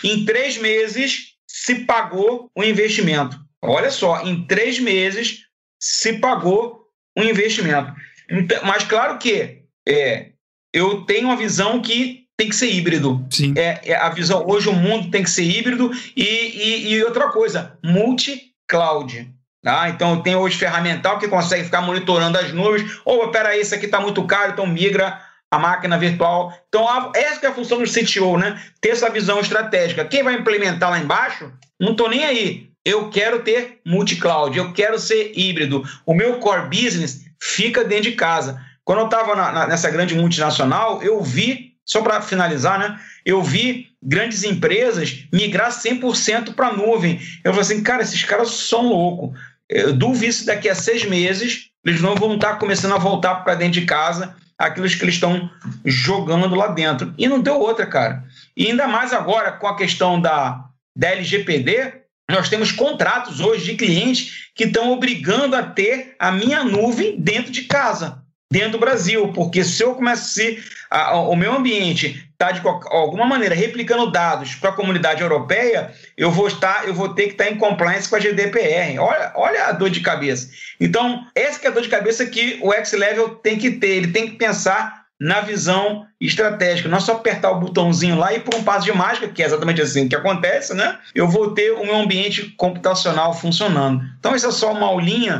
Em 0.03 0.25
três 0.25 0.57
meses 0.57 1.35
se 1.47 1.85
pagou 1.85 2.49
o 2.55 2.63
investimento. 2.63 3.39
Olha 3.61 3.91
só, 3.91 4.23
em 4.23 4.45
três 4.45 4.79
meses 4.79 5.44
se 5.79 6.13
pagou 6.19 6.85
o 7.17 7.23
investimento. 7.23 7.93
Então, 8.29 8.59
mas 8.63 8.83
claro 8.83 9.17
que 9.17 9.61
é, 9.87 10.31
eu 10.73 11.01
tenho 11.03 11.27
uma 11.27 11.35
visão 11.35 11.81
que 11.81 12.25
tem 12.37 12.49
que 12.49 12.55
ser 12.55 12.71
híbrido. 12.71 13.25
Sim. 13.31 13.53
É, 13.55 13.81
é, 13.85 13.95
a 13.95 14.09
visão 14.09 14.45
hoje 14.45 14.67
o 14.67 14.73
mundo 14.73 15.09
tem 15.09 15.23
que 15.23 15.29
ser 15.29 15.43
híbrido 15.43 15.91
e, 16.15 16.23
e, 16.23 16.93
e 16.93 17.03
outra 17.03 17.29
coisa, 17.29 17.77
multi-cloud. 17.83 19.33
Tá? 19.63 19.89
Então, 19.89 20.21
tem 20.21 20.35
hoje 20.35 20.57
ferramental 20.57 21.17
que 21.17 21.27
consegue 21.27 21.63
ficar 21.63 21.81
monitorando 21.81 22.37
as 22.37 22.53
nuvens. 22.53 22.99
Ou, 23.03 23.23
oh, 23.23 23.27
peraí, 23.29 23.61
isso 23.61 23.73
aqui 23.73 23.85
está 23.85 23.99
muito 23.99 24.23
caro, 24.27 24.51
então 24.51 24.67
migra 24.67 25.19
a 25.49 25.57
máquina 25.57 25.97
virtual. 25.97 26.53
Então, 26.67 27.11
essa 27.15 27.45
é 27.45 27.49
a 27.49 27.53
função 27.53 27.79
do 27.79 27.89
CTO, 27.89 28.37
né? 28.37 28.61
Ter 28.79 28.89
essa 28.89 29.09
visão 29.09 29.39
estratégica. 29.39 30.05
Quem 30.05 30.21
vai 30.21 30.35
implementar 30.35 30.91
lá 30.91 30.99
embaixo, 30.99 31.51
não 31.79 31.93
estou 31.93 32.09
nem 32.09 32.23
aí. 32.23 32.69
Eu 32.85 33.09
quero 33.09 33.39
ter 33.39 33.79
multi-cloud, 33.83 34.55
eu 34.55 34.71
quero 34.71 34.99
ser 34.99 35.33
híbrido. 35.35 35.83
O 36.05 36.13
meu 36.13 36.37
core 36.37 36.69
business 36.69 37.25
fica 37.41 37.83
dentro 37.83 38.11
de 38.11 38.11
casa. 38.11 38.61
Quando 38.83 38.99
eu 38.99 39.05
estava 39.05 39.65
nessa 39.65 39.89
grande 39.89 40.13
multinacional, 40.13 41.01
eu 41.01 41.21
vi, 41.23 41.73
só 41.83 42.01
para 42.01 42.21
finalizar, 42.21 42.77
né? 42.77 42.99
Eu 43.25 43.41
vi 43.41 43.87
grandes 44.01 44.43
empresas 44.43 45.25
migrar 45.33 45.71
100% 45.71 46.53
para 46.53 46.67
a 46.67 46.73
nuvem. 46.73 47.19
Eu 47.43 47.51
falei 47.51 47.61
assim, 47.61 47.81
cara, 47.81 48.03
esses 48.03 48.23
caras 48.23 48.51
são 48.51 48.87
loucos. 48.87 49.39
Eu 49.67 49.91
duvido 49.93 50.33
se 50.33 50.45
daqui 50.45 50.69
a 50.69 50.75
seis 50.75 51.03
meses 51.03 51.71
eles 51.83 52.01
não 52.01 52.15
vão 52.15 52.35
estar 52.35 52.57
começando 52.57 52.93
a 52.93 52.99
voltar 52.99 53.35
para 53.35 53.55
dentro 53.55 53.79
de 53.79 53.85
casa 53.85 54.35
aquilo 54.57 54.87
que 54.87 55.03
eles 55.03 55.15
estão 55.15 55.49
jogando 55.83 56.55
lá 56.55 56.67
dentro. 56.67 57.13
E 57.17 57.27
não 57.27 57.41
deu 57.41 57.59
outra, 57.59 57.85
cara. 57.85 58.23
E 58.55 58.67
ainda 58.67 58.87
mais 58.87 59.11
agora 59.11 59.51
com 59.51 59.67
a 59.67 59.75
questão 59.75 60.19
da, 60.19 60.65
da 60.95 61.09
LGPD, 61.09 62.04
nós 62.29 62.49
temos 62.49 62.71
contratos 62.71 63.39
hoje 63.39 63.65
de 63.65 63.75
clientes 63.75 64.49
que 64.55 64.63
estão 64.63 64.91
obrigando 64.91 65.55
a 65.55 65.63
ter 65.63 66.15
a 66.17 66.31
minha 66.31 66.63
nuvem 66.63 67.19
dentro 67.19 67.51
de 67.51 67.63
casa, 67.63 68.23
dentro 68.51 68.71
do 68.71 68.79
Brasil, 68.79 69.31
porque 69.33 69.63
se 69.63 69.83
eu 69.83 69.95
começar 69.95 70.43
a, 70.89 71.19
o 71.19 71.35
meu 71.35 71.53
ambiente 71.53 72.25
está 72.31 72.51
de 72.51 72.61
alguma 72.65 73.25
maneira 73.25 73.55
replicando 73.55 74.11
dados 74.11 74.55
para 74.55 74.71
a 74.71 74.73
comunidade 74.73 75.21
europeia, 75.21 75.93
eu 76.17 76.31
vou 76.31 76.47
estar, 76.47 76.87
eu 76.87 76.93
vou 76.93 77.09
ter 77.09 77.27
que 77.27 77.31
estar 77.31 77.49
em 77.49 77.57
compliance 77.57 78.09
com 78.09 78.15
a 78.15 78.19
GDPR. 78.19 78.99
Olha, 78.99 79.31
olha 79.35 79.65
a 79.67 79.71
dor 79.71 79.89
de 79.89 80.01
cabeça. 80.01 80.49
Então, 80.79 81.25
essa 81.33 81.63
é 81.63 81.67
a 81.67 81.71
dor 81.71 81.83
de 81.83 81.89
cabeça 81.89 82.25
que 82.25 82.59
o 82.61 82.73
X-Level 82.73 83.35
tem 83.35 83.57
que 83.57 83.71
ter, 83.71 83.89
ele 83.89 84.11
tem 84.11 84.27
que 84.27 84.35
pensar 84.35 85.04
na 85.19 85.41
visão 85.41 86.05
estratégica. 86.19 86.89
Não 86.89 86.97
é 86.97 87.01
só 87.01 87.13
apertar 87.13 87.51
o 87.51 87.59
botãozinho 87.59 88.17
lá 88.17 88.33
e 88.33 88.39
por 88.39 88.55
um 88.55 88.63
passo 88.63 88.85
de 88.85 88.91
mágica, 88.91 89.27
que 89.27 89.41
é 89.41 89.45
exatamente 89.45 89.81
assim 89.81 90.07
que 90.07 90.15
acontece, 90.15 90.73
né? 90.73 90.97
Eu 91.13 91.27
vou 91.27 91.53
ter 91.53 91.71
o 91.71 91.85
meu 91.85 91.95
ambiente 91.95 92.53
computacional 92.57 93.33
funcionando. 93.33 94.03
Então, 94.19 94.35
isso 94.35 94.47
é 94.47 94.51
só 94.51 94.71
uma 94.73 94.87
aulinha 94.87 95.37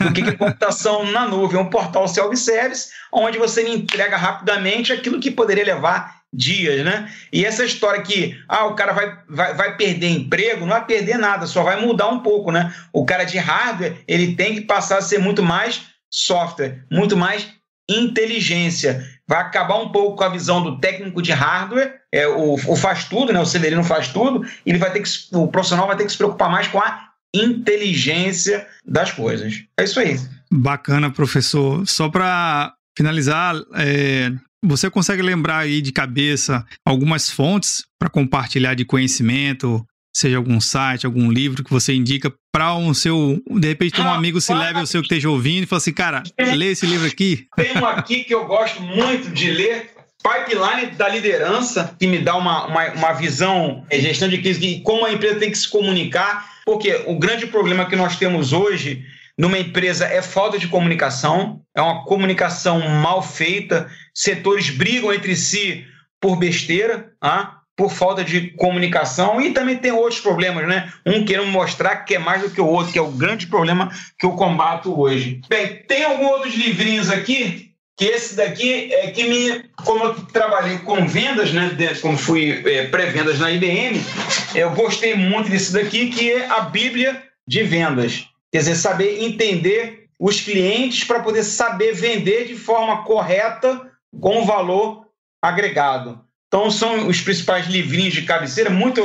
do 0.00 0.12
que 0.12 0.20
é 0.20 0.32
computação 0.32 1.10
na 1.10 1.26
nuvem, 1.26 1.58
um 1.58 1.70
portal 1.70 2.06
self-service, 2.06 2.90
onde 3.12 3.38
você 3.38 3.62
me 3.62 3.74
entrega 3.74 4.16
rapidamente 4.16 4.92
aquilo 4.92 5.20
que 5.20 5.30
poderia 5.30 5.64
levar 5.64 6.16
dias, 6.32 6.84
né? 6.84 7.10
E 7.32 7.44
essa 7.44 7.64
história 7.64 8.02
que 8.02 8.38
ah, 8.48 8.66
o 8.66 8.74
cara 8.74 8.92
vai, 8.92 9.18
vai, 9.28 9.54
vai 9.54 9.76
perder 9.76 10.08
emprego, 10.08 10.60
não 10.60 10.68
vai 10.68 10.84
perder 10.84 11.18
nada, 11.18 11.46
só 11.46 11.62
vai 11.62 11.80
mudar 11.80 12.08
um 12.08 12.20
pouco, 12.20 12.52
né? 12.52 12.74
O 12.92 13.04
cara 13.04 13.24
de 13.24 13.38
hardware, 13.38 13.96
ele 14.06 14.34
tem 14.34 14.54
que 14.54 14.60
passar 14.60 14.98
a 14.98 15.02
ser 15.02 15.18
muito 15.18 15.42
mais 15.42 15.82
software, 16.10 16.84
muito 16.90 17.16
mais 17.16 17.48
inteligência. 17.88 19.04
Vai 19.28 19.40
acabar 19.40 19.78
um 19.78 19.90
pouco 19.90 20.16
com 20.16 20.24
a 20.24 20.28
visão 20.28 20.62
do 20.62 20.78
técnico 20.78 21.20
de 21.20 21.32
hardware, 21.32 21.94
é, 22.12 22.28
o, 22.28 22.54
o 22.54 22.76
faz 22.76 23.04
tudo, 23.04 23.32
né? 23.32 23.40
O 23.40 23.46
Severino 23.46 23.82
faz 23.82 24.08
tudo, 24.08 24.46
ele 24.64 24.78
vai 24.78 24.92
ter 24.92 25.00
que, 25.00 25.10
o 25.32 25.48
profissional 25.48 25.86
vai 25.86 25.96
ter 25.96 26.04
que 26.04 26.12
se 26.12 26.18
preocupar 26.18 26.50
mais 26.50 26.68
com 26.68 26.78
a 26.78 27.08
inteligência 27.34 28.66
das 28.84 29.12
coisas. 29.12 29.64
É 29.78 29.84
isso 29.84 29.98
aí. 30.00 30.18
Bacana, 30.50 31.10
professor. 31.10 31.86
Só 31.86 32.08
para 32.08 32.72
finalizar, 32.96 33.56
é, 33.74 34.32
você 34.64 34.88
consegue 34.88 35.22
lembrar 35.22 35.58
aí 35.58 35.82
de 35.82 35.92
cabeça 35.92 36.64
algumas 36.84 37.30
fontes 37.30 37.84
para 37.98 38.08
compartilhar 38.08 38.74
de 38.74 38.84
conhecimento, 38.84 39.84
seja 40.14 40.36
algum 40.36 40.60
site, 40.60 41.04
algum 41.04 41.30
livro 41.30 41.62
que 41.62 41.70
você 41.70 41.92
indica 41.92 42.32
para 42.56 42.74
um 42.74 42.94
seu. 42.94 43.38
De 43.50 43.68
repente, 43.68 44.00
um 44.00 44.10
amigo 44.10 44.40
se 44.40 44.54
leve 44.54 44.80
o 44.80 44.86
seu 44.86 45.02
que 45.02 45.08
esteja 45.08 45.28
ouvindo 45.28 45.64
e 45.64 45.66
fala 45.66 45.76
assim, 45.76 45.92
cara, 45.92 46.22
lê 46.38 46.70
esse 46.70 46.86
livro 46.86 47.06
aqui. 47.06 47.46
Tem 47.54 47.76
um 47.76 47.84
aqui 47.84 48.24
que 48.24 48.34
eu 48.34 48.46
gosto 48.46 48.80
muito 48.80 49.28
de 49.30 49.50
ler. 49.50 49.90
Pipeline 50.22 50.92
da 50.96 51.06
liderança, 51.06 51.94
que 51.98 52.06
me 52.06 52.18
dá 52.18 52.34
uma, 52.34 52.66
uma, 52.66 52.86
uma 52.92 53.12
visão, 53.12 53.84
é, 53.90 54.00
gestão 54.00 54.26
de 54.26 54.38
crise, 54.38 54.58
de 54.58 54.80
como 54.80 55.04
a 55.04 55.12
empresa 55.12 55.38
tem 55.38 55.50
que 55.50 55.58
se 55.58 55.68
comunicar, 55.68 56.50
porque 56.64 57.04
o 57.06 57.16
grande 57.16 57.46
problema 57.46 57.84
que 57.84 57.94
nós 57.94 58.16
temos 58.16 58.52
hoje 58.52 59.04
numa 59.38 59.58
empresa 59.58 60.06
é 60.06 60.22
falta 60.22 60.58
de 60.58 60.66
comunicação, 60.66 61.60
é 61.76 61.82
uma 61.82 62.04
comunicação 62.04 62.80
mal 62.88 63.22
feita, 63.22 63.88
setores 64.14 64.70
brigam 64.70 65.12
entre 65.12 65.36
si 65.36 65.84
por 66.20 66.36
besteira, 66.36 67.12
ah, 67.20 67.58
por 67.76 67.90
falta 67.90 68.24
de 68.24 68.52
comunicação 68.52 69.40
e 69.40 69.52
também 69.52 69.76
tem 69.76 69.92
outros 69.92 70.20
problemas, 70.20 70.66
né? 70.66 70.90
Um 71.04 71.24
querendo 71.24 71.48
mostrar 71.48 71.96
que 71.96 72.14
é 72.14 72.18
mais 72.18 72.42
do 72.42 72.50
que 72.50 72.60
o 72.60 72.66
outro, 72.66 72.92
que 72.92 72.98
é 72.98 73.02
o 73.02 73.10
grande 73.10 73.46
problema 73.46 73.90
que 74.18 74.24
eu 74.24 74.32
combato 74.32 74.98
hoje. 74.98 75.42
Bem, 75.48 75.82
tem 75.86 76.04
alguns 76.04 76.30
outros 76.30 76.54
livrinhos 76.54 77.10
aqui 77.10 77.66
que 77.98 78.04
esse 78.04 78.36
daqui 78.36 78.92
é 78.92 79.10
que 79.10 79.24
me, 79.24 79.64
como 79.84 80.04
eu 80.04 80.14
trabalhei 80.26 80.78
com 80.78 81.06
vendas, 81.06 81.52
né, 81.52 81.70
como 82.02 82.16
fui 82.16 82.62
é, 82.66 82.88
pré-vendas 82.88 83.38
na 83.38 83.50
IBM, 83.50 83.98
eu 84.54 84.70
gostei 84.72 85.14
muito 85.14 85.48
desse 85.48 85.72
daqui 85.72 86.10
que 86.10 86.30
é 86.30 86.46
a 86.46 86.60
Bíblia 86.60 87.22
de 87.48 87.62
vendas. 87.62 88.26
Quer 88.52 88.58
dizer, 88.58 88.74
saber 88.74 89.22
entender 89.22 90.08
os 90.18 90.40
clientes 90.40 91.04
para 91.04 91.20
poder 91.20 91.42
saber 91.42 91.92
vender 91.92 92.46
de 92.46 92.54
forma 92.54 93.02
correta 93.04 93.90
com 94.20 94.44
valor 94.44 95.06
agregado. 95.40 96.25
Então, 96.48 96.70
são 96.70 97.08
os 97.08 97.20
principais 97.20 97.66
livrinhos 97.66 98.14
de 98.14 98.22
cabeceira. 98.22 98.70
Muito 98.70 99.00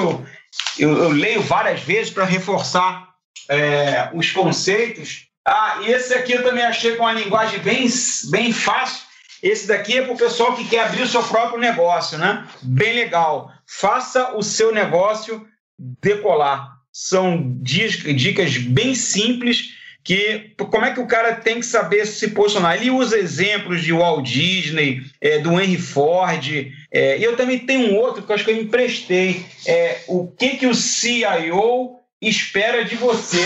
eu, 0.78 0.98
eu, 0.98 1.10
leio 1.10 1.42
várias 1.42 1.82
vezes 1.82 2.12
para 2.12 2.26
reforçar 2.26 3.10
é, 3.50 4.10
os 4.14 4.32
conceitos. 4.32 5.28
Ah, 5.46 5.80
e 5.82 5.92
esse 5.92 6.14
aqui 6.14 6.34
eu 6.34 6.44
também 6.44 6.64
achei 6.64 6.96
com 6.96 7.04
uma 7.04 7.14
linguagem 7.14 7.60
bem, 7.60 7.88
bem 8.30 8.54
fácil 8.54 9.02
Esse 9.42 9.68
daqui 9.68 9.98
é 9.98 10.04
para 10.04 10.14
o 10.14 10.18
pessoal 10.18 10.56
que 10.56 10.68
quer 10.68 10.86
abrir 10.86 11.02
o 11.02 11.08
seu 11.08 11.24
próprio 11.24 11.60
negócio, 11.60 12.18
né? 12.18 12.48
Bem 12.62 12.94
legal. 12.94 13.52
Faça 13.66 14.36
o 14.36 14.44
seu 14.44 14.72
negócio 14.72 15.48
decolar. 15.80 16.78
São 16.94 17.58
dicas 17.62 18.58
bem 18.58 18.94
simples 18.94 19.74
que 20.04 20.54
como 20.58 20.86
é 20.86 20.94
que 20.94 21.00
o 21.00 21.08
cara 21.08 21.36
tem 21.36 21.60
que 21.60 21.66
saber 21.66 22.06
se 22.06 22.30
posicionar. 22.30 22.76
Ele 22.76 22.92
usa 22.92 23.18
exemplos 23.18 23.84
de 23.84 23.94
Walt 23.94 24.26
Disney, 24.26 25.02
é, 25.20 25.40
do 25.40 25.60
Henry 25.60 25.78
Ford, 25.78 26.72
é, 26.94 27.18
e 27.18 27.24
eu 27.24 27.38
também 27.38 27.60
tenho 27.60 27.94
um 27.94 27.98
outro 27.98 28.22
que 28.22 28.30
eu 28.30 28.36
acho 28.36 28.44
que 28.44 28.52
eu 28.52 28.62
emprestei. 28.62 29.46
É, 29.66 30.02
o 30.08 30.28
que, 30.28 30.58
que 30.58 30.68
o 30.68 30.76
CIO 30.76 31.96
espera 32.22 32.84
de 32.84 32.96
você? 32.96 33.42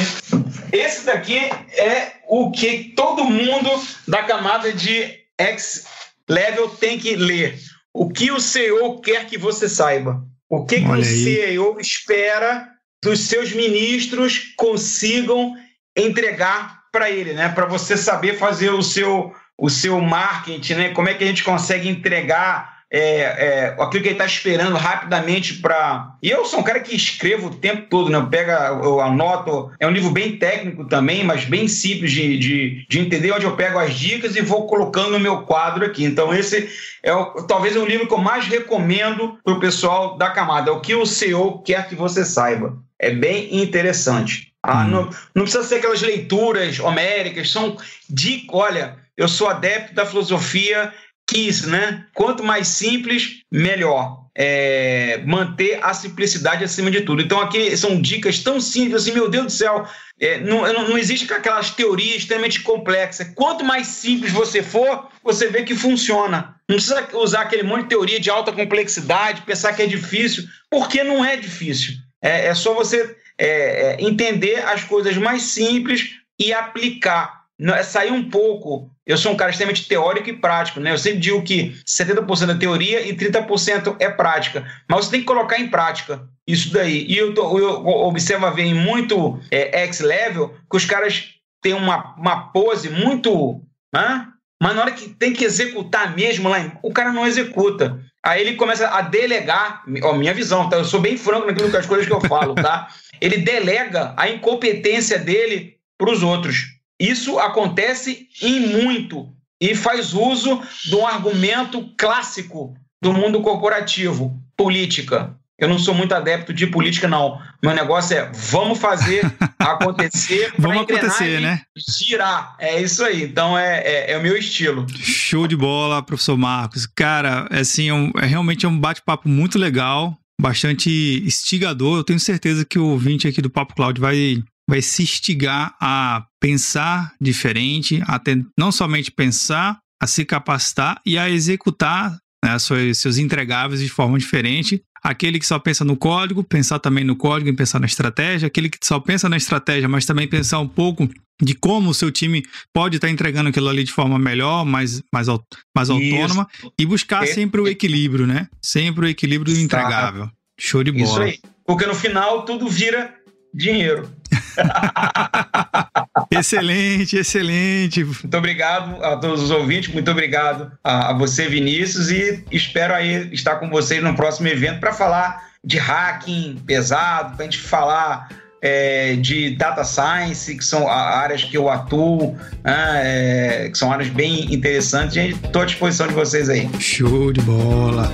Esse 0.72 1.06
daqui 1.06 1.38
é 1.38 2.14
o 2.28 2.50
que 2.52 2.94
todo 2.96 3.24
mundo 3.24 3.70
da 4.08 4.24
camada 4.24 4.74
de 4.74 5.20
X-Level 5.38 6.70
tem 6.70 6.98
que 6.98 7.16
ler. 7.16 7.60
O 7.94 8.10
que 8.10 8.32
o 8.32 8.42
CEO 8.42 9.00
quer 9.00 9.28
que 9.28 9.38
você 9.38 9.70
saiba. 9.70 10.24
O 10.50 10.66
que, 10.66 10.82
que 10.82 10.92
o 10.92 11.04
CEO 11.04 11.80
espera 11.80 12.68
dos 13.04 13.22
seus 13.22 13.52
ministros 13.54 14.54
consigam 14.58 15.56
entregar 15.96 16.84
para 16.92 17.12
ele, 17.12 17.34
né? 17.34 17.50
Para 17.50 17.66
você 17.66 17.96
saber 17.96 18.38
fazer 18.38 18.72
o 18.72 18.82
seu, 18.82 19.34
o 19.58 19.70
seu 19.70 20.02
marketing, 20.02 20.74
né? 20.74 20.90
Como 20.90 21.08
é 21.08 21.14
que 21.14 21.24
a 21.24 21.28
gente 21.28 21.44
consegue 21.44 21.88
entregar 21.88 22.75
é, 22.92 23.00
é, 23.00 23.76
aquilo 23.80 24.04
que 24.04 24.10
ele 24.10 24.12
está 24.12 24.26
esperando 24.26 24.78
rapidamente 24.78 25.56
para. 25.56 26.16
E 26.22 26.30
eu 26.30 26.46
sou 26.46 26.60
um 26.60 26.64
cara 26.64 26.80
que 26.80 26.96
escrevo 26.96 27.48
o 27.48 27.56
tempo 27.56 27.88
todo, 27.90 28.10
né? 28.10 28.18
Eu, 28.18 28.28
pego, 28.28 28.52
eu 28.52 29.02
anoto. 29.02 29.72
É 29.80 29.88
um 29.88 29.92
livro 29.92 30.12
bem 30.12 30.38
técnico 30.38 30.86
também, 30.86 31.24
mas 31.24 31.46
bem 31.46 31.68
simples 31.68 32.12
de, 32.12 32.38
de, 32.38 32.86
de 32.88 33.00
entender, 33.00 33.32
onde 33.32 33.46
eu 33.46 33.56
pego 33.56 33.80
as 33.80 33.94
dicas 33.94 34.36
e 34.36 34.42
vou 34.42 34.68
colocando 34.68 35.12
no 35.12 35.20
meu 35.20 35.42
quadro 35.42 35.86
aqui. 35.86 36.04
Então, 36.04 36.34
esse 36.34 36.70
é 37.04 37.14
o, 37.14 37.44
talvez 37.48 37.76
é 37.76 37.80
o 37.80 37.86
livro 37.86 38.08
que 38.08 38.14
eu 38.14 38.20
mais 38.20 38.48
recomendo 38.48 39.38
para 39.44 39.54
o 39.54 39.60
pessoal 39.60 40.18
da 40.18 40.30
camada. 40.30 40.70
É 40.70 40.74
o 40.74 40.82
que 40.82 40.96
o 40.96 41.06
CEO 41.06 41.64
quer 41.64 41.90
que 41.90 41.96
você 41.96 42.24
saiba. 42.24 42.78
É 43.00 43.10
bem 43.12 43.62
interessante. 43.62 44.54
Ah, 44.62 44.84
hum. 44.84 44.88
não, 44.88 45.10
não 45.36 45.44
precisa 45.44 45.64
ser 45.64 45.76
aquelas 45.76 46.02
leituras 46.02 46.80
homéricas, 46.80 47.52
são 47.52 47.78
de. 48.10 48.48
Olha, 48.52 48.98
eu 49.18 49.28
sou 49.28 49.48
adepto 49.48 49.94
da 49.94 50.06
filosofia 50.06 50.94
KISS, 51.28 51.68
né? 51.68 52.06
Quanto 52.14 52.44
mais 52.44 52.68
simples, 52.68 53.42
melhor. 53.52 54.26
É, 54.38 55.24
manter 55.26 55.80
a 55.82 55.94
simplicidade 55.94 56.64
acima 56.64 56.92
de 56.92 57.02
tudo. 57.02 57.22
Então, 57.22 57.40
aqui 57.40 57.76
são 57.78 58.02
dicas 58.02 58.40
tão 58.40 58.60
simples 58.60 59.02
assim, 59.02 59.14
meu 59.14 59.30
Deus 59.30 59.46
do 59.46 59.52
céu, 59.52 59.88
é, 60.20 60.40
não, 60.40 60.62
não, 60.74 60.90
não 60.90 60.98
existe 60.98 61.32
aquelas 61.34 61.70
teorias 61.72 62.18
extremamente 62.18 62.62
complexas. 62.62 63.32
Quanto 63.34 63.64
mais 63.64 63.88
simples 63.88 64.32
você 64.32 64.62
for, 64.62 65.10
você 65.24 65.48
vê 65.48 65.64
que 65.64 65.76
funciona. 65.76 66.56
Não 66.68 66.76
precisa 66.76 67.08
usar 67.14 67.42
aquele 67.42 67.64
monte 67.64 67.84
de 67.84 67.90
teoria 67.90 68.20
de 68.20 68.30
alta 68.30 68.52
complexidade, 68.52 69.44
pensar 69.44 69.74
que 69.74 69.82
é 69.82 69.88
difícil, 69.88 70.44
porque 70.70 71.04
não 71.04 71.24
é 71.24 71.38
difícil. 71.38 71.94
É, 72.22 72.48
é 72.48 72.56
só 72.56 72.74
você 72.74 73.16
é, 73.38 73.48
é, 73.48 73.98
entender 74.00 74.64
as 74.66 74.84
coisas 74.84 75.18
mais 75.18 75.44
simples 75.44 76.16
e 76.40 76.54
aplicar. 76.54 77.45
É 77.60 77.84
sair 77.84 78.12
um 78.12 78.30
pouco. 78.30 78.92
Eu 79.06 79.18
sou 79.18 79.32
um 79.32 79.38
cara 79.38 79.52
extremamente 79.52 79.88
teórico 79.88 80.30
e 80.30 80.34
prático, 80.34 80.80
né? 80.80 80.92
Eu 80.92 80.98
sempre 80.98 81.20
digo 81.20 81.42
que 81.44 81.76
70% 81.88 82.56
é 82.56 82.58
teoria 82.58 83.08
e 83.08 83.16
30% 83.16 83.96
é 84.00 84.10
prática. 84.10 84.66
Mas 84.90 85.06
você 85.06 85.12
tem 85.12 85.20
que 85.22 85.26
colocar 85.26 85.60
em 85.60 85.70
prática 85.70 86.28
isso 86.48 86.74
daí. 86.74 87.06
E 87.08 87.18
eu, 87.18 87.34
tô, 87.34 87.58
eu 87.58 87.86
observo 87.86 88.50
ver 88.52 88.64
em 88.64 88.74
muito 88.74 89.40
é, 89.50 89.84
X-Level 89.84 90.54
que 90.70 90.78
os 90.78 90.86
caras 90.86 91.36
têm 91.62 91.74
uma, 91.74 92.16
uma 92.18 92.52
pose 92.52 92.90
muito. 92.90 93.62
Hã? 93.94 94.28
Mas 94.62 94.76
na 94.76 94.82
hora 94.82 94.92
que 94.92 95.10
tem 95.10 95.34
que 95.34 95.46
executar 95.46 96.16
mesmo, 96.16 96.50
lá, 96.50 96.78
o 96.82 96.92
cara 96.92 97.12
não 97.12 97.26
executa. 97.26 98.00
Aí 98.26 98.42
ele 98.42 98.56
começa 98.56 98.88
a 98.88 99.02
delegar, 99.02 99.84
ó, 100.02 100.14
minha 100.14 100.34
visão, 100.34 100.68
tá? 100.68 100.78
Eu 100.78 100.86
sou 100.86 101.00
bem 101.00 101.16
franco 101.16 101.46
naquilo 101.46 101.70
que 101.70 101.78
as 101.78 101.86
coisas 101.86 102.08
que 102.08 102.14
eu 102.14 102.22
falo, 102.22 102.56
tá? 102.56 102.88
Ele 103.22 103.38
delega 103.38 104.14
a 104.18 104.28
incompetência 104.28 105.18
dele 105.18 105.78
para 105.98 106.12
os 106.12 106.22
outros. 106.22 106.75
Isso 107.00 107.40
acontece 107.40 108.28
em 108.42 108.60
muito 108.68 109.30
e 109.60 109.76
faz 109.76 110.14
uso 110.14 110.62
de 110.86 110.96
um 110.96 111.06
argumento 111.06 111.90
clássico 111.98 112.76
do 113.02 113.14
mundo 113.14 113.42
corporativo, 113.42 114.40
política. 114.56 115.36
Eu 115.58 115.70
não 115.70 115.80
sou 115.80 115.94
muito 115.94 116.14
adepto 116.14 116.54
de 116.54 116.68
política, 116.68 117.08
não. 117.08 117.40
Meu 117.64 117.74
negócio 117.74 118.18
é 118.18 118.30
vamos 118.34 118.78
fazer 118.78 119.24
acontecer. 119.58 120.54
vamos 120.58 120.82
acontecer, 120.82 121.40
né? 121.40 121.62
Girar. 121.98 122.56
É 122.60 122.82
isso 122.82 123.04
aí. 123.04 123.24
Então 123.24 123.58
é, 123.58 123.80
é, 123.80 124.12
é, 124.12 124.18
o 124.18 124.22
meu 124.22 124.36
estilo. 124.36 124.86
Show 124.90 125.48
de 125.48 125.56
bola, 125.56 126.04
professor 126.04 126.38
Marcos. 126.38 126.86
Cara, 126.86 127.48
assim, 127.50 127.88
é, 127.88 127.94
um, 127.94 128.12
é 128.18 128.26
realmente 128.26 128.66
é 128.66 128.70
um 128.70 128.78
bate-papo 128.78 129.30
muito 129.30 129.58
legal, 129.58 130.18
bastante 130.40 131.24
instigador. 131.26 132.00
Eu 132.00 132.04
tenho 132.04 132.20
certeza 132.20 132.66
que 132.66 132.78
o 132.78 132.88
ouvinte 132.88 133.26
aqui 133.26 133.42
do 133.42 133.50
Papo 133.50 133.76
Cloud 133.76 134.00
vai, 134.00 134.44
vai 134.70 134.82
se 134.82 135.04
instigar 135.04 135.76
a 135.80 136.26
pensar 136.40 137.14
diferente, 137.22 138.02
a 138.06 138.20
ter, 138.20 138.46
não 138.58 138.72
somente 138.72 139.12
pensar, 139.12 139.80
a 140.02 140.08
se 140.08 140.26
capacitar 140.26 141.00
e 141.06 141.18
a 141.18 141.30
executar 141.30 142.18
né, 142.44 142.58
seus, 142.60 142.98
seus 142.98 143.18
entregáveis 143.18 143.80
de 143.80 143.90
forma 143.90 144.18
diferente 144.18 144.82
aquele 145.06 145.38
que 145.38 145.46
só 145.46 145.60
pensa 145.60 145.86
no 145.86 145.96
código, 145.96 146.44
pensar 146.44 146.80
também 146.80 147.04
no 147.04 147.16
código 147.16 147.50
e 147.50 147.54
pensar 147.54 147.80
na 147.80 147.86
estratégia, 147.86 148.48
aquele 148.48 148.70
que 148.70 148.80
só 148.82 149.00
pensa 149.00 149.30
na 149.30 149.38
estratégia, 149.38 149.88
mas 149.88 150.06
também 150.06 150.28
pensar 150.28 150.60
um 150.60 150.68
pouco 150.68 151.08
de 151.42 151.54
como 151.54 151.92
o 151.92 151.94
seu 151.94 152.12
time 152.12 152.44
pode 152.74 152.96
estar 152.96 153.10
entregando 153.10 153.50
aquilo 153.50 153.70
ali 153.70 153.84
de 153.84 153.92
forma 153.92 154.18
melhor, 154.18 154.66
mais, 154.66 155.04
mais, 155.14 155.28
mais 155.76 155.90
autônoma, 155.90 156.48
e 156.80 156.86
buscar 156.86 157.28
sempre 157.28 157.62
o 157.62 157.68
equilíbrio, 157.68 158.26
né? 158.26 158.48
Sempre 158.62 159.06
o 159.06 159.08
equilíbrio 159.08 159.54
do 159.54 159.60
entregável. 159.60 160.30
Show 160.60 160.84
de 160.84 160.92
bola. 160.92 161.06
Isso 161.06 161.22
aí. 161.22 161.40
Porque 161.68 161.86
no 161.86 161.94
final 161.94 162.44
tudo 162.44 162.68
vira 162.68 163.14
dinheiro. 163.56 164.10
excelente, 166.32 167.18
excelente. 167.18 168.04
Muito 168.04 168.38
obrigado 168.38 169.04
a 169.04 169.18
todos 169.18 169.42
os 169.42 169.52
ouvintes, 169.52 169.94
muito 169.94 170.10
obrigado 170.12 170.72
a, 170.84 171.12
a 171.12 171.14
você, 171.14 171.48
Vinícius, 171.48 172.12
e 172.12 172.44
espero 172.52 172.94
aí 172.94 173.34
estar 173.34 173.56
com 173.56 173.70
vocês 173.70 174.04
no 174.04 174.16
próximo 174.16 174.48
evento 174.48 174.80
para 174.80 174.92
falar 174.92 175.50
de 175.64 175.78
hacking 175.78 176.62
pesado, 176.66 177.36
para 177.36 177.46
a 177.46 177.50
gente 177.50 177.60
falar 177.60 178.30
é, 178.62 179.16
de 179.16 179.56
data 179.56 179.84
science, 179.84 180.56
que 180.56 180.64
são 180.64 180.90
áreas 180.90 181.44
que 181.44 181.58
eu 181.58 181.70
atuo, 181.70 182.38
né, 182.64 183.02
é, 183.04 183.70
que 183.70 183.78
são 183.78 183.92
áreas 183.92 184.10
bem 184.10 184.54
interessantes. 184.54 185.16
Estou 185.16 185.62
à 185.62 185.66
disposição 185.66 186.08
de 186.08 186.14
vocês 186.14 186.50
aí. 186.50 186.70
Show 186.80 187.32
de 187.32 187.42
bola! 187.42 188.12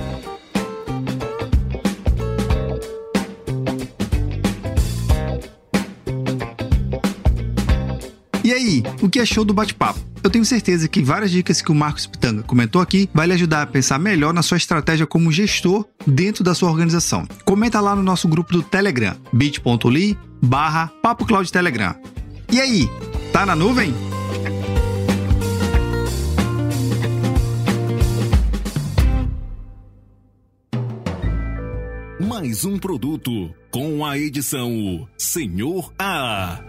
Que 9.12 9.20
achou 9.20 9.44
do 9.44 9.52
bate-papo? 9.52 10.00
Eu 10.24 10.30
tenho 10.30 10.44
certeza 10.44 10.88
que 10.88 11.02
várias 11.02 11.30
dicas 11.30 11.60
que 11.60 11.70
o 11.70 11.74
Marcos 11.74 12.06
Pitanga 12.06 12.42
comentou 12.42 12.80
aqui 12.80 13.10
vai 13.12 13.26
lhe 13.26 13.34
ajudar 13.34 13.62
a 13.62 13.66
pensar 13.66 13.98
melhor 13.98 14.32
na 14.32 14.42
sua 14.42 14.56
estratégia 14.56 15.06
como 15.06 15.30
gestor 15.30 15.84
dentro 16.06 16.42
da 16.42 16.54
sua 16.54 16.70
organização. 16.70 17.28
Comenta 17.44 17.78
lá 17.78 17.94
no 17.94 18.02
nosso 18.02 18.26
grupo 18.26 18.54
do 18.54 18.62
Telegram, 18.62 19.14
bit.ly 19.30 20.16
barra 20.42 20.90
Telegram. 21.52 21.94
E 22.50 22.58
aí, 22.58 22.88
tá 23.32 23.44
na 23.44 23.54
nuvem? 23.54 23.94
Mais 32.26 32.64
um 32.64 32.78
produto 32.78 33.54
com 33.70 34.06
a 34.06 34.16
edição 34.16 35.06
Senhor 35.18 35.92
A. 35.98 36.60